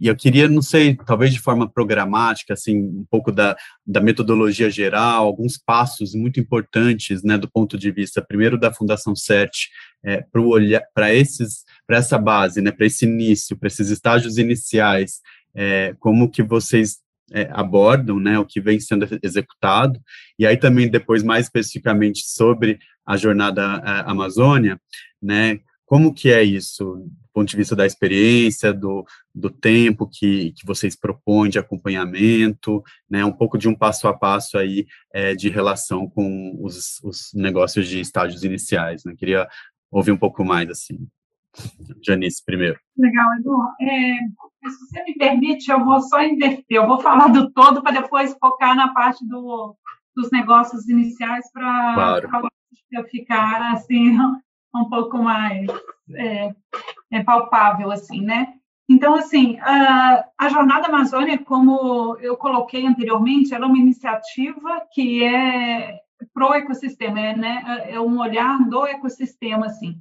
e, 0.00 0.08
eu 0.08 0.16
queria, 0.16 0.48
não 0.48 0.60
sei, 0.60 0.96
talvez 0.96 1.32
de 1.32 1.38
forma 1.38 1.70
programática, 1.70 2.52
assim, 2.52 2.76
um 2.76 3.06
pouco 3.08 3.30
da, 3.30 3.56
da 3.86 4.00
metodologia 4.00 4.68
geral, 4.68 5.24
alguns 5.24 5.56
passos 5.56 6.12
muito 6.12 6.40
importantes, 6.40 7.22
né, 7.22 7.38
do 7.38 7.48
ponto 7.48 7.78
de 7.78 7.92
vista, 7.92 8.20
primeiro 8.20 8.58
da 8.58 8.72
Fundação 8.72 9.14
CERT, 9.14 9.68
é, 10.04 10.20
para 10.20 10.42
olhar 10.42 10.82
para 10.92 11.14
esses, 11.14 11.64
para 11.86 11.98
essa 11.98 12.18
base, 12.18 12.60
né, 12.60 12.72
para 12.72 12.86
esse 12.86 13.04
início, 13.04 13.56
para 13.56 13.68
esses 13.68 13.88
estágios 13.88 14.36
iniciais, 14.36 15.20
é, 15.54 15.94
como 16.00 16.28
que 16.28 16.42
vocês 16.42 16.96
é, 17.30 17.48
abordam, 17.52 18.18
né, 18.18 18.36
o 18.36 18.44
que 18.44 18.60
vem 18.60 18.80
sendo 18.80 19.06
executado, 19.22 20.00
e 20.36 20.44
aí 20.44 20.56
também 20.56 20.90
depois 20.90 21.22
mais 21.22 21.46
especificamente 21.46 22.26
sobre 22.26 22.80
a 23.06 23.16
jornada 23.16 23.80
é, 23.84 24.10
Amazônia, 24.10 24.80
né, 25.22 25.60
como 25.86 26.12
que 26.12 26.32
é 26.32 26.42
isso, 26.42 26.96
do 26.96 27.28
ponto 27.32 27.48
de 27.48 27.56
vista 27.56 27.76
da 27.76 27.86
experiência, 27.86 28.74
do, 28.74 29.06
do 29.32 29.48
tempo 29.48 30.08
que, 30.12 30.52
que 30.52 30.66
vocês 30.66 30.96
propõem 30.96 31.48
de 31.48 31.60
acompanhamento, 31.60 32.82
né, 33.08 33.24
um 33.24 33.32
pouco 33.32 33.56
de 33.56 33.68
um 33.68 33.74
passo 33.74 34.08
a 34.08 34.12
passo 34.12 34.58
aí 34.58 34.84
é, 35.14 35.34
de 35.34 35.48
relação 35.48 36.08
com 36.10 36.58
os, 36.60 37.00
os 37.04 37.30
negócios 37.34 37.88
de 37.88 38.00
estágios 38.00 38.42
iniciais, 38.42 39.04
né, 39.04 39.14
queria 39.16 39.48
ouvir 39.90 40.10
um 40.10 40.18
pouco 40.18 40.44
mais, 40.44 40.68
assim. 40.68 41.06
Janice, 42.04 42.44
primeiro. 42.44 42.78
Legal, 42.98 43.34
Edu. 43.38 43.56
É, 43.80 44.18
se 44.68 44.78
você 44.78 45.04
me 45.04 45.14
permite, 45.14 45.70
eu 45.70 45.84
vou 45.84 46.00
só 46.00 46.22
inverter. 46.22 46.64
Eu 46.68 46.86
vou 46.86 47.00
falar 47.00 47.28
do 47.28 47.50
todo 47.50 47.82
para 47.82 48.00
depois 48.00 48.36
focar 48.38 48.76
na 48.76 48.92
parte 48.92 49.26
do, 49.26 49.74
dos 50.14 50.30
negócios 50.30 50.88
iniciais 50.88 51.50
para 51.52 51.94
claro. 51.94 52.30
eu 52.92 53.04
ficar 53.04 53.72
assim 53.72 54.18
um 54.76 54.88
pouco 54.88 55.18
mais 55.18 55.66
é, 56.14 56.54
é, 57.12 57.22
palpável, 57.22 57.90
assim, 57.90 58.20
né? 58.20 58.54
Então, 58.88 59.14
assim, 59.14 59.58
a, 59.60 60.24
a 60.38 60.48
Jornada 60.48 60.86
Amazônia, 60.86 61.38
como 61.38 62.16
eu 62.20 62.36
coloquei 62.36 62.86
anteriormente, 62.86 63.52
ela 63.52 63.64
é 63.64 63.68
uma 63.68 63.78
iniciativa 63.78 64.80
que 64.92 65.24
é 65.24 65.98
pro 66.32 66.54
ecossistema, 66.54 67.20
é, 67.20 67.36
né, 67.36 67.84
é 67.88 68.00
um 68.00 68.20
olhar 68.20 68.58
do 68.68 68.86
ecossistema, 68.86 69.66
assim. 69.66 70.00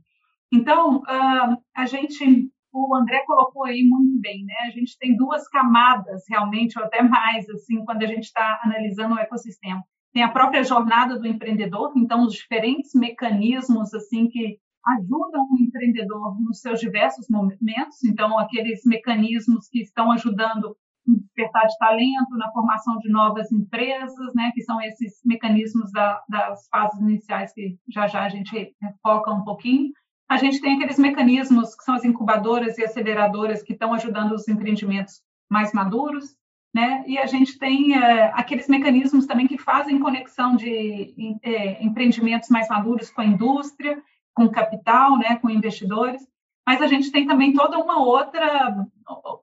Então, 0.54 0.98
uh, 0.98 1.58
a 1.76 1.86
gente, 1.86 2.50
o 2.72 2.96
André 2.96 3.24
colocou 3.26 3.66
aí 3.66 3.84
muito 3.84 4.22
bem, 4.22 4.46
né, 4.46 4.54
a 4.68 4.72
gente 4.72 4.98
tem 5.00 5.18
duas 5.18 5.48
camadas, 5.50 6.24
realmente, 6.30 6.78
ou 6.78 6.86
até 6.86 7.02
mais, 7.02 7.50
assim, 7.50 7.84
quando 7.84 8.04
a 8.04 8.08
gente 8.08 8.26
está 8.26 8.62
analisando 8.64 9.16
o 9.16 9.20
ecossistema. 9.20 9.84
Tem 10.14 10.24
a 10.24 10.32
própria 10.32 10.64
jornada 10.64 11.20
do 11.20 11.28
empreendedor, 11.28 11.92
então, 11.98 12.24
os 12.24 12.34
diferentes 12.34 12.94
mecanismos, 12.94 13.94
assim, 13.94 14.30
que 14.30 14.58
ajudam 14.88 15.48
o 15.50 15.60
empreendedor 15.60 16.40
nos 16.42 16.60
seus 16.60 16.80
diversos 16.80 17.28
momentos, 17.30 18.04
então, 18.04 18.38
aqueles 18.38 18.82
mecanismos 18.86 19.68
que 19.70 19.82
estão 19.82 20.12
ajudando 20.12 20.76
no 21.06 21.20
despertar 21.20 21.68
de 21.68 21.78
talento, 21.78 22.38
na 22.38 22.52
formação 22.52 22.98
de 22.98 23.10
novas 23.10 23.52
empresas, 23.52 24.34
né, 24.34 24.52
que 24.54 24.64
são 24.64 24.82
esses 24.82 25.22
mecanismos 25.24 25.92
da, 25.92 26.22
das 26.28 26.68
fases 26.70 27.00
iniciais 27.00 27.54
que 27.54 27.78
já 27.88 28.08
já 28.08 28.24
a 28.24 28.30
gente 28.30 28.76
foca 29.04 29.32
um 29.32 29.44
pouquinho. 29.44 29.92
A 30.28 30.38
gente 30.38 30.60
tem 30.60 30.76
aqueles 30.76 30.98
mecanismos 30.98 31.76
que 31.76 31.84
são 31.84 31.94
as 31.94 32.04
incubadoras 32.04 32.78
e 32.80 32.84
aceleradoras 32.84 33.62
que 33.62 33.74
estão 33.74 33.94
ajudando 33.94 34.32
os 34.32 34.48
empreendimentos 34.48 35.22
mais 35.50 35.72
maduros, 35.72 36.36
né? 36.74 37.04
E 37.06 37.18
a 37.20 37.28
gente 37.28 37.60
tem 37.60 37.96
é, 37.96 38.32
aqueles 38.34 38.68
mecanismos 38.68 39.28
também 39.28 39.48
que 39.48 39.58
fazem 39.58 40.00
conexão 40.00 40.56
de 40.56 41.38
é, 41.44 41.84
empreendimentos 41.84 42.50
mais 42.50 42.68
maduros 42.68 43.12
com 43.12 43.22
a 43.22 43.26
indústria, 43.26 44.02
com 44.36 44.50
capital, 44.50 45.18
né, 45.18 45.38
com 45.38 45.50
investidores 45.50 46.22
mas 46.66 46.82
a 46.82 46.88
gente 46.88 47.12
tem 47.12 47.28
também 47.28 47.54
toda 47.54 47.78
uma 47.78 48.00
outra 48.00 48.88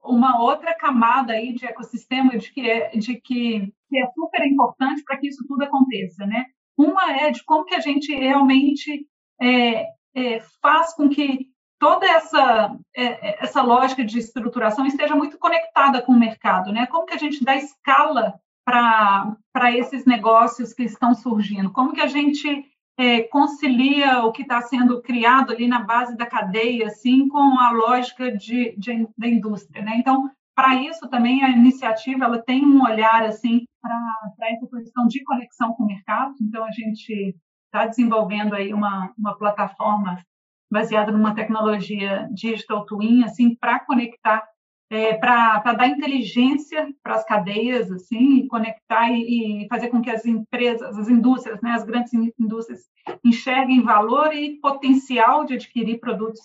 uma 0.03 0.43
outra 0.43 0.75
camada 0.75 1.35
aí 1.35 1.55
de 1.55 1.65
ecossistema 1.65 2.37
de 2.37 2.53
que 2.53 2.69
é, 2.69 2.91
de 2.91 3.15
que, 3.15 3.73
que 3.89 3.99
é 3.99 4.07
super 4.13 4.45
importante 4.45 5.05
para 5.05 5.17
que 5.17 5.29
isso 5.29 5.45
tudo 5.47 5.63
aconteça, 5.63 6.27
né? 6.27 6.47
Uma 6.77 7.13
é 7.13 7.31
de 7.31 7.45
como 7.45 7.65
que 7.65 7.77
a 7.77 7.81
gente 7.81 8.13
realmente 8.13 9.07
é, 9.41 9.87
é, 10.17 10.41
faz 10.61 10.95
com 10.95 11.09
que 11.09 11.47
toda 11.79 12.05
essa 12.07 12.77
é, 12.97 13.45
essa 13.45 13.63
lógica 13.63 14.05
de 14.05 14.19
estruturação 14.19 14.85
esteja 14.85 15.15
muito 15.15 15.39
conectada 15.39 16.03
com 16.03 16.13
o 16.13 16.19
mercado, 16.19 16.73
né? 16.73 16.87
Como 16.87 17.07
que 17.07 17.15
a 17.15 17.19
gente 17.19 17.45
dá 17.45 17.55
escala 17.55 18.35
para 18.65 19.77
esses 19.77 20.05
negócios 20.05 20.73
que 20.73 20.83
estão 20.83 21.15
surgindo? 21.15 21.73
Como 21.73 21.93
que 21.93 22.01
a 22.01 22.09
gente 22.09 22.67
é, 22.99 23.23
concilia 23.23 24.25
o 24.25 24.33
que 24.33 24.43
está 24.43 24.61
sendo 24.61 25.01
criado 25.01 25.53
ali 25.53 25.67
na 25.67 25.81
base 25.81 26.17
da 26.17 26.27
cadeia, 26.27 26.87
assim, 26.87 27.27
com 27.29 27.59
a 27.59 27.71
lógica 27.71 28.31
de, 28.37 28.75
de 28.77 29.09
da 29.17 29.27
indústria, 29.27 29.83
né? 29.83 29.97
Então, 29.97 30.31
para 30.55 30.75
isso 30.77 31.09
também 31.09 31.43
a 31.43 31.51
iniciativa 31.51 32.25
ela 32.25 32.43
tem 32.43 32.65
um 32.65 32.83
olhar 32.83 33.23
assim 33.25 33.65
para 33.81 34.49
essa 34.49 34.67
questão 34.67 35.07
de 35.07 35.25
conexão 35.25 35.73
com 35.73 35.85
o 35.85 35.87
mercado. 35.87 36.35
Então, 36.41 36.65
a 36.65 36.71
gente 36.71 37.35
está 37.67 37.87
desenvolvendo 37.87 38.55
aí 38.55 38.73
uma, 38.73 39.13
uma 39.19 39.37
plataforma 39.37 40.23
baseada 40.71 41.11
numa 41.11 41.35
tecnologia 41.35 42.29
digital 42.33 42.85
twin, 42.87 43.25
assim, 43.25 43.55
para 43.55 43.81
conectar 43.81 44.47
é, 44.93 45.15
para 45.15 45.73
dar 45.73 45.89
inteligência 45.89 46.87
para 47.03 47.15
as 47.15 47.25
cadeias, 47.25 47.91
assim, 47.91 48.47
conectar 48.47 49.11
e, 49.11 49.65
e, 49.65 49.69
fazer 49.69 49.89
com 49.89 50.03
que 50.03 50.11
as 50.11 50.27
empresas, 50.27 50.99
as 50.99 51.09
indústrias, 51.09 51.61
né, 51.63 51.71
as 51.71 51.85
grandes 51.85 52.13
indústrias, 52.39 52.83
enxerguem 53.25 53.83
valor 53.83 54.35
e 54.35 54.61
potencial 54.61 55.47
de 55.47 55.55
adquirir 55.55 55.99
produtos 55.99 56.41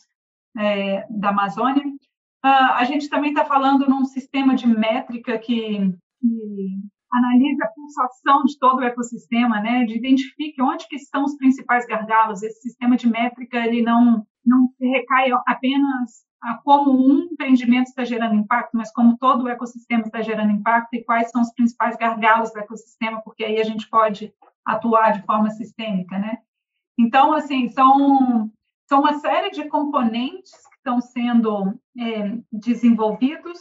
é, 0.58 1.06
da 1.10 1.30
Amazônia. 1.30 1.86
Uh, 2.46 2.72
a 2.76 2.86
gente 2.86 3.10
também 3.10 3.32
está 3.32 3.44
falando 3.44 3.90
num 3.90 4.06
sistema 4.06 4.56
de 4.56 4.66
métrica 4.66 5.38
que, 5.38 5.80
que 6.22 6.78
analisa 7.12 7.66
a 7.66 7.74
pulsação 7.76 8.44
de 8.46 8.58
todo 8.58 8.80
o 8.80 8.84
ecossistema, 8.84 9.60
né, 9.60 9.84
de 9.84 9.98
identifique 9.98 10.62
onde 10.62 10.88
que 10.88 10.96
estão 10.96 11.26
os 11.26 11.36
principais 11.36 11.86
gargalos. 11.86 12.42
Esse 12.42 12.62
sistema 12.62 12.96
de 12.96 13.10
métrica 13.10 13.58
ele 13.58 13.82
não 13.82 14.26
não 14.46 14.70
recai 14.80 15.30
apenas 15.46 16.26
a 16.42 16.58
como 16.64 16.92
um 16.92 17.24
empreendimento 17.32 17.88
está 17.88 18.04
gerando 18.04 18.36
impacto, 18.36 18.76
mas 18.76 18.92
como 18.92 19.18
todo 19.18 19.44
o 19.44 19.50
ecossistema 19.50 20.04
está 20.04 20.22
gerando 20.22 20.52
impacto 20.52 20.94
e 20.94 21.04
quais 21.04 21.30
são 21.30 21.42
os 21.42 21.52
principais 21.54 21.98
gargalos 21.98 22.52
do 22.52 22.60
ecossistema, 22.60 23.22
porque 23.22 23.44
aí 23.44 23.60
a 23.60 23.64
gente 23.64 23.90
pode 23.90 24.34
atuar 24.66 25.14
de 25.14 25.24
forma 25.24 25.50
sistêmica, 25.50 26.18
né? 26.20 26.38
Então, 27.00 27.34
assim, 27.34 27.70
são, 27.70 28.52
são 28.88 29.00
uma 29.00 29.20
série 29.20 29.52
de 29.52 29.68
componentes 29.68 30.52
que 30.52 30.78
estão 30.78 31.00
sendo 31.00 31.80
é, 31.98 32.38
desenvolvidos 32.52 33.60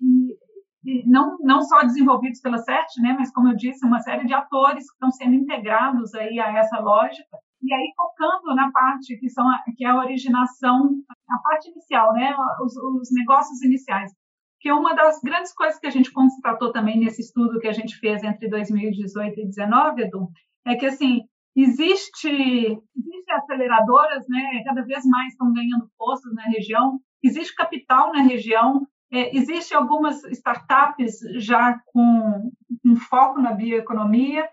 e, 0.00 0.36
e, 0.84 1.06
não, 1.06 1.38
não 1.40 1.62
só 1.62 1.82
desenvolvidos 1.82 2.40
pela 2.40 2.58
CERT, 2.58 2.98
né, 2.98 3.14
mas, 3.18 3.32
como 3.32 3.48
eu 3.48 3.56
disse, 3.56 3.84
uma 3.84 4.00
série 4.00 4.26
de 4.26 4.34
atores 4.34 4.84
que 4.84 4.94
estão 4.94 5.10
sendo 5.10 5.34
integrados 5.34 6.14
aí 6.14 6.38
a 6.38 6.52
essa 6.58 6.78
lógica 6.78 7.38
e 7.64 7.72
aí 7.72 7.92
focando 7.96 8.54
na 8.54 8.70
parte 8.70 9.16
que 9.16 9.28
são 9.30 9.48
a, 9.48 9.62
que 9.76 9.84
é 9.84 9.88
a 9.88 9.98
originação, 9.98 10.90
a 11.28 11.38
parte 11.38 11.70
inicial, 11.70 12.12
né, 12.12 12.34
os, 12.62 12.76
os 12.76 13.08
negócios 13.12 13.62
iniciais. 13.62 14.12
Que 14.60 14.70
uma 14.70 14.94
das 14.94 15.20
grandes 15.20 15.52
coisas 15.54 15.78
que 15.78 15.86
a 15.86 15.90
gente 15.90 16.12
constatou 16.12 16.72
também 16.72 16.98
nesse 16.98 17.22
estudo 17.22 17.58
que 17.58 17.68
a 17.68 17.72
gente 17.72 17.96
fez 17.98 18.22
entre 18.22 18.48
2018 18.48 19.32
e 19.32 19.34
2019, 19.36 20.02
Edu, 20.02 20.28
é 20.66 20.74
que 20.76 20.86
assim 20.86 21.22
existe 21.56 22.28
existe 22.28 23.32
aceleradoras, 23.32 24.26
né, 24.28 24.62
cada 24.64 24.82
vez 24.82 25.04
mais 25.06 25.32
estão 25.32 25.52
ganhando 25.52 25.88
postos 25.96 26.34
na 26.34 26.42
região, 26.44 27.00
existe 27.22 27.54
capital 27.54 28.12
na 28.12 28.22
região, 28.22 28.86
é, 29.10 29.34
existe 29.36 29.74
algumas 29.74 30.22
startups 30.24 31.20
já 31.36 31.78
com 31.86 32.50
um 32.84 32.96
foco 32.96 33.40
na 33.40 33.52
bioeconomia 33.52 34.48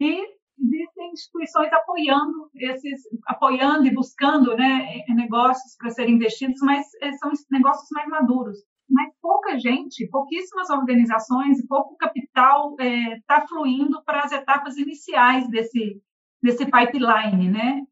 e 0.00 0.35
existem 0.58 1.12
instituições 1.12 1.72
apoiando 1.72 2.50
esses, 2.54 3.02
apoiando 3.26 3.86
e 3.86 3.94
buscando 3.94 4.56
né, 4.56 5.04
negócios 5.08 5.76
para 5.76 5.90
serem 5.90 6.14
investidos, 6.14 6.60
mas 6.62 6.86
eh, 7.02 7.12
são 7.12 7.30
negócios 7.50 7.88
mais 7.90 8.08
maduros. 8.08 8.58
Mas 8.88 9.12
pouca 9.20 9.58
gente, 9.58 10.06
pouquíssimas 10.08 10.70
organizações 10.70 11.58
e 11.58 11.66
pouco 11.66 11.96
capital 11.96 12.76
está 12.78 13.36
é, 13.36 13.46
fluindo 13.48 14.02
para 14.04 14.20
as 14.20 14.32
etapas 14.32 14.76
iniciais 14.76 15.48
desse, 15.48 16.00
desse 16.40 16.64
pipeline, 16.66 17.50
né? 17.50 17.82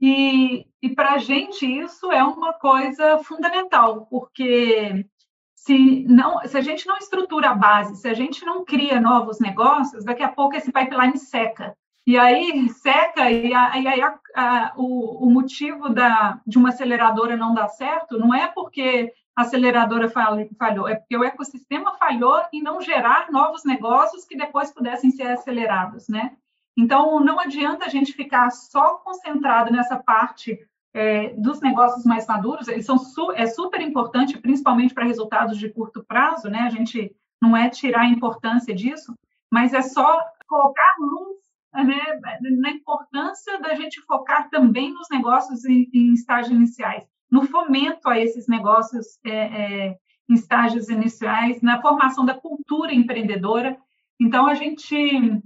E, 0.00 0.66
e 0.82 0.90
para 0.94 1.12
a 1.12 1.18
gente 1.18 1.64
isso 1.64 2.10
é 2.10 2.22
uma 2.22 2.52
coisa 2.52 3.18
fundamental, 3.18 4.06
porque 4.06 5.06
se, 5.54 6.04
não, 6.08 6.40
se 6.40 6.58
a 6.58 6.60
gente 6.60 6.86
não 6.86 6.96
estrutura 6.96 7.50
a 7.50 7.54
base, 7.54 7.96
se 7.96 8.08
a 8.08 8.14
gente 8.14 8.44
não 8.44 8.64
cria 8.64 9.00
novos 9.00 9.38
negócios, 9.38 10.04
daqui 10.04 10.22
a 10.22 10.28
pouco 10.28 10.56
esse 10.56 10.72
pipeline 10.72 11.16
seca. 11.16 11.76
E 12.06 12.18
aí 12.18 12.68
seca, 12.70 13.30
e, 13.30 13.54
a, 13.54 13.78
e 13.78 13.86
aí 13.86 14.00
a, 14.02 14.18
a, 14.34 14.72
o, 14.76 15.26
o, 15.26 15.30
motivo 15.30 15.88
da, 15.88 16.40
de 16.44 16.58
uma 16.58 16.70
aceleradora 16.70 17.36
não 17.36 17.54
dar 17.54 17.68
certo 17.68 18.18
não 18.18 18.34
é 18.34 18.48
porque 18.48 19.12
a 19.36 19.42
aceleradora 19.42 20.10
falhou, 20.10 20.88
é 20.88 20.96
porque 20.96 21.16
o 21.16 21.24
ecossistema 21.24 21.96
falhou 21.96 22.42
em 22.52 22.60
não 22.60 22.80
gerar 22.80 23.30
novos 23.30 23.64
negócios 23.64 24.24
que 24.24 24.36
depois 24.36 24.72
pudessem 24.72 25.10
ser 25.12 25.28
acelerados, 25.28 26.08
né? 26.08 26.36
Então, 26.76 27.20
não 27.20 27.38
adianta 27.38 27.84
a 27.84 27.88
gente 27.88 28.12
ficar 28.12 28.50
só 28.50 28.94
concentrado 28.94 29.70
nessa 29.70 29.96
parte 29.96 30.58
é, 30.94 31.28
dos 31.34 31.60
negócios 31.60 32.04
mais 32.04 32.26
maduros, 32.26 32.68
eles 32.68 32.84
são 32.84 32.98
su 32.98 33.32
é 33.32 33.46
super 33.46 33.80
importante, 33.80 34.38
principalmente 34.38 34.92
para 34.92 35.04
resultados 35.04 35.56
de 35.58 35.70
curto 35.70 36.04
prazo, 36.04 36.50
né? 36.50 36.60
A 36.60 36.70
gente 36.70 37.14
não 37.40 37.56
é 37.56 37.68
tirar 37.70 38.02
a 38.02 38.08
importância 38.08 38.74
disso, 38.74 39.14
mas 39.50 39.72
é 39.72 39.82
só 39.82 40.20
colocar 40.46 40.96
luz 40.98 41.41
né, 41.72 42.20
na 42.42 42.70
importância 42.70 43.58
da 43.60 43.74
gente 43.74 44.00
focar 44.02 44.50
também 44.50 44.92
nos 44.92 45.08
negócios 45.10 45.64
em, 45.64 45.88
em 45.92 46.12
estágios 46.12 46.54
iniciais, 46.54 47.04
no 47.30 47.46
fomento 47.46 48.08
a 48.08 48.18
esses 48.18 48.46
negócios 48.46 49.18
é, 49.24 49.30
é, 49.30 49.98
em 50.28 50.34
estágios 50.34 50.88
iniciais, 50.88 51.62
na 51.62 51.80
formação 51.80 52.24
da 52.24 52.34
cultura 52.34 52.94
empreendedora. 52.94 53.76
Então, 54.20 54.46
a 54.46 54.54
gente, 54.54 55.42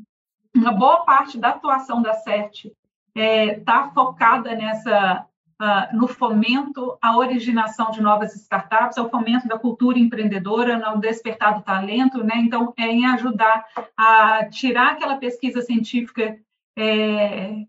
uma 0.54 0.72
boa 0.72 1.04
parte 1.04 1.38
da 1.38 1.50
atuação 1.50 2.02
da 2.02 2.14
CERT 2.14 2.66
está 2.66 2.74
é, 3.14 3.60
tá 3.60 3.90
focada 3.94 4.54
nessa 4.54 5.26
uh, 5.60 5.96
no 5.96 6.06
fomento 6.06 6.96
à 7.00 7.16
originação 7.16 7.90
de 7.90 8.00
novas 8.00 8.34
startups, 8.34 8.98
ao 8.98 9.10
fomento 9.10 9.48
da 9.48 9.58
cultura 9.58 9.98
empreendedora, 9.98 10.78
no 10.78 11.00
despertar 11.00 11.54
do 11.54 11.62
talento, 11.62 12.22
né? 12.22 12.36
Então, 12.36 12.72
é 12.76 12.86
em 12.86 13.06
ajudar 13.06 13.64
a 13.96 14.46
tirar 14.48 14.92
aquela 14.92 15.16
pesquisa 15.16 15.60
científica 15.62 16.38
é, 16.78 17.64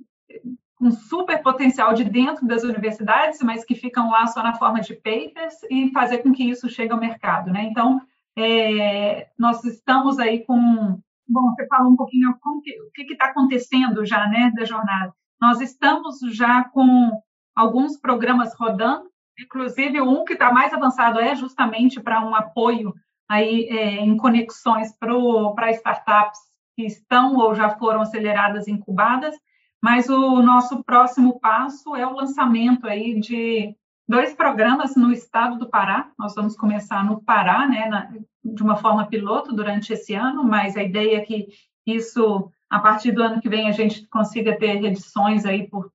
com 0.75 0.91
super 0.91 1.41
potencial 1.41 1.93
de 1.93 2.03
dentro 2.03 2.45
das 2.45 2.63
universidades, 2.63 3.41
mas 3.41 3.65
que 3.65 3.75
ficam 3.75 4.09
lá 4.11 4.27
só 4.27 4.43
na 4.43 4.53
forma 4.53 4.79
de 4.79 4.93
papers 4.93 5.63
e 5.69 5.91
fazer 5.91 6.19
com 6.19 6.31
que 6.31 6.43
isso 6.43 6.69
chegue 6.69 6.91
ao 6.91 6.99
mercado, 6.99 7.51
né? 7.51 7.63
Então, 7.63 8.01
é, 8.37 9.27
nós 9.37 9.63
estamos 9.63 10.19
aí 10.19 10.45
com 10.45 10.99
Bom, 11.29 11.53
você 11.53 11.67
falou 11.67 11.91
um 11.91 11.95
pouquinho 11.97 12.33
que, 12.63 12.81
o 12.81 12.91
que 12.91 13.11
está 13.11 13.25
acontecendo 13.25 14.05
já, 14.05 14.27
né, 14.27 14.51
da 14.55 14.63
jornada. 14.63 15.13
Nós 15.41 15.59
estamos 15.59 16.19
já 16.31 16.63
com 16.63 17.21
alguns 17.57 17.97
programas 17.97 18.53
rodando, 18.53 19.09
inclusive 19.39 19.99
um 19.99 20.23
que 20.23 20.33
está 20.33 20.53
mais 20.53 20.71
avançado 20.71 21.19
é 21.19 21.35
justamente 21.35 21.99
para 21.99 22.23
um 22.23 22.35
apoio 22.35 22.93
aí 23.27 23.67
é, 23.69 23.95
em 23.95 24.15
conexões 24.15 24.93
para 24.95 25.71
startups 25.71 26.39
que 26.75 26.85
estão 26.85 27.35
ou 27.35 27.55
já 27.55 27.71
foram 27.71 28.01
aceleradas, 28.01 28.67
incubadas, 28.67 29.35
mas 29.81 30.07
o 30.07 30.41
nosso 30.43 30.83
próximo 30.83 31.39
passo 31.39 31.95
é 31.95 32.05
o 32.05 32.15
lançamento 32.15 32.87
aí 32.87 33.19
de 33.19 33.75
dois 34.07 34.35
programas 34.35 34.95
no 34.95 35.11
estado 35.11 35.57
do 35.57 35.67
Pará. 35.67 36.11
Nós 36.17 36.35
vamos 36.35 36.55
começar 36.55 37.03
no 37.03 37.21
Pará, 37.23 37.67
né, 37.67 37.87
na, 37.87 38.11
de 38.43 38.61
uma 38.61 38.77
forma 38.77 39.07
piloto 39.07 39.53
durante 39.53 39.93
esse 39.93 40.13
ano, 40.13 40.43
mas 40.43 40.77
a 40.77 40.83
ideia 40.83 41.17
é 41.17 41.21
que 41.21 41.47
isso, 41.85 42.51
a 42.69 42.79
partir 42.79 43.11
do 43.11 43.23
ano 43.23 43.41
que 43.41 43.49
vem, 43.49 43.67
a 43.67 43.71
gente 43.71 44.07
consiga 44.07 44.57
ter 44.57 44.83
edições 44.83 45.45
aí 45.45 45.67
por 45.67 45.91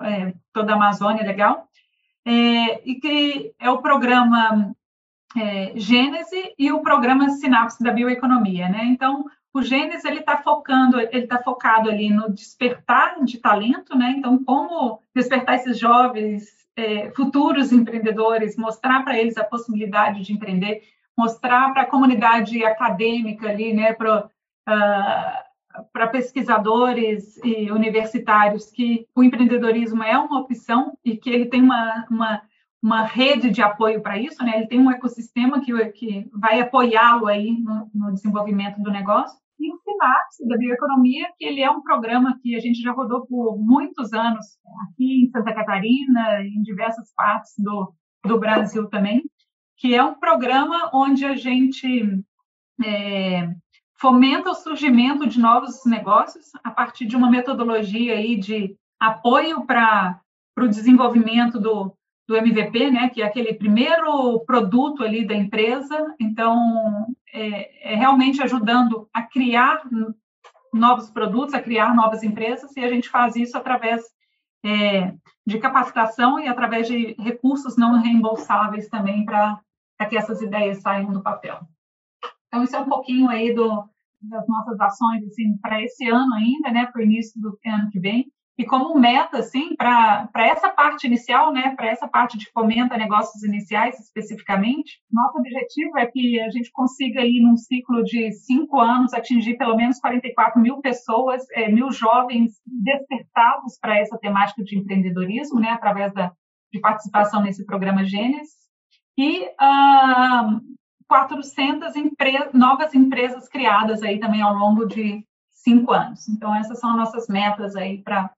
é, 0.00 0.34
toda 0.52 0.72
a 0.72 0.76
Amazônia, 0.76 1.24
legal. 1.24 1.68
É, 2.26 2.88
e 2.88 2.94
que 2.96 3.52
é 3.58 3.70
o 3.70 3.82
programa 3.82 4.74
é, 5.36 5.72
Gênese 5.76 6.54
e 6.58 6.72
o 6.72 6.80
programa 6.80 7.28
Sinapse 7.30 7.82
da 7.82 7.92
Bioeconomia, 7.92 8.68
né? 8.68 8.84
Então, 8.84 9.26
o 9.52 9.62
Gênesis 9.62 10.04
ele 10.04 10.20
está 10.20 10.38
focando, 10.38 10.98
ele 10.98 11.18
está 11.18 11.42
focado 11.42 11.88
ali 11.90 12.10
no 12.10 12.32
despertar 12.32 13.22
de 13.24 13.38
talento, 13.38 13.96
né? 13.96 14.14
Então, 14.16 14.42
como 14.42 15.00
despertar 15.14 15.56
esses 15.56 15.78
jovens 15.78 16.64
é, 16.76 17.10
futuros 17.12 17.72
empreendedores, 17.72 18.56
mostrar 18.56 19.04
para 19.04 19.18
eles 19.18 19.36
a 19.36 19.44
possibilidade 19.44 20.22
de 20.22 20.32
empreender, 20.32 20.82
mostrar 21.16 21.72
para 21.72 21.82
a 21.82 21.86
comunidade 21.86 22.64
acadêmica 22.64 23.48
ali, 23.48 23.72
né, 23.72 23.92
para 23.92 24.24
uh, 24.24 25.43
para 25.92 26.08
pesquisadores 26.08 27.36
e 27.44 27.70
universitários 27.70 28.70
que 28.70 29.06
o 29.14 29.22
empreendedorismo 29.22 30.02
é 30.02 30.16
uma 30.16 30.40
opção 30.40 30.96
e 31.04 31.16
que 31.16 31.30
ele 31.30 31.46
tem 31.46 31.62
uma, 31.62 32.06
uma, 32.10 32.42
uma 32.82 33.02
rede 33.02 33.50
de 33.50 33.62
apoio 33.62 34.00
para 34.00 34.18
isso, 34.18 34.42
né? 34.44 34.56
Ele 34.56 34.66
tem 34.66 34.80
um 34.80 34.90
ecossistema 34.90 35.60
que, 35.60 35.72
que 35.92 36.28
vai 36.32 36.60
apoiá-lo 36.60 37.26
aí 37.26 37.58
no, 37.60 37.90
no 37.94 38.12
desenvolvimento 38.12 38.80
do 38.80 38.90
negócio 38.90 39.36
e 39.58 39.72
o 39.72 39.78
Sinapse 39.78 40.46
da 40.46 40.56
Bioeconomia, 40.56 41.28
que 41.38 41.44
ele 41.44 41.60
é 41.60 41.70
um 41.70 41.82
programa 41.82 42.38
que 42.42 42.54
a 42.56 42.60
gente 42.60 42.80
já 42.80 42.92
rodou 42.92 43.26
por 43.26 43.56
muitos 43.58 44.12
anos 44.12 44.46
aqui 44.82 45.24
em 45.24 45.30
Santa 45.30 45.54
Catarina, 45.54 46.42
em 46.42 46.62
diversas 46.62 47.12
partes 47.14 47.54
do, 47.58 47.94
do 48.24 48.38
Brasil 48.38 48.88
também, 48.88 49.22
que 49.76 49.94
é 49.94 50.02
um 50.02 50.14
programa 50.14 50.90
onde 50.92 51.24
a 51.24 51.36
gente 51.36 52.22
é, 52.84 53.54
fomenta 54.04 54.50
o 54.50 54.54
surgimento 54.54 55.26
de 55.26 55.40
novos 55.40 55.86
negócios 55.86 56.52
a 56.62 56.70
partir 56.70 57.06
de 57.06 57.16
uma 57.16 57.30
metodologia 57.30 58.12
aí 58.12 58.36
de 58.36 58.76
apoio 59.00 59.64
para 59.64 60.20
o 60.58 60.68
desenvolvimento 60.68 61.58
do, 61.58 61.90
do 62.28 62.36
MVP, 62.36 62.90
né, 62.90 63.08
que 63.08 63.22
é 63.22 63.24
aquele 63.24 63.54
primeiro 63.54 64.40
produto 64.40 65.02
ali 65.02 65.26
da 65.26 65.34
empresa. 65.34 66.14
Então, 66.20 67.06
é, 67.32 67.92
é, 67.92 67.94
realmente 67.94 68.42
ajudando 68.42 69.08
a 69.10 69.22
criar 69.22 69.82
novos 70.70 71.08
produtos, 71.08 71.54
a 71.54 71.62
criar 71.62 71.94
novas 71.94 72.22
empresas, 72.22 72.76
e 72.76 72.84
a 72.84 72.90
gente 72.90 73.08
faz 73.08 73.34
isso 73.36 73.56
através 73.56 74.04
é, 74.62 75.14
de 75.46 75.58
capacitação 75.58 76.38
e 76.38 76.46
através 76.46 76.86
de 76.86 77.16
recursos 77.18 77.74
não 77.78 78.02
reembolsáveis 78.02 78.86
também 78.86 79.24
para 79.24 79.58
que 80.10 80.18
essas 80.18 80.42
ideias 80.42 80.82
saiam 80.82 81.10
do 81.10 81.22
papel. 81.22 81.58
Então, 82.48 82.62
isso 82.62 82.76
é 82.76 82.80
um 82.80 82.88
pouquinho 82.88 83.30
aí 83.30 83.52
do, 83.52 83.88
das 84.28 84.46
nossas 84.48 84.80
ações 84.80 85.24
assim, 85.24 85.56
para 85.60 85.82
esse 85.82 86.08
ano 86.08 86.34
ainda, 86.34 86.70
né, 86.70 86.86
para 86.86 87.00
o 87.00 87.04
início 87.04 87.40
do 87.40 87.58
ano 87.66 87.90
que 87.90 88.00
vem. 88.00 88.26
E 88.56 88.64
como 88.64 88.96
meta, 88.98 89.38
assim, 89.38 89.74
para 89.74 90.28
essa 90.36 90.68
parte 90.68 91.08
inicial, 91.08 91.52
né, 91.52 91.74
para 91.74 91.88
essa 91.88 92.06
parte 92.06 92.38
de 92.38 92.48
fomento 92.52 92.94
a 92.94 92.96
negócios 92.96 93.42
iniciais 93.42 93.98
especificamente, 93.98 95.00
nosso 95.10 95.38
objetivo 95.38 95.98
é 95.98 96.06
que 96.06 96.40
a 96.40 96.48
gente 96.50 96.70
consiga, 96.70 97.20
aí, 97.20 97.40
num 97.40 97.56
ciclo 97.56 98.04
de 98.04 98.30
cinco 98.32 98.78
anos, 98.78 99.12
atingir 99.12 99.56
pelo 99.56 99.74
menos 99.74 99.98
44 99.98 100.60
mil 100.62 100.80
pessoas, 100.80 101.42
é, 101.50 101.68
mil 101.68 101.90
jovens 101.90 102.52
despertados 102.64 103.76
para 103.80 103.98
essa 103.98 104.16
temática 104.18 104.62
de 104.62 104.78
empreendedorismo, 104.78 105.58
né, 105.58 105.70
através 105.70 106.14
da, 106.14 106.32
de 106.72 106.78
participação 106.78 107.42
nesse 107.42 107.66
programa 107.66 108.04
Gênesis, 108.04 108.54
e 109.18 109.48
ah, 109.58 110.60
400 111.08 111.94
empre 111.96 112.50
novas 112.52 112.94
empresas 112.94 113.48
criadas 113.48 114.02
aí 114.02 114.18
também 114.18 114.42
ao 114.42 114.54
longo 114.54 114.86
de 114.86 115.24
cinco 115.50 115.92
anos. 115.92 116.28
Então, 116.28 116.54
essas 116.54 116.78
são 116.78 116.96
nossas 116.96 117.28
metas 117.28 117.74
aí 117.74 118.02
para 118.02 118.30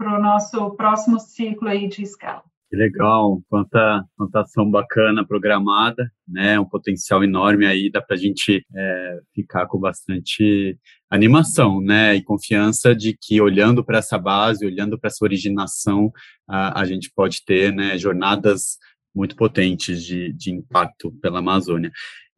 o 0.00 0.18
nosso 0.18 0.70
próximo 0.76 1.18
ciclo 1.18 1.68
aí 1.68 1.88
de 1.88 2.02
escala. 2.02 2.42
Que 2.72 2.76
legal, 2.78 3.42
quanta, 3.50 4.02
quanta 4.16 4.40
ação 4.40 4.70
bacana 4.70 5.26
programada, 5.26 6.10
né? 6.26 6.58
Um 6.58 6.64
potencial 6.64 7.22
enorme 7.22 7.66
aí, 7.66 7.90
dá 7.90 8.00
para 8.00 8.16
a 8.16 8.18
gente 8.18 8.64
é, 8.74 9.18
ficar 9.34 9.66
com 9.66 9.78
bastante 9.78 10.78
animação, 11.10 11.82
né? 11.82 12.14
E 12.14 12.24
confiança 12.24 12.94
de 12.94 13.14
que 13.20 13.42
olhando 13.42 13.84
para 13.84 13.98
essa 13.98 14.16
base, 14.16 14.64
olhando 14.64 14.98
para 14.98 15.08
essa 15.08 15.22
originação, 15.22 16.10
a, 16.48 16.80
a 16.80 16.84
gente 16.86 17.12
pode 17.14 17.44
ter 17.44 17.74
né, 17.74 17.98
jornadas 17.98 18.78
muito 19.14 19.36
potentes 19.36 20.04
de, 20.04 20.32
de 20.32 20.52
impacto 20.52 21.12
pela 21.20 21.40
Amazônia. 21.40 21.90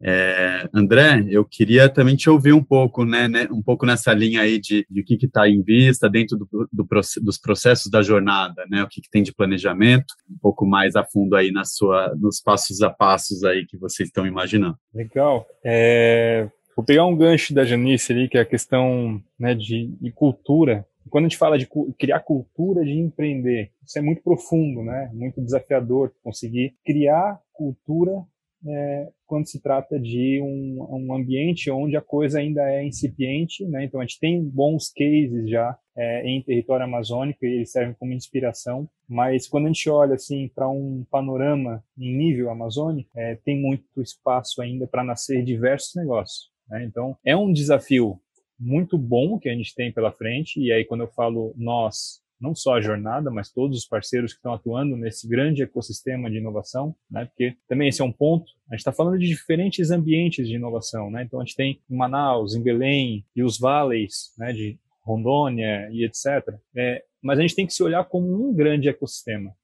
É, 0.07 0.69
André, 0.75 1.25
eu 1.31 1.47
queria 1.47 1.89
também 1.89 2.15
te 2.15 2.29
ouvir 2.29 2.53
um 2.53 2.63
pouco, 2.63 3.07
né, 3.07 3.27
né 3.27 3.49
um 3.51 3.63
pouco 3.63 3.87
nessa 3.87 4.13
linha 4.13 4.43
aí 4.43 4.61
de, 4.61 4.87
de 4.91 5.01
o 5.01 5.05
que 5.05 5.25
está 5.25 5.49
em 5.49 5.63
vista 5.63 6.11
dentro 6.11 6.37
do, 6.37 6.69
do, 6.71 6.87
dos 7.23 7.39
processos 7.39 7.91
da 7.91 8.03
jornada, 8.03 8.67
né, 8.69 8.83
o 8.83 8.89
que, 8.89 9.01
que, 9.01 9.09
tem 9.09 9.23
de 9.23 9.33
planejamento, 9.33 10.13
um 10.31 10.37
pouco 10.43 10.67
mais 10.67 10.95
a 10.95 11.05
fundo 11.05 11.35
aí 11.35 11.51
na 11.51 11.65
sua, 11.65 12.15
nos 12.21 12.39
passos 12.39 12.83
a 12.83 12.91
passos 12.91 13.45
aí 13.45 13.65
que 13.65 13.79
vocês 13.79 14.09
estão 14.09 14.27
imaginando. 14.27 14.77
Legal. 14.93 15.47
É, 15.65 16.51
vou 16.77 16.85
pegar 16.85 17.07
um 17.07 17.17
gancho 17.17 17.55
da 17.55 17.65
Janice 17.65 18.13
ali, 18.13 18.29
que 18.29 18.37
é 18.37 18.43
a 18.43 18.47
questão 18.47 19.23
né, 19.39 19.55
de, 19.55 19.87
de 20.01 20.11
cultura. 20.13 20.85
Quando 21.11 21.27
a 21.27 21.29
gente 21.29 21.39
fala 21.39 21.59
de 21.59 21.69
criar 21.99 22.21
cultura 22.21 22.85
de 22.85 22.93
empreender, 22.93 23.71
isso 23.85 23.99
é 23.99 24.03
muito 24.03 24.23
profundo, 24.23 24.83
né? 24.83 25.11
Muito 25.13 25.41
desafiador 25.41 26.13
conseguir 26.23 26.75
criar 26.85 27.41
cultura 27.53 28.25
é, 28.67 29.09
quando 29.27 29.47
se 29.47 29.61
trata 29.61 29.99
de 30.01 30.41
um, 30.41 30.87
um, 30.91 31.15
ambiente 31.15 31.71
onde 31.71 31.97
a 31.97 32.01
coisa 32.01 32.39
ainda 32.39 32.63
é 32.63 32.85
incipiente, 32.85 33.67
né? 33.67 33.85
Então 33.85 34.01
a 34.01 34.05
gente 34.05 34.19
tem 34.19 34.43
bons 34.43 34.91
cases 34.91 35.49
já 35.51 35.77
é, 35.97 36.27
em 36.27 36.43
território 36.43 36.85
amazônico 36.85 37.45
e 37.45 37.57
eles 37.57 37.71
servem 37.71 37.95
como 37.95 38.13
inspiração. 38.13 38.89
Mas 39.09 39.47
quando 39.47 39.65
a 39.65 39.69
gente 39.69 39.89
olha 39.91 40.15
assim 40.15 40.51
para 40.55 40.69
um 40.69 41.05
panorama 41.11 41.85
em 41.99 42.17
nível 42.17 42.51
amazônico, 42.51 43.11
é, 43.17 43.37
tem 43.45 43.61
muito 43.61 44.01
espaço 44.01 44.63
ainda 44.63 44.87
para 44.87 45.05
nascer 45.05 45.45
diversos 45.45 45.95
negócios. 45.95 46.51
Né? 46.69 46.85
Então 46.85 47.17
é 47.25 47.37
um 47.37 47.53
desafio 47.53 48.19
muito 48.65 48.97
bom 48.97 49.39
que 49.39 49.49
a 49.49 49.55
gente 49.55 49.75
tem 49.75 49.93
pela 49.93 50.13
frente. 50.13 50.61
E 50.61 50.73
aí 50.73 50.85
quando 50.85 51.03
eu 51.03 51.09
falo 51.09 51.55
nós 51.57 52.23
não 52.41 52.55
só 52.55 52.75
a 52.75 52.81
jornada, 52.81 53.31
mas 53.31 53.51
todos 53.51 53.79
os 53.79 53.87
parceiros 53.87 54.33
que 54.33 54.39
estão 54.39 54.53
atuando 54.53 54.97
nesse 54.97 55.27
grande 55.27 55.63
ecossistema 55.63 56.31
de 56.31 56.39
inovação, 56.39 56.95
né? 57.11 57.25
Porque 57.25 57.57
também 57.69 57.89
esse 57.89 58.03
é 58.03 58.05
um 58.05 58.13
ponto. 58.13 58.45
A 58.69 58.75
gente 58.75 58.81
está 58.81 58.93
falando 58.93 59.19
de 59.19 59.27
diferentes 59.27 59.91
ambientes 59.91 60.47
de 60.47 60.55
inovação, 60.55 61.11
né? 61.11 61.23
Então 61.23 61.41
a 61.41 61.45
gente 61.45 61.57
tem 61.57 61.81
em 61.89 61.97
Manaus, 61.97 62.55
em 62.55 62.63
Belém 62.63 63.25
e 63.35 63.43
os 63.43 63.59
vales, 63.59 64.35
né? 64.37 64.53
De 64.53 64.79
Rondônia 65.03 65.89
e 65.93 66.05
etc. 66.05 66.55
É, 66.77 67.05
mas 67.23 67.39
a 67.39 67.43
gente 67.43 67.55
tem 67.55 67.67
que 67.67 67.73
se 67.73 67.83
olhar 67.83 68.05
como 68.05 68.27
um 68.27 68.55
grande 68.55 68.89
ecossistema, 68.89 69.55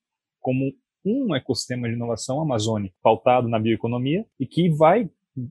como 0.41 0.73
um 1.05 1.35
ecossistema 1.35 1.89
de 1.89 1.95
inovação 1.95 2.41
amazônico 2.41 2.95
pautado 3.03 3.49
na 3.49 3.59
bioeconomia 3.59 4.25
e 4.39 4.47
que 4.47 4.69
vai, 4.69 5.09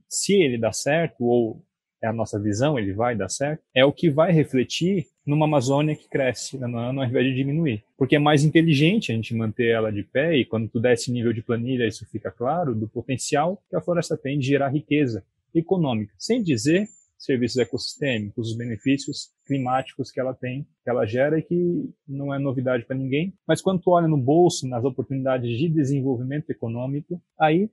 se 0.08 0.34
ele 0.34 0.58
dá 0.58 0.72
certo 0.72 1.24
ou 1.24 1.64
é 2.02 2.06
a 2.06 2.12
nossa 2.12 2.38
visão, 2.38 2.78
ele 2.78 2.92
vai 2.92 3.14
dar 3.14 3.28
certo, 3.28 3.62
é 3.74 3.84
o 3.84 3.92
que 3.92 4.08
vai 4.10 4.32
refletir 4.32 5.06
numa 5.26 5.46
Amazônia 5.46 5.94
que 5.94 6.08
cresce 6.08 6.58
no 6.58 6.78
ano 6.78 7.00
ao 7.00 7.06
invés 7.06 7.26
de 7.26 7.34
diminuir. 7.34 7.84
Porque 7.96 8.16
é 8.16 8.18
mais 8.18 8.44
inteligente 8.44 9.12
a 9.12 9.14
gente 9.14 9.34
manter 9.34 9.70
ela 9.70 9.92
de 9.92 10.02
pé 10.02 10.36
e 10.36 10.44
quando 10.44 10.68
tu 10.68 10.80
der 10.80 10.94
esse 10.94 11.12
nível 11.12 11.32
de 11.32 11.42
planilha, 11.42 11.86
isso 11.86 12.06
fica 12.06 12.30
claro, 12.30 12.74
do 12.74 12.88
potencial 12.88 13.62
que 13.68 13.76
a 13.76 13.80
floresta 13.80 14.16
tem 14.16 14.38
de 14.38 14.46
gerar 14.46 14.68
riqueza 14.68 15.24
econômica, 15.54 16.12
sem 16.18 16.42
dizer 16.42 16.88
serviços 17.18 17.58
ecossistêmicos, 17.58 18.50
os 18.50 18.56
benefícios 18.56 19.30
climáticos 19.46 20.10
que 20.10 20.18
ela 20.18 20.32
tem, 20.32 20.66
que 20.82 20.88
ela 20.88 21.04
gera 21.04 21.38
e 21.38 21.42
que 21.42 21.90
não 22.08 22.34
é 22.34 22.38
novidade 22.38 22.84
para 22.84 22.96
ninguém. 22.96 23.34
Mas 23.46 23.60
quando 23.60 23.82
tu 23.82 23.90
olha 23.90 24.08
no 24.08 24.16
bolso, 24.16 24.66
nas 24.66 24.84
oportunidades 24.84 25.56
de 25.58 25.68
desenvolvimento 25.68 26.48
econômico, 26.48 27.20
aí 27.38 27.70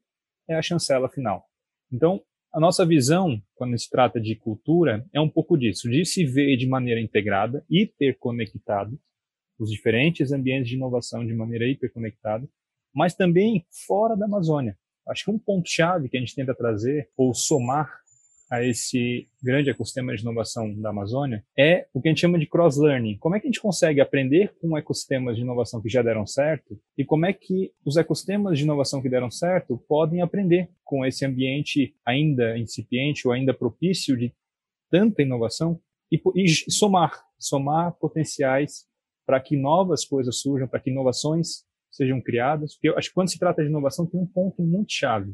é 0.50 0.56
a 0.56 0.62
chancela 0.62 1.08
final. 1.08 1.46
Então, 1.92 2.22
a 2.58 2.60
nossa 2.60 2.84
visão, 2.84 3.40
quando 3.54 3.78
se 3.78 3.88
trata 3.88 4.20
de 4.20 4.36
cultura, 4.36 5.06
é 5.14 5.22
um 5.22 5.30
pouco 5.30 5.56
disso, 5.56 5.88
de 5.88 6.04
se 6.04 6.26
ver 6.26 6.58
de 6.58 6.68
maneira 6.68 7.00
integrada 7.00 7.64
e 7.70 7.86
ter 7.86 8.18
conectado 8.18 9.00
os 9.60 9.70
diferentes 9.70 10.32
ambientes 10.32 10.68
de 10.68 10.76
inovação 10.76 11.24
de 11.24 11.36
maneira 11.36 11.68
hiperconectada, 11.68 12.50
mas 12.92 13.14
também 13.14 13.64
fora 13.86 14.18
da 14.18 14.26
Amazônia. 14.26 14.76
Acho 15.08 15.26
que 15.26 15.30
um 15.30 15.38
ponto-chave 15.38 16.10
que 16.10 16.18
a 16.18 16.20
gente 16.20 16.34
tenta 16.34 16.56
trazer 16.56 17.12
ou 17.16 17.32
somar 17.32 18.00
a 18.50 18.64
esse 18.64 19.28
grande 19.42 19.70
ecossistema 19.70 20.16
de 20.16 20.22
inovação 20.22 20.74
da 20.80 20.90
Amazônia 20.90 21.44
é 21.58 21.88
o 21.94 22.02
que 22.02 22.08
a 22.08 22.12
gente 22.12 22.22
chama 22.22 22.40
de 22.40 22.46
cross-learning. 22.46 23.18
Como 23.18 23.36
é 23.36 23.40
que 23.40 23.48
a 23.48 23.50
gente 23.50 23.62
consegue 23.62 24.00
aprender 24.00 24.56
com 24.62 24.78
ecossistemas 24.78 25.36
de 25.36 25.42
inovação 25.42 25.82
que 25.82 25.90
já 25.90 26.02
deram 26.02 26.26
certo 26.26 26.80
e 26.98 27.04
como 27.04 27.26
é 27.26 27.34
que 27.34 27.74
os 27.86 27.98
ecossistemas 27.98 28.58
de 28.58 28.64
inovação 28.64 29.02
que 29.02 29.10
deram 29.10 29.30
certo 29.30 29.78
podem 29.88 30.22
aprender 30.22 30.70
com 30.84 31.06
esse 31.06 31.26
ambiente 31.26 31.94
ainda 32.06 32.58
incipiente 32.58 33.28
ou 33.28 33.34
ainda 33.34 33.54
propício 33.54 34.16
de 34.16 34.34
tanta 34.90 35.22
inovação 35.22 35.80
e, 36.10 36.22
e 36.36 36.72
somar, 36.72 37.26
somar 37.38 37.92
potenciais 37.94 38.86
para 39.26 39.42
que 39.42 39.58
novas 39.58 40.06
coisas 40.06 40.40
surjam, 40.40 40.70
para 40.70 40.80
que 40.80 40.90
inovações 40.90 41.66
sejam 41.92 42.22
criadas. 42.22 42.76
Porque 42.76 42.90
eu 42.90 42.98
acho 42.98 43.10
que 43.10 43.16
quando 43.16 43.30
se 43.30 43.38
trata 43.38 43.62
de 43.62 43.68
inovação 43.68 44.06
tem 44.06 44.18
um 44.18 44.26
ponto 44.26 44.62
muito 44.62 44.94
chave, 44.94 45.34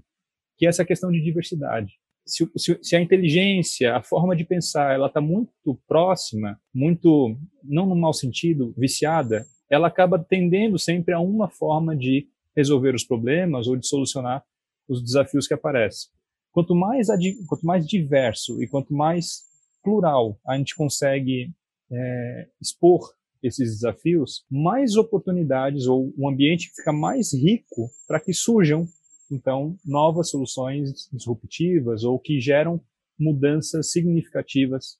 que 0.57 0.65
é 0.65 0.69
essa 0.69 0.83
questão 0.83 1.11
de 1.11 1.21
diversidade 1.21 1.93
se, 2.25 2.49
se, 2.55 2.79
se, 2.81 2.95
a 2.95 3.01
inteligência, 3.01 3.95
a 3.95 4.01
forma 4.01 4.35
de 4.35 4.43
pensar, 4.43 4.93
ela 4.93 5.07
está 5.07 5.21
muito 5.21 5.79
próxima, 5.87 6.59
muito, 6.73 7.37
não 7.63 7.85
no 7.85 7.95
mau 7.95 8.13
sentido, 8.13 8.73
viciada, 8.77 9.45
ela 9.69 9.87
acaba 9.87 10.19
tendendo 10.19 10.77
sempre 10.77 11.13
a 11.13 11.19
uma 11.19 11.49
forma 11.49 11.95
de 11.95 12.27
resolver 12.55 12.93
os 12.95 13.03
problemas 13.03 13.67
ou 13.67 13.75
de 13.75 13.87
solucionar 13.87 14.43
os 14.87 15.03
desafios 15.03 15.47
que 15.47 15.53
aparecem. 15.53 16.11
Quanto 16.51 16.75
mais, 16.75 17.07
quanto 17.47 17.65
mais 17.65 17.85
diverso 17.87 18.61
e 18.61 18.67
quanto 18.67 18.93
mais 18.93 19.41
plural 19.83 20.39
a 20.45 20.57
gente 20.57 20.75
consegue 20.75 21.51
é, 21.91 22.47
expor 22.61 23.11
esses 23.41 23.71
desafios, 23.71 24.45
mais 24.49 24.95
oportunidades 24.95 25.85
ou 25.87 26.13
um 26.17 26.29
ambiente 26.29 26.71
fica 26.73 26.93
mais 26.93 27.33
rico 27.33 27.89
para 28.07 28.19
que 28.19 28.33
surjam 28.33 28.87
então, 29.33 29.75
novas 29.85 30.29
soluções 30.29 31.09
disruptivas 31.11 32.03
ou 32.03 32.19
que 32.19 32.39
geram 32.39 32.81
mudanças 33.19 33.91
significativas 33.91 34.97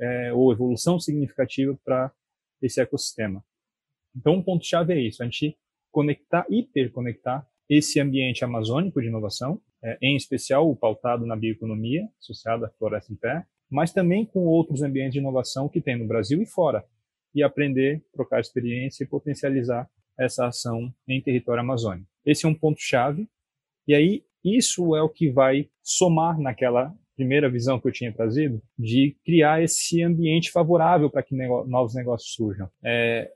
é, 0.00 0.32
ou 0.32 0.52
evolução 0.52 0.98
significativa 0.98 1.78
para 1.84 2.12
esse 2.62 2.80
ecossistema. 2.80 3.44
Então, 4.16 4.34
um 4.34 4.42
ponto-chave 4.42 4.92
é 4.92 5.00
isso, 5.00 5.22
a 5.22 5.26
gente 5.26 5.56
conectar, 5.90 6.46
hiperconectar 6.48 7.46
esse 7.68 8.00
ambiente 8.00 8.44
amazônico 8.44 9.00
de 9.00 9.08
inovação, 9.08 9.60
é, 9.82 9.98
em 10.00 10.16
especial 10.16 10.68
o 10.68 10.76
pautado 10.76 11.26
na 11.26 11.36
bioeconomia, 11.36 12.08
associado 12.18 12.64
à 12.64 12.70
floresta 12.70 13.12
em 13.12 13.16
pé, 13.16 13.46
mas 13.70 13.92
também 13.92 14.24
com 14.24 14.40
outros 14.46 14.82
ambientes 14.82 15.12
de 15.12 15.18
inovação 15.18 15.68
que 15.68 15.80
tem 15.80 15.96
no 15.96 16.06
Brasil 16.06 16.40
e 16.40 16.46
fora, 16.46 16.84
e 17.34 17.42
aprender, 17.42 18.02
trocar 18.12 18.40
experiência 18.40 19.04
e 19.04 19.06
potencializar 19.06 19.88
essa 20.18 20.46
ação 20.46 20.92
em 21.06 21.20
território 21.20 21.60
amazônico. 21.60 22.08
Esse 22.24 22.46
é 22.46 22.48
um 22.48 22.54
ponto-chave 22.54 23.28
e 23.88 23.94
aí, 23.94 24.22
isso 24.44 24.94
é 24.94 25.02
o 25.02 25.08
que 25.08 25.30
vai 25.30 25.68
somar 25.82 26.38
naquela 26.38 26.94
primeira 27.16 27.50
visão 27.50 27.80
que 27.80 27.88
eu 27.88 27.92
tinha 27.92 28.12
trazido, 28.12 28.62
de 28.78 29.16
criar 29.24 29.60
esse 29.60 30.02
ambiente 30.04 30.52
favorável 30.52 31.10
para 31.10 31.22
que 31.22 31.34
nego 31.34 31.64
novos 31.64 31.94
negócios 31.94 32.32
surjam. 32.32 32.70
É, 32.84 33.28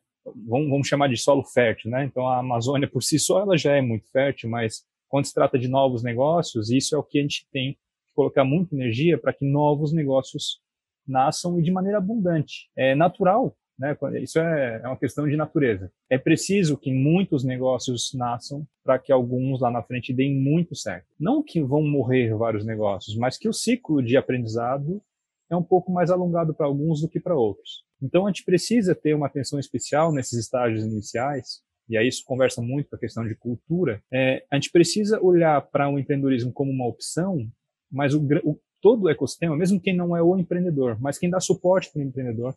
vamos, 0.47 0.69
vamos, 0.69 0.87
chamar 0.87 1.09
de 1.09 1.17
solo 1.17 1.43
fértil, 1.43 1.91
né? 1.91 2.05
Então, 2.05 2.29
a 2.29 2.39
Amazônia 2.39 2.89
por 2.89 3.03
si 3.03 3.19
só 3.19 3.41
ela 3.41 3.59
já 3.59 3.75
é 3.75 3.81
muito 3.81 4.09
fértil, 4.13 4.49
mas 4.51 4.85
quando 5.09 5.25
se 5.25 5.35
trata 5.35 5.59
de 5.59 5.67
novos 5.67 6.05
negócios, 6.05 6.71
isso 6.71 6.95
é 6.95 6.99
o 6.99 7.03
que 7.03 7.19
a 7.19 7.23
gente 7.23 7.45
tem 7.51 7.73
que 7.73 7.79
colocar 8.15 8.45
muita 8.45 8.75
energia 8.75 9.19
para 9.19 9.33
que 9.33 9.45
novos 9.45 9.93
negócios 9.93 10.61
nasçam 11.05 11.59
e 11.59 11.63
de 11.63 11.73
maneira 11.73 11.99
abundante. 11.99 12.71
É 12.77 12.95
natural 12.95 13.57
né? 13.83 13.97
Isso 14.23 14.39
é, 14.39 14.81
é 14.83 14.87
uma 14.87 14.97
questão 14.97 15.27
de 15.27 15.37
natureza. 15.37 15.91
É 16.09 16.17
preciso 16.17 16.79
que 16.79 16.93
muitos 16.93 17.43
negócios 17.43 18.15
nasçam 18.15 18.65
para 18.85 18.97
que 18.97 19.11
alguns 19.11 19.61
lá 19.61 19.73
na 19.73 19.83
frente 19.83 20.15
deem 20.15 20.41
muito 20.41 20.77
certo. 20.77 21.09
Não 21.19 21.43
que 21.43 21.61
vão 21.61 21.83
morrer 21.83 22.33
vários 22.37 22.65
negócios, 22.65 23.17
mas 23.17 23.37
que 23.37 23.49
o 23.49 23.53
ciclo 23.53 24.01
de 24.01 24.17
aprendizado 24.17 25.03
é 25.51 25.57
um 25.57 25.63
pouco 25.65 25.91
mais 25.91 26.13
alongado 26.13 26.55
para 26.55 26.65
alguns 26.65 27.01
do 27.01 27.09
que 27.09 27.19
para 27.19 27.35
outros. 27.35 27.85
Então 28.01 28.25
a 28.25 28.31
gente 28.31 28.45
precisa 28.45 28.95
ter 28.95 29.15
uma 29.15 29.27
atenção 29.27 29.59
especial 29.59 30.13
nesses 30.13 30.39
estágios 30.39 30.85
iniciais, 30.85 31.61
e 31.89 31.99
aí 31.99 32.07
isso 32.07 32.25
conversa 32.25 32.63
muito 32.63 32.89
com 32.89 32.97
a 32.97 32.99
questão 32.99 33.27
de 33.27 33.35
cultura. 33.35 34.01
É, 34.13 34.45
a 34.49 34.55
gente 34.55 34.71
precisa 34.71 35.21
olhar 35.21 35.61
para 35.61 35.89
o 35.89 35.99
empreendedorismo 35.99 36.53
como 36.53 36.71
uma 36.71 36.87
opção, 36.87 37.47
mas 37.91 38.15
o, 38.15 38.21
o, 38.45 38.59
todo 38.81 39.05
o 39.05 39.11
ecossistema, 39.11 39.57
mesmo 39.57 39.81
quem 39.81 39.95
não 39.95 40.17
é 40.17 40.23
o 40.23 40.39
empreendedor, 40.39 40.97
mas 41.01 41.19
quem 41.19 41.29
dá 41.29 41.41
suporte 41.41 41.91
para 41.93 42.01
o 42.01 42.05
empreendedor, 42.05 42.55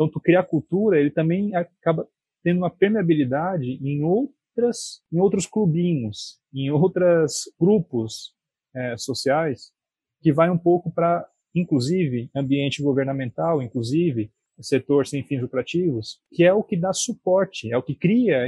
então, 0.00 0.08
tu 0.08 0.18
criar 0.18 0.44
cultura, 0.44 0.98
ele 0.98 1.10
também 1.10 1.54
acaba 1.54 2.08
tendo 2.42 2.56
uma 2.56 2.70
permeabilidade 2.70 3.78
em 3.82 4.02
outras, 4.02 5.02
em 5.12 5.20
outros 5.20 5.44
clubinhos, 5.44 6.40
em 6.54 6.70
outros 6.70 7.52
grupos 7.60 8.34
é, 8.74 8.96
sociais, 8.96 9.72
que 10.22 10.32
vai 10.32 10.48
um 10.48 10.56
pouco 10.56 10.90
para, 10.90 11.28
inclusive, 11.54 12.30
ambiente 12.34 12.82
governamental, 12.82 13.60
inclusive, 13.60 14.32
setor 14.58 15.06
sem 15.06 15.22
fins 15.22 15.42
lucrativos, 15.42 16.18
que 16.32 16.44
é 16.44 16.52
o 16.52 16.64
que 16.64 16.78
dá 16.78 16.94
suporte, 16.94 17.70
é 17.70 17.76
o 17.76 17.82
que 17.82 17.94
cria 17.94 18.46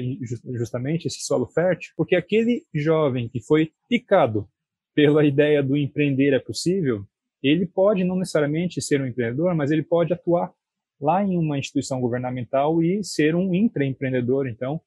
justamente 0.54 1.06
esse 1.06 1.20
solo 1.20 1.46
fértil, 1.46 1.92
porque 1.98 2.16
aquele 2.16 2.64
jovem 2.74 3.28
que 3.28 3.42
foi 3.42 3.72
picado 3.90 4.48
pela 4.94 5.22
ideia 5.22 5.62
do 5.62 5.76
empreender 5.76 6.32
é 6.32 6.38
possível, 6.38 7.04
ele 7.42 7.66
pode 7.66 8.04
não 8.04 8.16
necessariamente 8.16 8.80
ser 8.80 9.02
um 9.02 9.06
empreendedor, 9.06 9.54
mas 9.54 9.70
ele 9.70 9.82
pode 9.82 10.14
atuar 10.14 10.50
lá 11.02 11.22
em 11.22 11.36
uma 11.36 11.58
instituição 11.58 12.00
governamental 12.00 12.82
e 12.82 13.02
ser 13.02 13.34
um 13.34 13.52
intraempreendedor, 13.52 14.46
então, 14.46 14.80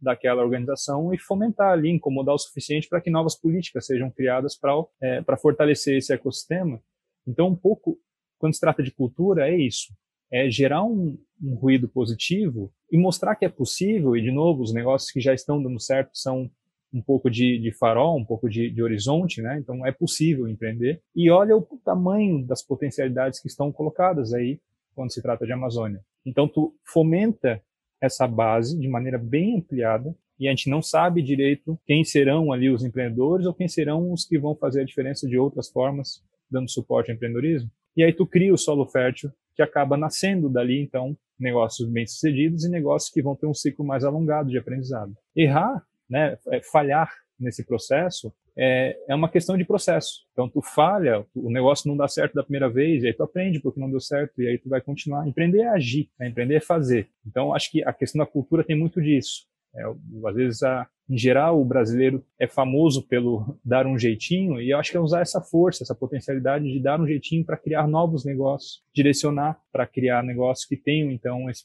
daquela 0.00 0.42
organização 0.42 1.14
e 1.14 1.18
fomentar 1.18 1.70
ali, 1.70 1.88
incomodar 1.88 2.34
o 2.34 2.38
suficiente 2.38 2.88
para 2.88 3.00
que 3.00 3.08
novas 3.08 3.36
políticas 3.36 3.86
sejam 3.86 4.10
criadas 4.10 4.58
para 4.58 4.72
é, 5.00 5.22
fortalecer 5.40 5.96
esse 5.96 6.12
ecossistema. 6.12 6.82
Então, 7.26 7.48
um 7.48 7.56
pouco, 7.56 7.96
quando 8.38 8.54
se 8.54 8.60
trata 8.60 8.82
de 8.82 8.90
cultura, 8.90 9.48
é 9.48 9.56
isso. 9.56 9.94
É 10.30 10.50
gerar 10.50 10.82
um, 10.82 11.16
um 11.40 11.54
ruído 11.54 11.88
positivo 11.88 12.72
e 12.90 12.98
mostrar 12.98 13.36
que 13.36 13.44
é 13.44 13.48
possível, 13.48 14.16
e 14.16 14.22
de 14.22 14.32
novo, 14.32 14.62
os 14.62 14.74
negócios 14.74 15.12
que 15.12 15.20
já 15.20 15.32
estão 15.32 15.62
dando 15.62 15.78
certo 15.78 16.10
são 16.14 16.50
um 16.92 17.00
pouco 17.00 17.30
de, 17.30 17.58
de 17.58 17.72
farol, 17.72 18.18
um 18.18 18.24
pouco 18.24 18.50
de, 18.50 18.70
de, 18.70 18.82
horizonte, 18.82 19.40
né? 19.40 19.58
Então 19.58 19.86
é 19.86 19.92
possível 19.92 20.46
empreender. 20.46 21.00
E 21.16 21.30
olha 21.30 21.56
o 21.56 21.62
tamanho 21.84 22.44
das 22.44 22.62
potencialidades 22.62 23.40
que 23.40 23.48
estão 23.48 23.72
colocadas 23.72 24.34
aí 24.34 24.60
quando 24.94 25.12
se 25.12 25.22
trata 25.22 25.46
de 25.46 25.52
Amazônia. 25.52 26.00
Então, 26.24 26.48
tu 26.48 26.74
fomenta 26.84 27.62
essa 28.00 28.26
base 28.26 28.78
de 28.78 28.88
maneira 28.88 29.18
bem 29.18 29.58
ampliada 29.58 30.14
e 30.38 30.48
a 30.48 30.50
gente 30.50 30.68
não 30.68 30.82
sabe 30.82 31.22
direito 31.22 31.78
quem 31.86 32.02
serão 32.02 32.52
ali 32.52 32.68
os 32.68 32.84
empreendedores 32.84 33.46
ou 33.46 33.54
quem 33.54 33.68
serão 33.68 34.12
os 34.12 34.24
que 34.24 34.38
vão 34.38 34.56
fazer 34.56 34.80
a 34.80 34.84
diferença 34.84 35.26
de 35.26 35.38
outras 35.38 35.68
formas, 35.68 36.22
dando 36.50 36.70
suporte 36.70 37.10
ao 37.10 37.14
empreendedorismo. 37.14 37.70
E 37.96 38.02
aí 38.02 38.12
tu 38.12 38.26
cria 38.26 38.52
o 38.52 38.58
solo 38.58 38.86
fértil 38.86 39.30
que 39.54 39.62
acaba 39.62 39.96
nascendo 39.96 40.48
dali, 40.48 40.82
então, 40.82 41.16
negócios 41.38 41.88
bem-sucedidos 41.88 42.64
e 42.64 42.70
negócios 42.70 43.12
que 43.12 43.22
vão 43.22 43.36
ter 43.36 43.46
um 43.46 43.54
ciclo 43.54 43.84
mais 43.84 44.04
alongado 44.04 44.50
de 44.50 44.58
aprendizado. 44.58 45.14
Errar, 45.36 45.84
né, 46.08 46.38
é, 46.48 46.60
falhar 46.62 47.12
nesse 47.38 47.64
processo 47.64 48.32
é, 48.56 48.96
é 49.08 49.14
uma 49.14 49.28
questão 49.28 49.56
de 49.56 49.64
processo. 49.64 50.26
Então, 50.32 50.48
tu 50.48 50.60
falha, 50.60 51.24
o 51.34 51.50
negócio 51.50 51.88
não 51.88 51.96
dá 51.96 52.06
certo 52.06 52.34
da 52.34 52.42
primeira 52.42 52.68
vez, 52.68 53.02
e 53.02 53.06
aí 53.06 53.14
tu 53.14 53.22
aprende 53.22 53.60
porque 53.60 53.80
não 53.80 53.90
deu 53.90 54.00
certo, 54.00 54.40
e 54.40 54.48
aí 54.48 54.58
tu 54.58 54.68
vai 54.68 54.80
continuar. 54.80 55.26
Empreender 55.26 55.62
é 55.62 55.68
agir, 55.68 56.10
né? 56.18 56.28
empreender 56.28 56.56
é 56.56 56.60
fazer. 56.60 57.08
Então, 57.26 57.54
acho 57.54 57.70
que 57.70 57.82
a 57.84 57.92
questão 57.92 58.18
da 58.18 58.30
cultura 58.30 58.64
tem 58.64 58.78
muito 58.78 59.00
disso. 59.00 59.46
É, 59.74 59.84
às 60.28 60.34
vezes, 60.34 60.62
a, 60.62 60.86
em 61.08 61.16
geral, 61.16 61.58
o 61.60 61.64
brasileiro 61.64 62.22
é 62.38 62.46
famoso 62.46 63.06
pelo 63.08 63.58
dar 63.64 63.86
um 63.86 63.98
jeitinho, 63.98 64.60
e 64.60 64.70
eu 64.70 64.78
acho 64.78 64.90
que 64.90 64.96
é 64.98 65.00
usar 65.00 65.22
essa 65.22 65.40
força, 65.40 65.82
essa 65.82 65.94
potencialidade 65.94 66.70
de 66.70 66.80
dar 66.80 67.00
um 67.00 67.06
jeitinho 67.06 67.44
para 67.44 67.56
criar 67.56 67.88
novos 67.88 68.24
negócios, 68.24 68.82
direcionar 68.94 69.58
para 69.72 69.86
criar 69.86 70.22
negócios 70.22 70.66
que 70.66 70.76
tenham, 70.76 71.10
então, 71.10 71.48
esse, 71.48 71.64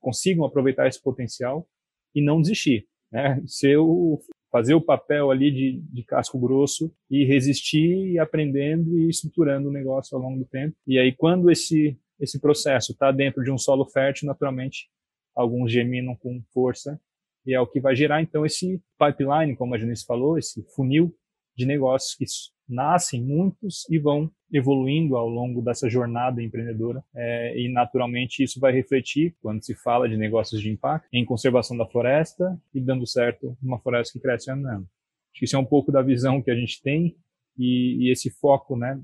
consigam 0.00 0.44
aproveitar 0.44 0.88
esse 0.88 1.00
potencial 1.00 1.64
e 2.12 2.20
não 2.20 2.40
desistir. 2.40 2.88
Né? 3.14 3.40
Ser 3.46 3.76
o, 3.76 4.20
fazer 4.50 4.74
o 4.74 4.80
papel 4.80 5.30
ali 5.30 5.52
de, 5.52 5.80
de 5.80 6.02
casco 6.02 6.36
grosso 6.36 6.92
e 7.08 7.24
resistir 7.24 8.10
e 8.10 8.18
aprendendo 8.18 8.98
e 8.98 9.08
estruturando 9.08 9.68
o 9.68 9.72
negócio 9.72 10.16
ao 10.16 10.22
longo 10.22 10.40
do 10.40 10.44
tempo. 10.44 10.76
E 10.84 10.98
aí, 10.98 11.12
quando 11.12 11.48
esse, 11.48 11.96
esse 12.18 12.40
processo 12.40 12.90
está 12.90 13.12
dentro 13.12 13.44
de 13.44 13.52
um 13.52 13.58
solo 13.58 13.86
fértil, 13.86 14.26
naturalmente, 14.26 14.88
alguns 15.32 15.70
germinam 15.70 16.16
com 16.16 16.42
força 16.52 17.00
e 17.46 17.54
é 17.54 17.60
o 17.60 17.68
que 17.68 17.78
vai 17.78 17.94
gerar, 17.94 18.20
então, 18.20 18.44
esse 18.44 18.82
pipeline, 18.98 19.54
como 19.54 19.74
a 19.74 19.78
Janice 19.78 20.04
falou, 20.04 20.36
esse 20.36 20.64
funil 20.74 21.14
de 21.56 21.66
negócios 21.66 22.16
que 22.16 22.24
nascem 22.68 23.22
muitos 23.22 23.88
e 23.88 23.96
vão 23.96 24.28
evoluindo 24.54 25.16
ao 25.16 25.28
longo 25.28 25.60
dessa 25.60 25.90
jornada 25.90 26.40
empreendedora 26.40 27.02
é, 27.12 27.58
e 27.58 27.68
naturalmente 27.72 28.40
isso 28.40 28.60
vai 28.60 28.72
refletir 28.72 29.34
quando 29.42 29.64
se 29.64 29.74
fala 29.74 30.08
de 30.08 30.16
negócios 30.16 30.60
de 30.60 30.70
impacto 30.70 31.08
em 31.12 31.24
conservação 31.24 31.76
da 31.76 31.84
floresta 31.84 32.56
e 32.72 32.80
dando 32.80 33.04
certo 33.04 33.58
uma 33.60 33.80
floresta 33.80 34.12
que 34.12 34.22
cresce 34.22 34.52
ano 34.52 34.68
a 34.68 34.74
ano. 34.74 34.88
Acho 35.32 35.40
que 35.40 35.44
isso 35.44 35.56
é 35.56 35.58
um 35.58 35.64
pouco 35.64 35.90
da 35.90 36.02
visão 36.02 36.40
que 36.40 36.52
a 36.52 36.54
gente 36.54 36.80
tem 36.80 37.16
e, 37.58 38.06
e 38.06 38.12
esse 38.12 38.30
foco, 38.30 38.76
né, 38.76 39.00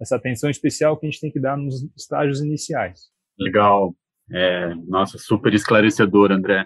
essa 0.00 0.14
atenção 0.14 0.48
especial 0.48 0.96
que 0.96 1.04
a 1.04 1.10
gente 1.10 1.20
tem 1.20 1.32
que 1.32 1.40
dar 1.40 1.56
nos 1.56 1.82
estágios 1.96 2.40
iniciais. 2.40 3.10
Legal. 3.36 3.94
É, 4.30 4.72
nossa, 4.86 5.18
super 5.18 5.52
esclarecedor, 5.52 6.30
André. 6.30 6.64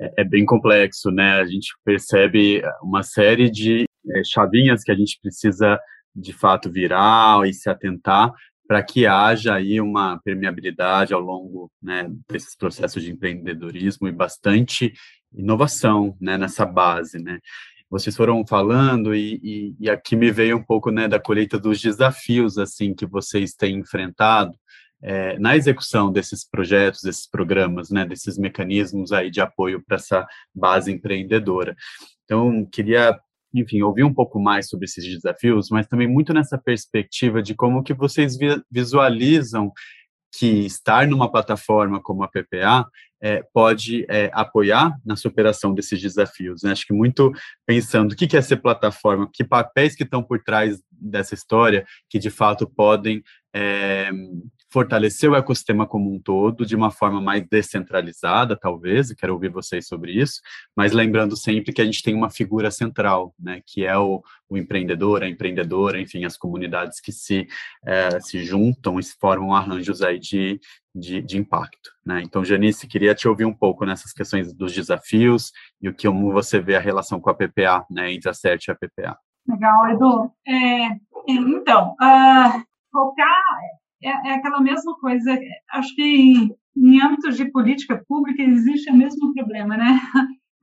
É, 0.00 0.22
é, 0.22 0.24
bem 0.24 0.46
complexo, 0.46 1.10
né? 1.10 1.40
A 1.40 1.44
gente 1.44 1.74
percebe 1.84 2.62
uma 2.82 3.02
série 3.02 3.50
de 3.50 3.84
é, 4.10 4.24
chavinhas 4.24 4.82
que 4.82 4.92
a 4.92 4.94
gente 4.94 5.18
precisa 5.20 5.78
de 6.16 6.32
fato 6.32 6.70
virar 6.70 7.46
e 7.46 7.52
se 7.52 7.68
atentar 7.68 8.32
para 8.66 8.82
que 8.82 9.06
haja 9.06 9.54
aí 9.54 9.80
uma 9.80 10.18
permeabilidade 10.24 11.14
ao 11.14 11.20
longo 11.20 11.70
né, 11.80 12.10
desses 12.28 12.56
processos 12.56 13.02
de 13.02 13.12
empreendedorismo 13.12 14.08
e 14.08 14.12
bastante 14.12 14.92
inovação 15.32 16.16
né, 16.20 16.36
nessa 16.36 16.64
base, 16.64 17.18
né? 17.18 17.38
Vocês 17.88 18.16
foram 18.16 18.44
falando 18.44 19.14
e, 19.14 19.38
e, 19.40 19.76
e 19.78 19.88
aqui 19.88 20.16
me 20.16 20.32
veio 20.32 20.56
um 20.56 20.62
pouco 20.62 20.90
né, 20.90 21.06
da 21.06 21.20
colheita 21.20 21.56
dos 21.56 21.80
desafios 21.80 22.58
assim 22.58 22.92
que 22.92 23.06
vocês 23.06 23.54
têm 23.54 23.76
enfrentado 23.76 24.52
é, 25.00 25.38
na 25.38 25.56
execução 25.56 26.10
desses 26.10 26.44
projetos, 26.48 27.02
desses 27.02 27.28
programas, 27.28 27.90
né, 27.90 28.04
desses 28.04 28.36
mecanismos 28.36 29.12
aí 29.12 29.30
de 29.30 29.40
apoio 29.40 29.80
para 29.86 29.96
essa 29.96 30.26
base 30.52 30.90
empreendedora. 30.90 31.76
Então, 32.24 32.66
queria 32.66 33.16
enfim, 33.60 33.82
ouvir 33.82 34.04
um 34.04 34.14
pouco 34.14 34.40
mais 34.40 34.68
sobre 34.68 34.84
esses 34.84 35.04
desafios, 35.04 35.68
mas 35.70 35.86
também 35.86 36.08
muito 36.08 36.32
nessa 36.32 36.58
perspectiva 36.58 37.42
de 37.42 37.54
como 37.54 37.82
que 37.82 37.94
vocês 37.94 38.36
visualizam 38.70 39.72
que 40.38 40.66
estar 40.66 41.06
numa 41.06 41.30
plataforma 41.30 42.00
como 42.02 42.22
a 42.22 42.28
PPA 42.28 42.86
é, 43.22 43.42
pode 43.52 44.04
é, 44.08 44.30
apoiar 44.32 44.94
na 45.04 45.16
superação 45.16 45.72
desses 45.72 46.00
desafios. 46.00 46.62
Né? 46.62 46.72
Acho 46.72 46.86
que 46.86 46.92
muito 46.92 47.32
pensando 47.64 48.12
o 48.12 48.16
que 48.16 48.36
é 48.36 48.42
ser 48.42 48.56
plataforma, 48.58 49.28
que 49.32 49.42
papéis 49.42 49.94
que 49.94 50.04
estão 50.04 50.22
por 50.22 50.42
trás 50.42 50.78
dessa 50.90 51.34
história 51.34 51.86
que 52.10 52.18
de 52.18 52.30
fato 52.30 52.68
podem 52.68 53.22
é, 53.54 54.10
fortalecer 54.76 55.30
o 55.30 55.34
ecossistema 55.34 55.86
como 55.86 56.12
um 56.12 56.20
todo 56.20 56.66
de 56.66 56.76
uma 56.76 56.90
forma 56.90 57.18
mais 57.18 57.42
descentralizada, 57.48 58.54
talvez, 58.54 59.08
e 59.08 59.16
quero 59.16 59.32
ouvir 59.32 59.48
vocês 59.48 59.88
sobre 59.88 60.12
isso, 60.12 60.42
mas 60.76 60.92
lembrando 60.92 61.34
sempre 61.34 61.72
que 61.72 61.80
a 61.80 61.84
gente 61.86 62.02
tem 62.02 62.14
uma 62.14 62.28
figura 62.28 62.70
central, 62.70 63.34
né, 63.40 63.62
que 63.64 63.86
é 63.86 63.96
o, 63.96 64.22
o 64.50 64.58
empreendedor, 64.58 65.22
a 65.22 65.28
empreendedora, 65.30 65.98
enfim, 65.98 66.26
as 66.26 66.36
comunidades 66.36 67.00
que 67.00 67.10
se, 67.10 67.48
é, 67.86 68.20
se 68.20 68.44
juntam 68.44 69.00
e 69.00 69.02
formam 69.02 69.54
arranjos 69.54 70.02
aí 70.02 70.18
de, 70.18 70.60
de, 70.94 71.22
de, 71.22 71.38
impacto, 71.38 71.90
né? 72.04 72.20
Então, 72.22 72.44
Janice, 72.44 72.86
queria 72.86 73.14
te 73.14 73.26
ouvir 73.26 73.46
um 73.46 73.54
pouco 73.54 73.86
nessas 73.86 74.12
questões 74.12 74.52
dos 74.52 74.74
desafios 74.74 75.52
e 75.80 75.88
o 75.88 75.94
que 75.94 76.06
como 76.06 76.34
você 76.34 76.60
vê 76.60 76.76
a 76.76 76.80
relação 76.80 77.18
com 77.18 77.30
a 77.30 77.34
PPA, 77.34 77.86
né, 77.90 78.12
entre 78.12 78.28
a 78.28 78.34
CERT 78.34 78.66
e 78.66 78.70
a 78.72 78.74
PPA. 78.74 79.18
Legal, 79.48 79.88
Edu. 79.88 80.30
É, 80.46 80.88
então, 81.26 81.92
uh, 81.92 82.62
focar 82.92 83.42
é, 84.02 84.08
é 84.08 84.34
aquela 84.34 84.60
mesma 84.60 84.98
coisa. 84.98 85.38
Acho 85.72 85.94
que 85.94 86.02
em, 86.02 86.56
em 86.76 87.00
âmbitos 87.00 87.36
de 87.36 87.50
política 87.50 88.02
pública 88.08 88.42
existe 88.42 88.90
o 88.90 88.96
mesmo 88.96 89.32
problema, 89.34 89.76
né? 89.76 90.00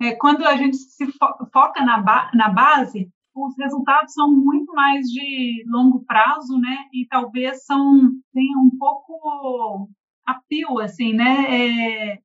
É, 0.01 0.15
quando 0.15 0.43
a 0.45 0.55
gente 0.57 0.75
se 0.75 1.05
fo 1.05 1.27
foca 1.53 1.84
na, 1.86 1.99
ba 1.99 2.29
na 2.34 2.49
base, 2.49 3.09
os 3.36 3.55
resultados 3.57 4.13
são 4.13 4.29
muito 4.29 4.73
mais 4.73 5.05
de 5.05 5.63
longo 5.67 6.03
prazo, 6.05 6.57
né? 6.59 6.77
E 6.93 7.07
talvez 7.07 7.63
são 7.63 8.11
tenham 8.34 8.63
um 8.63 8.77
pouco 8.77 9.89
apio, 10.25 10.79
assim, 10.79 11.13
né? 11.13 12.11
É, 12.13 12.19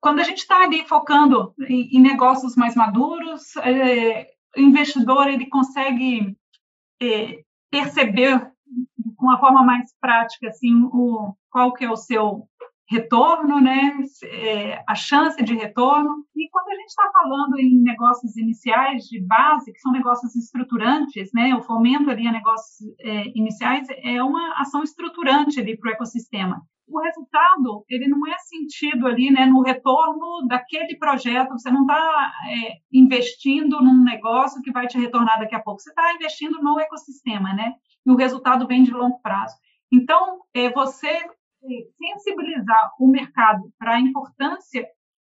quando 0.00 0.20
a 0.20 0.22
gente 0.22 0.38
está 0.38 0.62
ali 0.62 0.86
focando 0.86 1.54
em, 1.68 1.96
em, 1.96 2.00
negócios 2.00 2.56
mais 2.56 2.74
maduros, 2.74 3.56
é, 3.56 4.30
o 4.56 4.60
investidor 4.60 5.28
ele 5.28 5.46
consegue 5.46 6.36
é, 7.02 7.42
perceber 7.70 8.53
uma 9.24 9.38
forma 9.38 9.62
mais 9.62 9.94
prática, 10.00 10.48
assim, 10.48 10.84
o, 10.92 11.34
qual 11.50 11.72
que 11.72 11.84
é 11.84 11.90
o 11.90 11.96
seu 11.96 12.48
retorno, 12.88 13.60
né, 13.60 13.96
é, 14.24 14.84
a 14.86 14.94
chance 14.94 15.42
de 15.42 15.54
retorno. 15.54 16.24
E 16.36 16.48
quando 16.50 16.68
a 16.68 16.74
gente 16.74 16.88
está 16.88 17.10
falando 17.12 17.58
em 17.58 17.82
negócios 17.82 18.36
iniciais 18.36 19.04
de 19.04 19.20
base, 19.20 19.72
que 19.72 19.80
são 19.80 19.92
negócios 19.92 20.36
estruturantes, 20.36 21.30
né, 21.34 21.54
o 21.54 21.62
fomento 21.62 22.10
ali 22.10 22.26
a 22.26 22.32
negócios 22.32 22.76
é, 23.00 23.32
iniciais 23.34 23.88
é 23.90 24.22
uma 24.22 24.60
ação 24.60 24.82
estruturante 24.82 25.58
ali 25.58 25.76
para 25.76 25.90
o 25.90 25.94
ecossistema. 25.94 26.62
O 26.86 27.00
resultado, 27.00 27.84
ele 27.88 28.06
não 28.06 28.26
é 28.26 28.36
sentido 28.38 29.06
ali, 29.06 29.30
né, 29.30 29.46
no 29.46 29.62
retorno 29.62 30.46
daquele 30.46 30.96
projeto. 30.96 31.52
Você 31.52 31.70
não 31.70 31.82
está 31.82 32.32
é, 32.48 32.78
investindo 32.92 33.80
num 33.82 34.04
negócio 34.04 34.60
que 34.62 34.70
vai 34.70 34.86
te 34.86 34.98
retornar 34.98 35.38
daqui 35.38 35.54
a 35.54 35.60
pouco. 35.60 35.80
Você 35.80 35.90
está 35.90 36.12
investindo 36.14 36.62
no 36.62 36.78
ecossistema, 36.78 37.54
né? 37.54 37.74
e 38.06 38.10
o 38.10 38.16
resultado 38.16 38.66
vem 38.66 38.82
de 38.82 38.90
longo 38.90 39.18
prazo. 39.20 39.56
Então, 39.90 40.40
é, 40.52 40.70
você 40.70 41.08
é, 41.08 41.26
sensibilizar 41.96 42.92
o 42.98 43.08
mercado 43.08 43.72
para 43.78 43.96
a 43.96 44.00
importância 44.00 44.86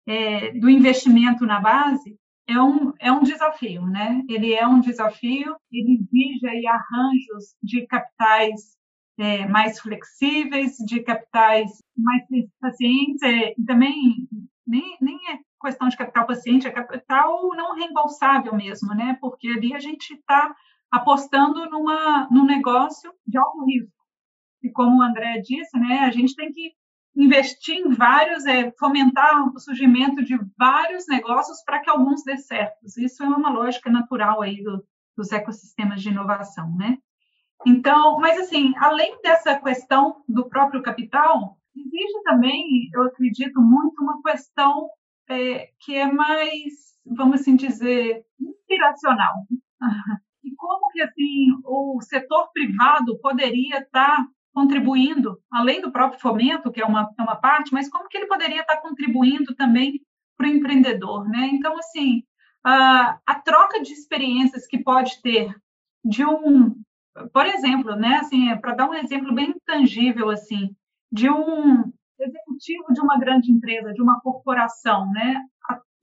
é, 0.08 0.51
do 0.53 0.70
investimento 0.70 1.45
na 1.45 1.60
base 1.60 2.18
é 2.47 2.62
um, 2.62 2.93
é 2.99 3.12
um 3.12 3.24
desafio, 3.24 3.88
né? 3.88 4.22
Ele 4.30 4.53
é 4.53 4.68
um 4.68 4.80
desafio, 4.80 5.56
ele 5.72 5.95
exige 5.95 6.47
aí 6.47 6.68
arranjos 6.68 7.56
de 7.62 7.88
capitais 7.88 8.78
é, 9.18 9.47
mais 9.47 9.80
flexíveis, 9.80 10.78
de 10.78 11.01
capitais 11.01 11.72
mais 11.97 12.24
pacientes, 12.59 13.22
é, 13.22 13.53
e 13.57 13.66
também 13.66 14.28
nem, 14.68 14.97
nem 14.99 15.18
é 15.32 15.39
questão 15.61 15.88
de 15.88 15.97
capital 15.97 16.28
paciente, 16.28 16.68
é 16.68 16.72
capital 16.72 17.49
não 17.55 17.76
reembolsável 17.76 18.55
mesmo, 18.55 18.93
né? 18.93 19.18
Porque 19.20 19.47
ali 19.47 19.74
a 19.74 19.80
gente 19.80 20.13
está 20.13 20.55
apostando 20.91 21.70
numa, 21.70 22.28
num 22.30 22.45
negócio 22.45 23.11
de 23.26 23.38
alto 23.38 23.66
risco. 23.66 23.91
E 24.61 24.70
como 24.72 24.99
o 24.99 25.01
André 25.01 25.41
disse, 25.41 25.78
né, 25.78 25.99
a 25.99 26.11
gente 26.11 26.36
tem 26.36 26.51
que 26.51 26.72
investir 27.16 27.78
em 27.78 27.93
vários, 27.93 28.45
é, 28.45 28.72
fomentar 28.78 29.47
o 29.47 29.59
surgimento 29.59 30.24
de 30.24 30.38
vários 30.57 31.07
negócios 31.07 31.63
para 31.63 31.80
que 31.80 31.89
alguns 31.89 32.24
dê 32.24 32.38
certo. 32.38 32.78
Isso 32.97 33.24
é 33.24 33.28
uma 33.28 33.49
lógica 33.49 33.89
natural 33.89 34.41
aí 34.41 34.61
do, 34.63 34.86
dos 35.16 35.32
ecossistemas 35.32 36.01
de 36.01 36.09
inovação, 36.09 36.76
né? 36.76 36.97
Então, 37.66 38.20
mas 38.20 38.39
assim, 38.39 38.74
além 38.78 39.20
dessa 39.22 39.60
questão 39.60 40.24
do 40.28 40.47
próprio 40.49 40.82
capital, 40.82 41.58
existe 41.76 42.24
também, 42.24 42.89
eu 42.93 43.03
acredito 43.03 43.62
muito, 43.62 44.01
uma 44.01 44.22
questão 44.22 44.89
é, 45.30 45.70
que 45.80 45.95
é 45.95 46.12
mais, 46.12 46.74
vamos 47.06 47.41
assim 47.41 47.56
dizer, 47.56 48.24
inspiracional. 48.39 49.34
e 50.43 50.56
como 50.56 50.89
que 50.91 51.01
assim 51.01 51.51
o 51.64 51.99
setor 52.01 52.49
privado 52.53 53.20
poderia 53.20 53.80
estar 53.80 54.26
contribuindo, 54.53 55.38
além 55.51 55.82
do 55.82 55.91
próprio 55.91 56.20
fomento, 56.20 56.72
que 56.72 56.82
é 56.82 56.86
uma, 56.86 57.12
é 57.20 57.22
uma 57.22 57.36
parte, 57.36 57.74
mas 57.74 57.89
como 57.89 58.08
que 58.08 58.18
ele 58.18 58.28
poderia 58.28 58.62
estar 58.62 58.78
contribuindo 58.78 59.53
também 59.53 59.99
para 60.38 60.47
o 60.47 60.49
empreendedor, 60.49 61.28
né? 61.28 61.49
Então, 61.51 61.78
assim, 61.78 62.24
a, 62.64 63.20
a 63.26 63.36
troca 63.36 63.82
de 63.82 63.91
experiências 63.91 64.66
que 64.66 64.82
pode 64.82 65.22
ter 65.22 65.53
de 66.03 66.26
um, 66.26 66.74
por 67.34 67.45
exemplo, 67.45 67.95
né, 67.95 68.18
assim, 68.18 68.49
é 68.49 68.55
para 68.55 68.76
dar 68.76 68.89
um 68.89 68.93
exemplo 68.93 69.34
bem 69.34 69.53
tangível, 69.66 70.30
assim, 70.30 70.76
de 71.11 71.30
um 71.30 71.91
executivo 72.20 72.93
de 72.93 73.01
uma 73.01 73.18
grande 73.18 73.51
empresa, 73.51 73.93
de 73.93 74.01
uma 74.01 74.20
corporação, 74.22 75.09
né, 75.11 75.41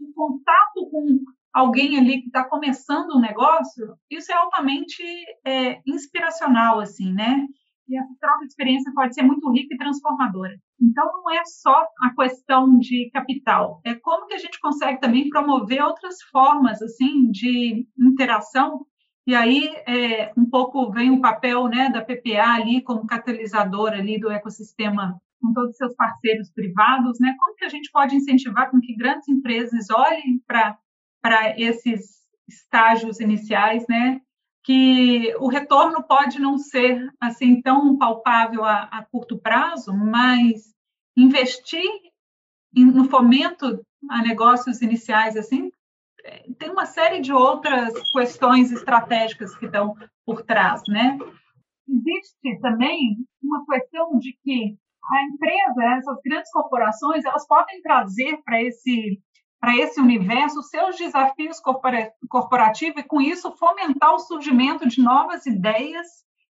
o 0.01 0.13
contato 0.15 0.91
com 0.91 1.21
alguém 1.53 1.99
ali 1.99 2.21
que 2.21 2.27
está 2.27 2.45
começando 2.45 3.17
um 3.17 3.21
negócio, 3.21 3.95
isso 4.11 4.33
é 4.33 4.35
altamente 4.35 5.03
é, 5.45 5.81
inspiracional, 5.87 6.81
assim, 6.81 7.13
né? 7.13 7.47
E 7.89 7.99
essa 7.99 8.15
troca 8.21 8.41
de 8.41 8.47
experiência 8.47 8.93
pode 8.95 9.15
ser 9.15 9.23
muito 9.23 9.51
rica 9.51 9.75
e 9.75 9.79
transformadora. 9.79 10.57
Então, 10.81 11.05
não 11.05 11.31
é 11.31 11.43
só 11.45 11.85
a 12.01 12.15
questão 12.15 12.79
de 12.79 13.11
capital, 13.13 13.81
é 13.85 13.95
como 13.95 14.27
que 14.27 14.35
a 14.35 14.39
gente 14.39 14.59
consegue 14.61 15.01
também 15.01 15.29
promover 15.29 15.83
outras 15.83 16.23
formas, 16.31 16.81
assim, 16.81 17.31
de 17.31 17.87
interação. 17.99 18.87
E 19.27 19.35
aí, 19.35 19.73
é, 19.87 20.33
um 20.37 20.45
pouco 20.45 20.91
vem 20.91 21.11
o 21.11 21.21
papel, 21.21 21.69
né, 21.69 21.89
da 21.91 22.03
PPA 22.03 22.55
ali 22.55 22.83
como 22.83 23.07
catalisador 23.07 23.93
ali 23.93 24.19
do 24.19 24.31
ecossistema 24.31 25.21
com 25.41 25.53
todos 25.53 25.71
os 25.71 25.77
seus 25.77 25.95
parceiros 25.95 26.51
privados, 26.51 27.19
né? 27.19 27.35
Como 27.39 27.57
que 27.57 27.65
a 27.65 27.69
gente 27.69 27.91
pode 27.91 28.15
incentivar 28.15 28.71
com 28.71 28.81
que 28.81 28.95
grandes 28.95 29.29
empresas 29.29 29.91
olhem 29.91 30.41
para 30.47 30.79
esses 31.59 32.23
estágios 32.49 33.19
iniciais, 33.21 33.85
né? 33.89 34.21
Que 34.65 35.35
o 35.41 35.49
retorno 35.49 36.03
pode 36.05 36.39
não 36.39 36.57
ser 36.59 37.13
assim 37.21 37.61
tão 37.61 37.99
palpável 37.99 38.65
a, 38.65 38.85
a 38.85 39.05
curto 39.05 39.37
prazo, 39.37 39.93
mas 39.93 40.73
investir 41.17 41.91
no 42.73 43.05
fomento 43.05 43.85
a 44.09 44.23
negócios 44.23 44.81
iniciais 44.81 45.37
assim 45.37 45.71
tem 46.59 46.71
uma 46.71 46.87
série 46.87 47.21
de 47.21 47.33
outras 47.33 47.93
questões 48.11 48.71
estratégicas 48.71 49.57
que 49.57 49.67
estão 49.67 49.95
por 50.25 50.43
trás, 50.43 50.83
né? 50.89 51.19
Existe 51.89 52.61
também 52.61 53.17
uma 53.43 53.65
questão 53.67 54.19
de 54.19 54.37
que 54.43 54.77
a 55.05 55.23
empresa, 55.25 55.97
essas 55.99 56.19
grandes 56.25 56.51
corporações, 56.53 57.25
elas 57.25 57.47
podem 57.47 57.83
trazer 57.83 58.39
para 58.45 58.63
esse 58.63 59.21
para 59.61 59.77
esse 59.77 60.01
universo 60.01 60.61
seus 60.61 60.97
desafios 60.97 61.61
corporativos 62.29 63.01
e, 63.01 63.07
com 63.07 63.21
isso, 63.21 63.57
fomentar 63.57 64.13
o 64.13 64.19
surgimento 64.19 64.89
de 64.89 65.01
novas 65.01 65.47
ideias 65.47 66.09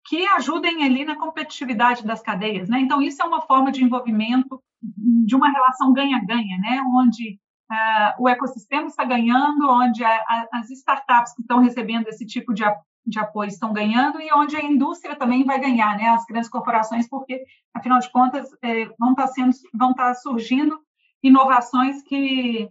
que 0.08 0.26
ajudem 0.26 0.82
ali 0.84 1.04
na 1.04 1.16
competitividade 1.16 2.04
das 2.04 2.20
cadeias, 2.20 2.68
né? 2.68 2.80
Então 2.80 3.00
isso 3.00 3.22
é 3.22 3.24
uma 3.24 3.42
forma 3.42 3.70
de 3.70 3.84
envolvimento 3.84 4.60
de 4.82 5.36
uma 5.36 5.48
relação 5.50 5.92
ganha-ganha, 5.92 6.58
né? 6.58 6.82
Onde 6.96 7.38
uh, 7.70 8.22
o 8.22 8.28
ecossistema 8.28 8.86
está 8.86 9.04
ganhando, 9.04 9.68
onde 9.68 10.04
a, 10.04 10.10
a, 10.10 10.48
as 10.54 10.70
startups 10.70 11.34
que 11.34 11.42
estão 11.42 11.60
recebendo 11.60 12.08
esse 12.08 12.26
tipo 12.26 12.52
de, 12.52 12.62
de 13.06 13.18
apoio 13.18 13.48
estão 13.48 13.72
ganhando 13.72 14.20
e 14.20 14.32
onde 14.32 14.56
a 14.56 14.62
indústria 14.62 15.16
também 15.16 15.44
vai 15.44 15.60
ganhar, 15.60 15.96
né? 15.96 16.08
As 16.08 16.24
grandes 16.24 16.50
corporações, 16.50 17.08
porque 17.08 17.44
afinal 17.74 17.98
de 17.98 18.10
contas 18.10 18.48
eh, 18.62 18.86
vão 18.98 19.10
estar 19.10 19.26
tá 19.26 19.28
sendo, 19.28 19.52
vão 19.74 19.90
estar 19.90 20.08
tá 20.08 20.14
surgindo 20.14 20.78
inovações 21.22 22.02
que 22.02 22.70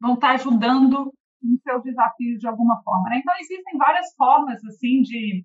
vão 0.00 0.14
estar 0.14 0.28
tá 0.28 0.34
ajudando 0.34 1.12
nos 1.42 1.60
seus 1.62 1.82
desafios 1.82 2.38
de 2.38 2.46
alguma 2.46 2.82
forma. 2.82 3.08
Né? 3.10 3.18
Então 3.18 3.34
existem 3.40 3.78
várias 3.78 4.14
formas 4.14 4.64
assim 4.64 5.02
de 5.02 5.44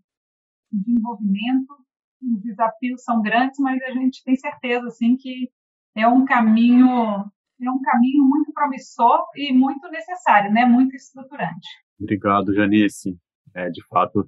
de 0.71 0.93
envolvimento. 0.93 1.73
Os 2.21 2.41
desafios 2.41 3.03
são 3.03 3.21
grandes, 3.21 3.59
mas 3.59 3.81
a 3.83 3.91
gente 3.91 4.23
tem 4.23 4.35
certeza 4.35 4.87
assim 4.87 5.15
que 5.15 5.49
é 5.95 6.07
um 6.07 6.25
caminho 6.25 7.25
é 7.65 7.71
um 7.71 7.81
caminho 7.81 8.23
muito 8.23 8.53
promissor 8.53 9.23
e 9.35 9.51
muito 9.51 9.89
necessário, 9.89 10.51
né? 10.51 10.65
Muito 10.65 10.95
estruturante. 10.95 11.67
Obrigado, 11.99 12.53
Janice. 12.53 13.17
É, 13.55 13.69
de 13.69 13.85
fato, 13.87 14.25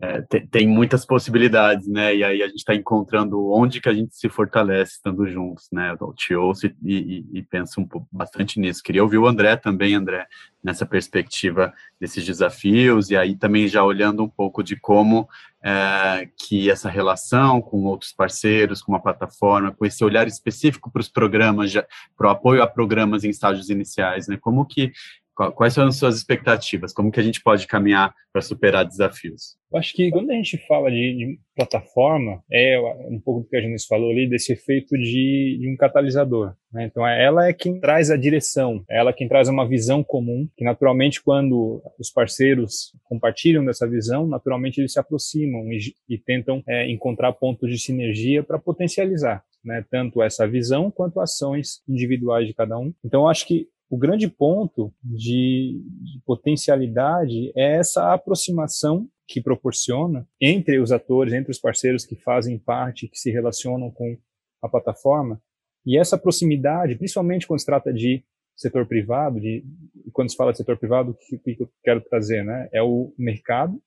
é, 0.00 0.20
tem, 0.22 0.46
tem, 0.46 0.66
muitas 0.68 1.06
possibilidades, 1.06 1.88
né? 1.88 2.14
E 2.14 2.22
aí 2.22 2.42
a 2.42 2.46
gente 2.48 2.58
está 2.58 2.74
encontrando 2.74 3.50
onde 3.50 3.80
que 3.80 3.88
a 3.88 3.94
gente 3.94 4.14
se 4.14 4.28
fortalece 4.28 4.92
estando 4.92 5.26
juntos, 5.26 5.68
né? 5.72 5.96
Eu 5.98 6.12
te 6.12 6.34
ouço 6.34 6.66
e, 6.66 6.74
e, 6.84 7.26
e 7.38 7.42
penso 7.42 7.80
um 7.80 7.86
pouco, 7.86 8.06
bastante 8.12 8.60
nisso. 8.60 8.82
Queria 8.82 9.02
ouvir 9.02 9.16
o 9.16 9.26
André 9.26 9.56
também, 9.56 9.94
André, 9.94 10.26
nessa 10.62 10.84
perspectiva 10.84 11.72
desses 11.98 12.26
desafios 12.26 13.10
e 13.10 13.16
aí 13.16 13.36
também 13.36 13.68
já 13.68 13.82
olhando 13.82 14.22
um 14.22 14.28
pouco 14.28 14.62
de 14.62 14.76
como 14.76 15.26
é, 15.64 16.28
que 16.36 16.70
essa 16.70 16.90
relação 16.90 17.62
com 17.62 17.84
outros 17.84 18.12
parceiros, 18.12 18.82
com 18.82 18.92
uma 18.92 19.02
plataforma, 19.02 19.72
com 19.72 19.86
esse 19.86 20.04
olhar 20.04 20.26
específico 20.26 20.90
para 20.90 21.00
os 21.00 21.08
programas, 21.08 21.72
para 22.16 22.28
o 22.28 22.30
apoio 22.30 22.62
a 22.62 22.66
programas 22.66 23.24
em 23.24 23.30
estágios 23.30 23.70
iniciais, 23.70 24.28
né? 24.28 24.36
Como 24.36 24.66
que 24.66 24.92
Quais 25.36 25.74
são 25.74 25.86
as 25.86 25.96
suas 25.96 26.16
expectativas? 26.16 26.94
Como 26.94 27.12
que 27.12 27.20
a 27.20 27.22
gente 27.22 27.42
pode 27.42 27.66
caminhar 27.66 28.14
para 28.32 28.40
superar 28.40 28.86
desafios? 28.86 29.58
Eu 29.70 29.78
acho 29.78 29.92
que 29.92 30.10
quando 30.10 30.30
a 30.30 30.34
gente 30.34 30.56
fala 30.66 30.90
de, 30.90 31.14
de, 31.14 31.38
plataforma, 31.54 32.42
é 32.50 32.78
um 33.10 33.20
pouco 33.20 33.40
do 33.40 33.48
que 33.48 33.56
a 33.56 33.60
gente 33.60 33.86
falou 33.86 34.10
ali, 34.10 34.26
desse 34.26 34.54
efeito 34.54 34.96
de, 34.96 35.58
de 35.60 35.70
um 35.70 35.76
catalisador. 35.76 36.54
Né? 36.72 36.86
Então, 36.86 37.06
é, 37.06 37.22
ela 37.22 37.48
é 37.48 37.52
quem 37.52 37.78
traz 37.78 38.10
a 38.10 38.16
direção, 38.16 38.82
é 38.88 38.98
ela 38.98 39.12
quem 39.12 39.28
traz 39.28 39.48
uma 39.48 39.68
visão 39.68 40.02
comum, 40.02 40.48
que 40.56 40.64
naturalmente, 40.64 41.22
quando 41.22 41.82
os 41.98 42.10
parceiros 42.10 42.92
compartilham 43.04 43.64
dessa 43.64 43.86
visão, 43.86 44.26
naturalmente 44.26 44.80
eles 44.80 44.92
se 44.92 44.98
aproximam 44.98 45.70
e, 45.70 45.94
e 46.08 46.16
tentam 46.16 46.62
é, 46.66 46.90
encontrar 46.90 47.32
pontos 47.34 47.70
de 47.70 47.78
sinergia 47.78 48.42
para 48.42 48.58
potencializar. 48.58 49.44
Né, 49.64 49.84
tanto 49.90 50.22
essa 50.22 50.46
visão 50.46 50.92
quanto 50.92 51.18
ações 51.18 51.82
individuais 51.88 52.46
de 52.46 52.54
cada 52.54 52.78
um. 52.78 52.94
Então, 53.04 53.26
acho 53.26 53.44
que 53.44 53.66
o 53.88 53.96
grande 53.96 54.28
ponto 54.28 54.92
de, 55.02 55.80
de 56.02 56.20
potencialidade 56.24 57.52
é 57.56 57.76
essa 57.76 58.12
aproximação 58.12 59.08
que 59.28 59.40
proporciona 59.40 60.26
entre 60.40 60.78
os 60.78 60.92
atores, 60.92 61.32
entre 61.32 61.50
os 61.50 61.58
parceiros 61.58 62.04
que 62.04 62.16
fazem 62.16 62.58
parte, 62.58 63.08
que 63.08 63.18
se 63.18 63.30
relacionam 63.30 63.90
com 63.90 64.16
a 64.62 64.68
plataforma. 64.68 65.40
E 65.84 65.98
essa 65.98 66.18
proximidade, 66.18 66.96
principalmente 66.96 67.46
quando 67.46 67.60
se 67.60 67.66
trata 67.66 67.92
de 67.92 68.24
setor 68.56 68.86
privado, 68.86 69.40
de, 69.40 69.64
quando 70.12 70.30
se 70.30 70.36
fala 70.36 70.50
de 70.50 70.58
setor 70.58 70.78
privado, 70.78 71.10
o 71.10 71.14
que, 71.14 71.54
que 71.54 71.62
eu 71.62 71.70
quero 71.84 72.00
trazer, 72.00 72.44
né? 72.44 72.68
É 72.72 72.82
o 72.82 73.14
mercado, 73.18 73.80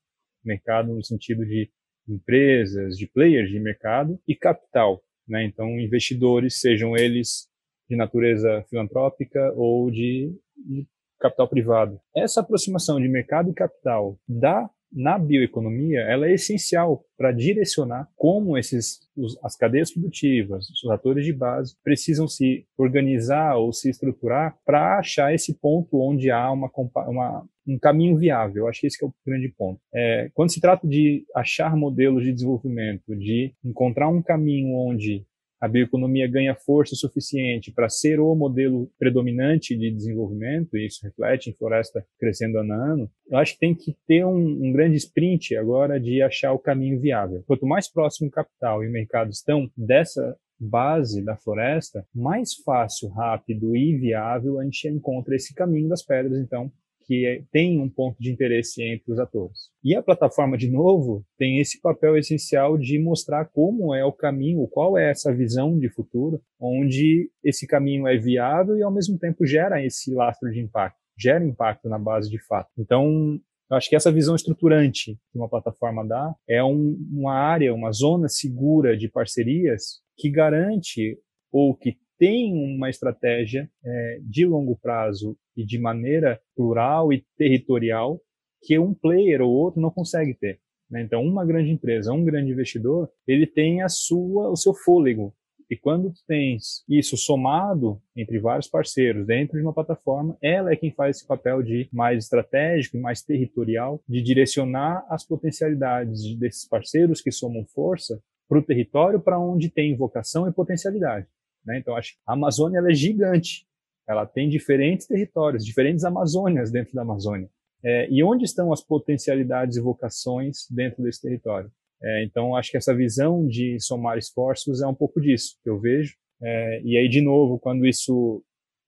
mercado 0.43 0.93
no 0.93 1.03
sentido 1.03 1.45
de 1.45 1.69
empresas, 2.07 2.97
de 2.97 3.07
players 3.07 3.49
de 3.49 3.59
mercado 3.59 4.19
e 4.27 4.35
capital, 4.35 5.03
né? 5.27 5.43
Então, 5.43 5.79
investidores, 5.79 6.59
sejam 6.59 6.95
eles 6.95 7.48
de 7.89 7.95
natureza 7.95 8.63
filantrópica 8.69 9.51
ou 9.55 9.89
de, 9.89 10.33
de 10.57 10.87
capital 11.19 11.47
privado. 11.47 11.99
Essa 12.15 12.41
aproximação 12.41 12.99
de 12.99 13.07
mercado 13.07 13.49
e 13.49 13.53
capital 13.53 14.17
da 14.27 14.69
na 14.91 15.19
bioeconomia, 15.19 16.01
ela 16.01 16.27
é 16.27 16.33
essencial 16.33 17.03
para 17.17 17.31
direcionar 17.31 18.07
como 18.15 18.57
esses 18.57 18.99
os, 19.15 19.37
as 19.43 19.55
cadeias 19.55 19.91
produtivas, 19.91 20.65
os 20.83 20.89
atores 20.89 21.25
de 21.25 21.33
base 21.33 21.75
precisam 21.83 22.27
se 22.27 22.65
organizar 22.77 23.55
ou 23.57 23.71
se 23.71 23.89
estruturar 23.89 24.57
para 24.65 24.97
achar 24.97 25.33
esse 25.33 25.53
ponto 25.59 25.99
onde 26.01 26.31
há 26.31 26.51
uma, 26.51 26.71
uma, 27.07 27.45
um 27.67 27.77
caminho 27.77 28.17
viável. 28.17 28.63
Eu 28.63 28.67
acho 28.67 28.81
que 28.81 28.87
esse 28.87 28.97
que 28.97 29.05
é 29.05 29.07
o 29.07 29.13
grande 29.25 29.49
ponto. 29.49 29.79
É, 29.93 30.31
quando 30.33 30.51
se 30.51 30.61
trata 30.61 30.87
de 30.87 31.23
achar 31.35 31.75
modelos 31.75 32.23
de 32.23 32.33
desenvolvimento, 32.33 33.15
de 33.15 33.53
encontrar 33.63 34.07
um 34.09 34.21
caminho 34.21 34.75
onde 34.75 35.25
a 35.59 35.67
bioeconomia 35.67 36.27
ganha 36.27 36.55
força 36.55 36.95
suficiente 36.95 37.71
para 37.71 37.89
ser 37.89 38.19
o 38.19 38.33
modelo 38.35 38.89
predominante 38.97 39.75
de 39.77 39.91
desenvolvimento, 39.91 40.77
e 40.77 40.85
isso 40.85 40.99
reflete 41.03 41.49
em 41.49 41.53
floresta 41.53 42.05
crescendo 42.17 42.59
ano 42.59 42.73
a 42.73 42.75
ano, 42.75 43.11
eu 43.29 43.37
acho 43.37 43.53
que 43.53 43.59
tem 43.59 43.75
que 43.75 43.95
ter 44.07 44.25
um, 44.25 44.37
um 44.37 44.71
grande 44.71 44.95
sprint 44.97 45.55
agora 45.55 45.99
de 45.99 46.21
achar 46.21 46.53
o 46.53 46.59
caminho 46.59 46.99
viável. 46.99 47.43
Quanto 47.45 47.65
mais 47.65 47.91
próximo 47.91 48.29
o 48.29 48.31
capital 48.31 48.83
e 48.83 48.87
o 48.87 48.91
mercado 48.91 49.31
estão 49.31 49.69
dessa 49.75 50.37
base 50.59 51.23
da 51.23 51.37
floresta, 51.37 52.05
mais 52.13 52.55
fácil, 52.55 53.09
rápido 53.09 53.75
e 53.75 53.97
viável 53.97 54.59
a 54.59 54.63
gente 54.63 54.87
encontra 54.89 55.35
esse 55.35 55.53
caminho 55.53 55.87
das 55.87 56.03
pedras, 56.03 56.37
então, 56.39 56.71
que 57.09 57.43
tem 57.51 57.79
um 57.79 57.89
ponto 57.89 58.21
de 58.21 58.31
interesse 58.31 58.83
entre 58.83 59.11
os 59.11 59.17
atores. 59.17 59.71
E 59.83 59.95
a 59.95 60.03
plataforma, 60.03 60.55
de 60.55 60.69
novo, 60.69 61.25
tem 61.39 61.59
esse 61.59 61.81
papel 61.81 62.15
essencial 62.15 62.77
de 62.77 62.99
mostrar 62.99 63.45
como 63.45 63.95
é 63.95 64.05
o 64.05 64.13
caminho, 64.13 64.67
qual 64.67 64.95
é 64.95 65.09
essa 65.09 65.33
visão 65.33 65.79
de 65.79 65.89
futuro, 65.89 66.39
onde 66.59 67.31
esse 67.43 67.65
caminho 67.65 68.07
é 68.07 68.15
viável 68.15 68.77
e, 68.77 68.83
ao 68.83 68.93
mesmo 68.93 69.17
tempo, 69.17 69.43
gera 69.43 69.83
esse 69.83 70.13
lastro 70.13 70.51
de 70.51 70.59
impacto, 70.59 70.99
gera 71.17 71.43
impacto 71.43 71.89
na 71.89 71.97
base 71.97 72.29
de 72.29 72.37
fato. 72.45 72.69
Então, 72.77 73.41
eu 73.71 73.77
acho 73.77 73.89
que 73.89 73.95
essa 73.95 74.11
visão 74.11 74.35
estruturante 74.35 75.17
que 75.31 75.39
uma 75.39 75.49
plataforma 75.49 76.05
dá 76.05 76.35
é 76.47 76.63
um, 76.63 76.95
uma 77.11 77.33
área, 77.33 77.73
uma 77.73 77.91
zona 77.91 78.29
segura 78.29 78.95
de 78.95 79.09
parcerias 79.09 79.99
que 80.15 80.29
garante 80.29 81.17
ou 81.51 81.75
que 81.75 81.97
tem 82.19 82.53
uma 82.53 82.89
estratégia 82.89 83.69
é, 83.83 84.19
de 84.21 84.45
longo 84.45 84.77
prazo 84.77 85.37
e 85.55 85.65
de 85.65 85.79
maneira 85.79 86.39
plural 86.55 87.13
e 87.13 87.25
territorial 87.37 88.21
que 88.61 88.77
um 88.77 88.93
player 88.93 89.41
ou 89.41 89.49
outro 89.51 89.81
não 89.81 89.89
consegue 89.89 90.33
ter. 90.33 90.59
Né? 90.91 91.01
Então, 91.01 91.23
uma 91.23 91.45
grande 91.45 91.71
empresa, 91.71 92.11
um 92.11 92.25
grande 92.25 92.51
investidor, 92.51 93.09
ele 93.25 93.47
tem 93.47 93.81
a 93.81 93.87
sua, 93.87 94.49
o 94.49 94.55
seu 94.57 94.73
fôlego. 94.73 95.33
E 95.69 95.77
quando 95.77 96.11
tu 96.11 96.19
tens 96.27 96.83
isso 96.89 97.15
somado 97.15 98.01
entre 98.17 98.39
vários 98.39 98.67
parceiros 98.67 99.25
dentro 99.25 99.57
de 99.57 99.63
uma 99.63 99.73
plataforma, 99.73 100.35
ela 100.41 100.73
é 100.73 100.75
quem 100.75 100.91
faz 100.91 101.17
esse 101.17 101.27
papel 101.27 101.61
de 101.61 101.87
mais 101.93 102.23
estratégico 102.23 102.97
e 102.97 102.99
mais 102.99 103.21
territorial, 103.21 104.01
de 104.09 104.21
direcionar 104.21 105.05
as 105.09 105.23
potencialidades 105.23 106.35
desses 106.37 106.67
parceiros 106.67 107.21
que 107.21 107.31
somam 107.31 107.63
força 107.67 108.19
para 108.47 108.57
o 108.57 108.63
território 108.63 109.19
para 109.19 109.39
onde 109.39 109.69
tem 109.69 109.95
vocação 109.95 110.47
e 110.47 110.51
potencialidade. 110.51 111.27
Né? 111.65 111.79
Então, 111.79 111.95
acho 111.95 112.13
que 112.13 112.19
a 112.27 112.33
Amazônia 112.33 112.79
é 112.79 112.93
gigante. 112.93 113.65
Ela 114.07 114.25
tem 114.25 114.49
diferentes 114.49 115.05
territórios, 115.05 115.65
diferentes 115.65 116.03
Amazônias 116.03 116.71
dentro 116.71 116.93
da 116.93 117.01
Amazônia. 117.01 117.49
É, 117.83 118.09
e 118.09 118.23
onde 118.23 118.43
estão 118.43 118.73
as 118.73 118.83
potencialidades 118.83 119.77
e 119.77 119.81
vocações 119.81 120.67
dentro 120.69 121.03
desse 121.03 121.21
território? 121.21 121.71
É, 122.01 122.23
então, 122.23 122.55
acho 122.55 122.71
que 122.71 122.77
essa 122.77 122.95
visão 122.95 123.45
de 123.47 123.79
somar 123.79 124.17
esforços 124.17 124.81
é 124.81 124.87
um 124.87 124.95
pouco 124.95 125.21
disso 125.21 125.57
que 125.63 125.69
eu 125.69 125.79
vejo. 125.79 126.15
É, 126.41 126.81
e 126.83 126.97
aí, 126.97 127.07
de 127.07 127.21
novo, 127.21 127.59
quando 127.59 127.85
isso, 127.85 128.43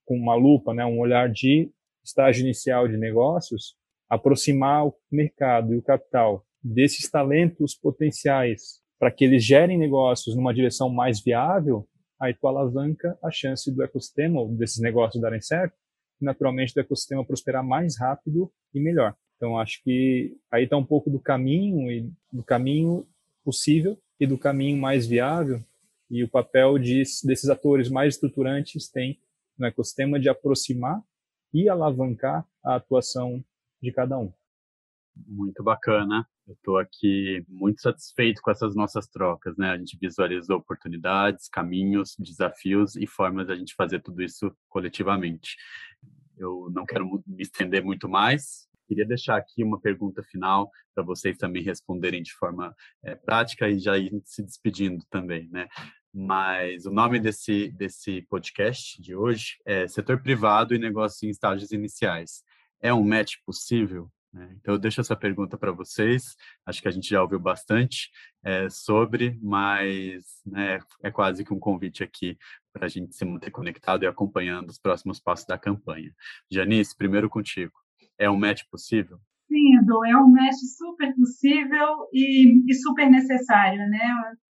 com 0.06 0.16
uma 0.16 0.36
lupa, 0.36 0.74
né, 0.74 0.86
um 0.86 1.00
olhar 1.00 1.30
de 1.30 1.70
estágio 2.04 2.42
inicial 2.42 2.88
de 2.88 2.98
negócios, 2.98 3.76
aproximar 4.10 4.88
o 4.88 4.96
mercado 5.12 5.74
e 5.74 5.78
o 5.78 5.82
capital 5.82 6.46
desses 6.64 7.10
talentos 7.10 7.76
potenciais 7.76 8.82
para 9.00 9.12
que 9.12 9.26
eles 9.26 9.44
gerem 9.44 9.78
negócios 9.78 10.36
numa 10.36 10.54
direção 10.54 10.90
mais 10.90 11.22
viável, 11.22 11.88
aí 12.22 12.36
tu 12.36 12.48
alavanca 12.48 13.18
a 13.24 13.32
chance 13.32 13.72
do 13.72 13.84
ecossistema, 13.84 14.40
ou 14.40 14.48
desses 14.50 14.80
negócios 14.80 15.20
darem 15.20 15.42
certo, 15.42 15.76
e 16.22 16.26
naturalmente 16.26 16.74
do 16.74 16.80
ecossistema 16.80 17.26
prosperar 17.26 17.64
mais 17.64 17.98
rápido 17.98 18.52
e 18.74 18.80
melhor. 18.80 19.16
Então, 19.36 19.58
acho 19.58 19.84
que 19.84 20.38
aí 20.52 20.66
está 20.66 20.78
um 20.78 20.86
pouco 20.86 21.10
do 21.10 21.20
caminho, 21.20 21.92
e 21.92 22.12
do 22.32 22.44
caminho 22.44 23.08
possível 23.44 23.98
e 24.20 24.28
do 24.28 24.38
caminho 24.38 24.78
mais 24.78 25.08
viável, 25.08 25.60
e 26.12 26.24
o 26.24 26.30
papel 26.30 26.78
de, 26.78 27.02
desses 27.24 27.50
atores 27.50 27.90
mais 27.90 28.14
estruturantes 28.14 28.88
tem 28.88 29.20
no 29.58 29.66
ecossistema 29.66 30.20
de 30.20 30.30
aproximar 30.30 31.02
e 31.52 31.68
alavancar 31.68 32.46
a 32.64 32.76
atuação 32.76 33.44
de 33.82 33.92
cada 33.92 34.20
um. 34.20 34.32
Muito 35.28 35.64
bacana. 35.64 36.28
Eu 36.48 36.54
estou 36.54 36.78
aqui 36.78 37.44
muito 37.48 37.82
satisfeito 37.82 38.42
com 38.42 38.52
essas 38.52 38.76
nossas 38.76 39.08
trocas, 39.08 39.56
né? 39.58 39.72
A 39.72 39.78
gente 39.78 39.98
visualizou 40.00 40.58
oportunidades, 40.58 41.48
caminhos, 41.48 42.16
desafios 42.20 42.96
e 42.96 43.08
formas 43.08 43.48
de 43.48 43.54
a 43.54 43.56
gente 43.56 43.76
fazer 43.76 44.02
tudo 44.02 44.22
isso 44.22 44.52
coletivamente. 44.70 45.56
Eu 46.38 46.70
não 46.74 46.86
quero 46.86 47.06
me 47.26 47.44
estender 47.44 47.84
muito 47.84 48.10
mais 48.10 48.70
Queria 48.92 49.06
deixar 49.06 49.38
aqui 49.38 49.64
uma 49.64 49.80
pergunta 49.80 50.22
final 50.22 50.70
para 50.94 51.02
vocês 51.02 51.38
também 51.38 51.64
responderem 51.64 52.22
de 52.22 52.34
forma 52.34 52.76
é, 53.02 53.16
prática 53.16 53.70
e 53.70 53.80
já 53.80 53.98
ir 53.98 54.12
se 54.26 54.44
despedindo 54.44 55.02
também, 55.10 55.48
né? 55.50 55.70
Mas 56.14 56.86
o 56.86 56.92
nome 56.92 57.18
desse, 57.18 57.70
desse 57.70 58.22
podcast 58.24 59.02
de 59.02 59.16
hoje 59.16 59.62
é 59.66 59.88
Setor 59.88 60.22
Privado 60.22 60.76
e 60.76 60.78
Negócios 60.78 61.24
em 61.24 61.30
Estágios 61.30 61.72
Iniciais. 61.72 62.44
É 62.82 62.94
um 62.94 63.02
match 63.02 63.36
possível? 63.46 64.12
Né? 64.34 64.56
Então, 64.60 64.74
eu 64.74 64.80
deixo 64.80 65.02
essa 65.02 65.16
pergunta 65.16 65.58
para 65.58 65.72
vocês. 65.72 66.36
Acho 66.66 66.82
que 66.82 66.88
a 66.88 66.92
gente 66.92 67.10
já 67.10 67.22
ouviu 67.22 67.40
bastante 67.40 68.10
é, 68.44 68.70
sobre, 68.70 69.38
mas 69.42 70.24
né, 70.46 70.80
é 71.04 71.12
quase 71.12 71.44
que 71.44 71.54
um 71.54 71.60
convite 71.60 72.04
aqui 72.04 72.38
para 72.72 72.86
a 72.86 72.90
gente 72.90 73.16
se 73.16 73.26
manter 73.26 73.52
conectado 73.52 74.04
e 74.04 74.08
acompanhando 74.08 74.70
os 74.70 74.80
próximos 74.80 75.20
passos 75.20 75.46
da 75.46 75.58
campanha. 75.58 76.14
Janice, 76.50 76.96
primeiro 76.96 77.30
contigo. 77.30 77.74
É 78.18 78.30
um 78.30 78.38
match 78.38 78.64
possível? 78.70 79.20
Edu, 79.50 80.06
é 80.06 80.16
um 80.16 80.30
match 80.30 80.56
super 80.78 81.14
possível 81.16 82.08
e, 82.14 82.64
e 82.72 82.74
super 82.76 83.10
necessário, 83.10 83.80
né? 83.90 84.00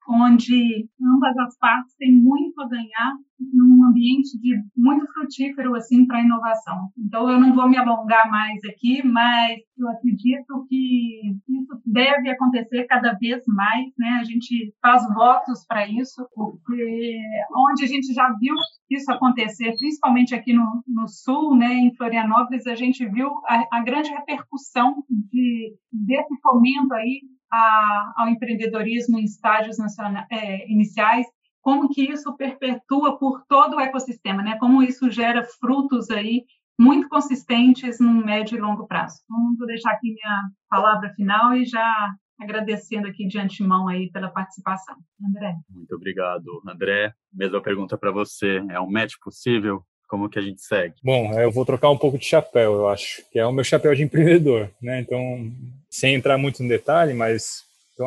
Onde 0.09 0.89
ambas 1.01 1.37
as 1.39 1.57
partes 1.59 1.95
têm 1.97 2.13
muito 2.13 2.61
a 2.61 2.69
ganhar 2.69 3.17
num 3.53 3.85
ambiente 3.85 4.39
de 4.41 4.55
muito 4.77 5.07
frutífero 5.13 5.75
assim 5.75 6.07
para 6.07 6.19
a 6.19 6.23
inovação. 6.23 6.89
Então 6.97 7.29
eu 7.29 7.41
não 7.41 7.55
vou 7.55 7.69
me 7.69 7.77
alongar 7.77 8.31
mais 8.31 8.61
aqui, 8.65 9.05
mas 9.07 9.59
eu 9.77 9.89
acredito 9.89 10.67
que 10.69 11.35
isso 11.49 11.83
deve 11.85 12.31
acontecer 12.31 12.85
cada 12.85 13.15
vez 13.15 13.43
mais, 13.49 13.93
né? 13.99 14.19
A 14.21 14.25
gente 14.25 14.73
faz 14.81 15.03
votos 15.15 15.65
para 15.67 15.89
isso, 15.89 16.27
porque 16.35 17.19
onde 17.55 17.85
a 17.85 17.87
gente 17.87 18.13
já 18.13 18.33
viu 18.39 18.55
isso 18.91 19.11
acontecer, 19.11 19.75
principalmente 19.79 20.35
aqui 20.35 20.53
no, 20.53 20.83
no 20.87 21.09
sul, 21.09 21.57
né, 21.57 21.73
em 21.73 21.95
Florianópolis, 21.97 22.67
a 22.67 22.75
gente 22.75 23.09
viu 23.09 23.29
a, 23.49 23.79
a 23.79 23.83
grande 23.83 24.11
repercussão 24.11 25.03
de, 25.09 25.75
desse 25.91 26.41
fomento 26.43 26.93
aí 26.95 27.23
a, 27.53 28.13
ao 28.17 28.29
empreendedorismo 28.29 29.19
em 29.19 29.25
estágios 29.25 29.79
nacionais, 29.79 30.27
é, 30.31 30.71
iniciais, 30.71 31.27
como 31.61 31.89
que 31.89 32.03
isso 32.03 32.35
perpetua 32.37 33.19
por 33.19 33.45
todo 33.47 33.77
o 33.77 33.81
ecossistema, 33.81 34.43
né? 34.43 34.57
Como 34.59 34.83
isso 34.83 35.11
gera 35.11 35.45
frutos 35.61 36.11
aí 36.11 36.45
muito 36.79 37.09
consistentes 37.09 38.01
no 38.01 38.13
médio 38.13 38.57
e 38.57 38.61
longo 38.61 38.87
prazo. 38.87 39.21
Então, 39.25 39.57
vou 39.57 39.67
deixar 39.67 39.93
aqui 39.93 40.13
minha 40.13 40.43
palavra 40.69 41.13
final 41.15 41.55
e 41.55 41.65
já 41.65 42.15
agradecendo 42.41 43.07
aqui 43.07 43.27
de 43.29 43.39
antemão 43.39 43.87
aí 43.87 44.11
pela 44.11 44.29
participação. 44.29 44.97
André. 45.25 45.55
Muito 45.71 45.95
obrigado, 45.95 46.63
André. 46.67 47.13
Mesma 47.33 47.61
pergunta 47.61 47.97
para 47.97 48.11
você. 48.11 48.61
É 48.69 48.81
um 48.81 48.91
match 48.91 49.15
possível? 49.23 49.85
Como 50.09 50.29
que 50.29 50.39
a 50.39 50.43
gente 50.43 50.61
segue? 50.61 50.97
Bom, 51.03 51.33
eu 51.41 51.53
vou 51.53 51.65
trocar 51.65 51.91
um 51.91 51.97
pouco 51.97 52.19
de 52.19 52.25
chapéu, 52.25 52.75
eu 52.75 52.89
acho, 52.89 53.23
que 53.31 53.39
é 53.39 53.47
o 53.47 53.53
meu 53.53 53.65
chapéu 53.65 53.95
de 53.95 54.03
empreendedor, 54.03 54.71
né? 54.83 55.01
Então, 55.01 55.51
sem 55.93 56.15
entrar 56.15 56.39
muito 56.39 56.63
no 56.63 56.69
detalhe, 56.69 57.13
mas 57.13 57.65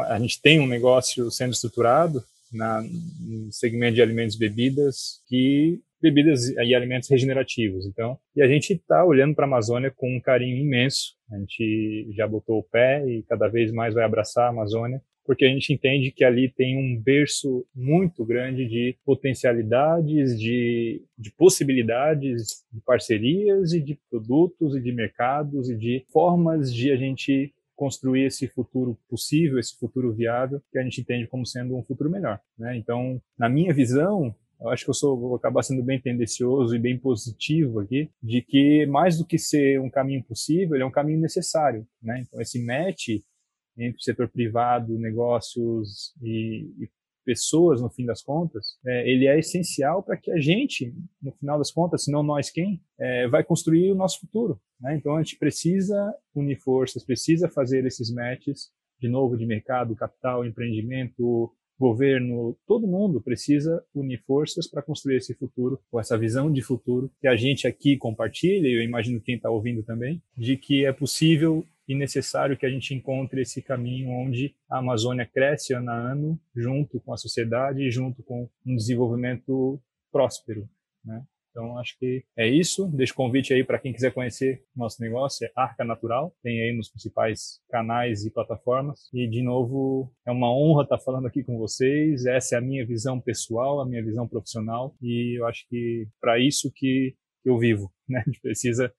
a 0.08 0.18
gente 0.20 0.42
tem 0.42 0.60
um 0.60 0.66
negócio 0.66 1.30
sendo 1.30 1.54
estruturado 1.54 2.22
na, 2.52 2.82
no 2.82 3.52
segmento 3.52 3.94
de 3.94 4.02
alimentos 4.02 4.36
e 4.36 4.40
bebidas, 4.40 5.22
que 5.28 5.80
bebidas 6.02 6.50
e 6.50 6.76
alimentos 6.76 7.10
regenerativos. 7.10 7.86
Então, 7.86 8.18
e 8.36 8.42
a 8.42 8.48
gente 8.48 8.74
está 8.74 9.06
olhando 9.06 9.36
para 9.36 9.46
a 9.46 9.48
Amazônia 9.48 9.94
com 9.96 10.16
um 10.16 10.20
carinho 10.20 10.58
imenso. 10.58 11.14
A 11.32 11.38
gente 11.38 12.12
já 12.16 12.28
botou 12.28 12.58
o 12.60 12.64
pé 12.64 13.08
e 13.08 13.24
cada 13.24 13.48
vez 13.48 13.72
mais 13.72 13.94
vai 13.94 14.04
abraçar 14.04 14.48
a 14.48 14.50
Amazônia 14.50 15.02
porque 15.26 15.44
a 15.44 15.50
gente 15.50 15.74
entende 15.74 16.12
que 16.12 16.24
ali 16.24 16.50
tem 16.50 16.78
um 16.78 17.02
berço 17.02 17.66
muito 17.74 18.24
grande 18.24 18.68
de 18.68 18.96
potencialidades, 19.04 20.40
de, 20.40 21.02
de 21.18 21.32
possibilidades 21.32 22.64
de 22.72 22.80
parcerias 22.82 23.74
e 23.74 23.82
de 23.82 23.98
produtos 24.10 24.76
e 24.76 24.82
de 24.82 24.92
mercados 24.92 25.70
e 25.70 25.76
de 25.76 26.06
formas 26.14 26.72
de 26.74 26.92
a 26.92 26.96
gente 26.96 27.52
construir 27.76 28.26
esse 28.26 28.48
futuro 28.48 28.98
possível, 29.10 29.60
esse 29.60 29.78
futuro 29.78 30.14
viável, 30.14 30.62
que 30.72 30.80
a 30.80 30.84
gente 30.84 31.02
entende 31.02 31.28
como 31.28 31.46
sendo 31.46 31.76
um 31.76 31.84
futuro 31.84 32.10
melhor. 32.10 32.40
Né? 32.58 32.78
Então, 32.78 33.22
na 33.38 33.50
minha 33.50 33.74
visão, 33.74 34.36
eu 34.60 34.70
acho 34.70 34.86
que 34.86 34.90
eu 34.90 34.96
sou, 34.96 35.20
vou 35.20 35.36
acabar 35.36 35.64
sendo 35.64 35.84
bem 35.84 36.00
tendencioso 36.00 36.76
e 36.76 36.80
bem 36.80 36.98
positivo 36.98 37.80
aqui, 37.80 38.10
de 38.22 38.42
que 38.42 38.86
mais 38.86 39.18
do 39.18 39.26
que 39.26 39.38
ser 39.38 39.80
um 39.82 39.90
caminho 39.90 40.24
possível, 40.24 40.76
ele 40.76 40.84
é 40.84 40.88
um 40.88 40.92
caminho 40.92 41.20
necessário. 41.20 41.86
Né? 42.02 42.24
Então, 42.26 42.42
esse 42.42 42.64
match 42.64 43.10
entre 43.78 44.00
o 44.00 44.04
setor 44.04 44.30
privado, 44.30 44.98
negócios 44.98 46.14
e, 46.22 46.72
e 46.80 46.90
pessoas, 47.26 47.82
no 47.82 47.90
fim 47.90 48.06
das 48.06 48.22
contas, 48.22 48.78
é, 48.86 49.10
ele 49.10 49.28
é 49.28 49.38
essencial 49.40 50.04
para 50.04 50.16
que 50.16 50.32
a 50.32 50.40
gente, 50.40 50.94
no 51.22 51.32
final 51.34 51.58
das 51.58 51.72
contas, 51.72 52.04
se 52.04 52.12
não 52.12 52.24
nós 52.24 52.50
quem, 52.50 52.82
é, 53.00 53.28
vai 53.28 53.44
construir 53.44 53.92
o 53.92 53.96
nosso 53.96 54.20
futuro. 54.22 54.60
Né? 54.80 54.96
Então 54.96 55.16
a 55.16 55.24
gente 55.24 55.38
precisa 55.38 56.14
unir 56.34 56.58
forças, 56.58 57.04
precisa 57.04 57.50
fazer 57.50 57.86
esses 57.86 58.14
matches, 58.14 58.70
de 59.00 59.10
novo, 59.10 59.38
de 59.38 59.46
mercado, 59.46 59.96
capital, 59.96 60.46
empreendimento, 60.46 61.52
governo, 61.78 62.58
todo 62.66 62.88
mundo 62.88 63.22
precisa 63.22 63.84
unir 63.94 64.24
forças 64.26 64.68
para 64.68 64.82
construir 64.82 65.18
esse 65.18 65.34
futuro, 65.34 65.80
com 65.92 66.00
essa 66.00 66.18
visão 66.18 66.52
de 66.52 66.62
futuro 66.62 67.12
que 67.20 67.28
a 67.28 67.36
gente 67.36 67.68
aqui 67.68 67.98
compartilha, 67.98 68.68
e 68.68 68.78
eu 68.78 68.82
imagino 68.82 69.20
quem 69.20 69.36
está 69.36 69.50
ouvindo 69.50 69.84
também, 69.84 70.22
de 70.38 70.56
que 70.56 70.86
é 70.86 70.94
possível 70.94 71.66
e 71.88 71.96
necessário 71.96 72.58
que 72.58 72.66
a 72.66 72.70
gente 72.70 72.94
encontre 72.94 73.42
esse 73.42 73.62
caminho 73.62 74.10
onde 74.10 74.56
a 74.70 74.80
Amazônia 74.80 75.26
cresce 75.26 75.74
ano 75.74 75.92
a 75.92 75.96
ano, 75.96 76.40
junto 76.56 77.00
com 77.00 77.14
a 77.14 77.18
sociedade 77.18 77.82
e 77.82 77.92
junto 77.92 78.24
com 78.24 78.50
um 78.66 78.76
desenvolvimento 78.76 79.82
próspero, 80.12 80.68
né? 81.04 81.24
Então, 81.56 81.78
acho 81.78 81.98
que 81.98 82.22
é 82.36 82.46
isso. 82.46 82.86
Deixo 82.90 83.14
o 83.14 83.16
convite 83.16 83.54
aí 83.54 83.64
para 83.64 83.80
quem 83.80 83.94
quiser 83.94 84.14
conhecer 84.14 84.62
nosso 84.76 85.02
negócio, 85.02 85.48
é 85.48 85.52
Arca 85.56 85.86
Natural. 85.86 86.36
Tem 86.44 86.62
aí 86.62 86.76
nos 86.76 86.90
principais 86.90 87.62
canais 87.70 88.26
e 88.26 88.30
plataformas. 88.30 89.10
E, 89.14 89.26
de 89.26 89.42
novo, 89.42 90.12
é 90.28 90.32
uma 90.32 90.54
honra 90.54 90.84
estar 90.84 91.00
falando 91.00 91.28
aqui 91.28 91.46
com 91.46 91.58
vocês. 91.58 92.26
Essa 92.26 92.56
é 92.56 92.58
a 92.58 92.62
minha 92.62 92.86
visão 92.86 93.22
pessoal, 93.22 93.80
a 93.80 93.86
minha 93.86 94.04
visão 94.04 94.28
profissional. 94.28 94.98
E 95.02 95.40
eu 95.40 95.48
acho 95.48 95.66
que 95.70 96.10
para 96.20 96.38
isso 96.38 96.70
que 96.76 97.16
eu 97.46 97.58
vivo. 97.58 97.90
Né? 98.08 98.20
A 98.20 98.30
gente 98.30 98.42
precisa 98.42 98.94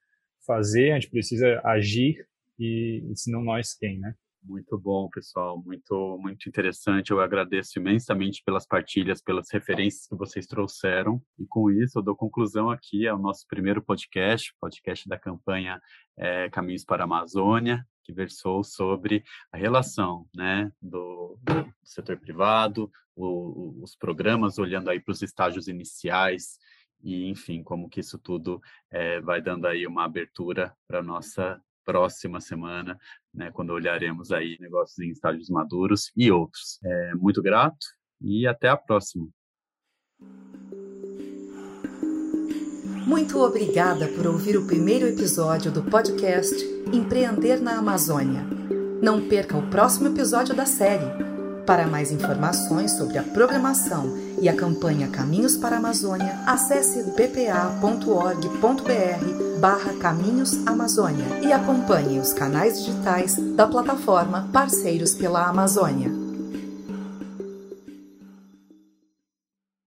fazer, 0.44 0.90
a 0.90 0.94
gente 0.94 1.10
precisa 1.10 1.60
agir 1.62 2.26
e, 2.58 3.04
e 3.10 3.16
se 3.16 3.30
não 3.30 3.42
nós 3.42 3.74
quem, 3.74 3.98
né? 3.98 4.14
Muito 4.42 4.78
bom, 4.78 5.08
pessoal, 5.08 5.60
muito 5.60 6.18
muito 6.20 6.48
interessante. 6.48 7.10
Eu 7.10 7.20
agradeço 7.20 7.80
imensamente 7.80 8.42
pelas 8.44 8.64
partilhas, 8.64 9.20
pelas 9.20 9.50
referências 9.50 10.06
que 10.06 10.14
vocês 10.14 10.46
trouxeram. 10.46 11.20
E 11.36 11.44
com 11.48 11.68
isso, 11.68 11.98
eu 11.98 12.02
dou 12.02 12.14
conclusão 12.14 12.70
aqui 12.70 13.08
ao 13.08 13.18
nosso 13.18 13.44
primeiro 13.48 13.82
podcast, 13.82 14.54
podcast 14.60 15.08
da 15.08 15.18
campanha 15.18 15.80
é, 16.16 16.48
Caminhos 16.50 16.84
para 16.84 17.02
a 17.02 17.06
Amazônia, 17.06 17.84
que 18.04 18.12
versou 18.12 18.62
sobre 18.62 19.24
a 19.52 19.56
relação, 19.56 20.28
né, 20.32 20.70
do, 20.80 21.36
do 21.42 21.74
setor 21.82 22.16
privado, 22.16 22.88
o, 23.16 23.82
os 23.82 23.96
programas 23.96 24.58
olhando 24.58 24.90
aí 24.90 25.00
para 25.00 25.12
os 25.12 25.22
estágios 25.22 25.66
iniciais 25.66 26.56
e, 27.02 27.28
enfim, 27.28 27.62
como 27.64 27.88
que 27.88 28.00
isso 28.00 28.18
tudo 28.18 28.60
é, 28.92 29.20
vai 29.20 29.42
dando 29.42 29.66
aí 29.66 29.86
uma 29.86 30.04
abertura 30.04 30.72
para 30.86 31.02
nossa 31.02 31.60
próxima 31.86 32.40
semana, 32.40 32.98
né, 33.32 33.50
quando 33.52 33.70
olharemos 33.70 34.32
aí 34.32 34.58
negócios 34.60 34.98
em 34.98 35.10
estágios 35.10 35.48
maduros 35.48 36.10
e 36.16 36.30
outros. 36.30 36.80
É, 36.84 37.14
muito 37.14 37.40
grato 37.40 37.86
e 38.20 38.46
até 38.46 38.68
a 38.68 38.76
próxima. 38.76 39.28
Muito 43.06 43.38
obrigada 43.38 44.08
por 44.08 44.26
ouvir 44.26 44.56
o 44.56 44.66
primeiro 44.66 45.06
episódio 45.06 45.70
do 45.70 45.84
podcast 45.84 46.56
Empreender 46.92 47.62
na 47.62 47.78
Amazônia. 47.78 48.44
Não 49.00 49.28
perca 49.28 49.56
o 49.56 49.70
próximo 49.70 50.08
episódio 50.08 50.56
da 50.56 50.66
série. 50.66 51.45
Para 51.66 51.86
mais 51.88 52.12
informações 52.12 52.92
sobre 52.92 53.18
a 53.18 53.24
programação 53.24 54.16
e 54.40 54.48
a 54.48 54.54
campanha 54.54 55.08
Caminhos 55.08 55.56
para 55.56 55.74
a 55.74 55.78
Amazônia, 55.80 56.38
acesse 56.46 57.02
bpa.org.br 57.02 58.46
barra 59.58 59.92
Caminhos 59.94 60.64
Amazônia 60.64 61.40
e 61.42 61.52
acompanhe 61.52 62.20
os 62.20 62.32
canais 62.32 62.84
digitais 62.84 63.34
da 63.56 63.66
plataforma 63.66 64.48
Parceiros 64.52 65.12
pela 65.14 65.44
Amazônia. 65.48 66.25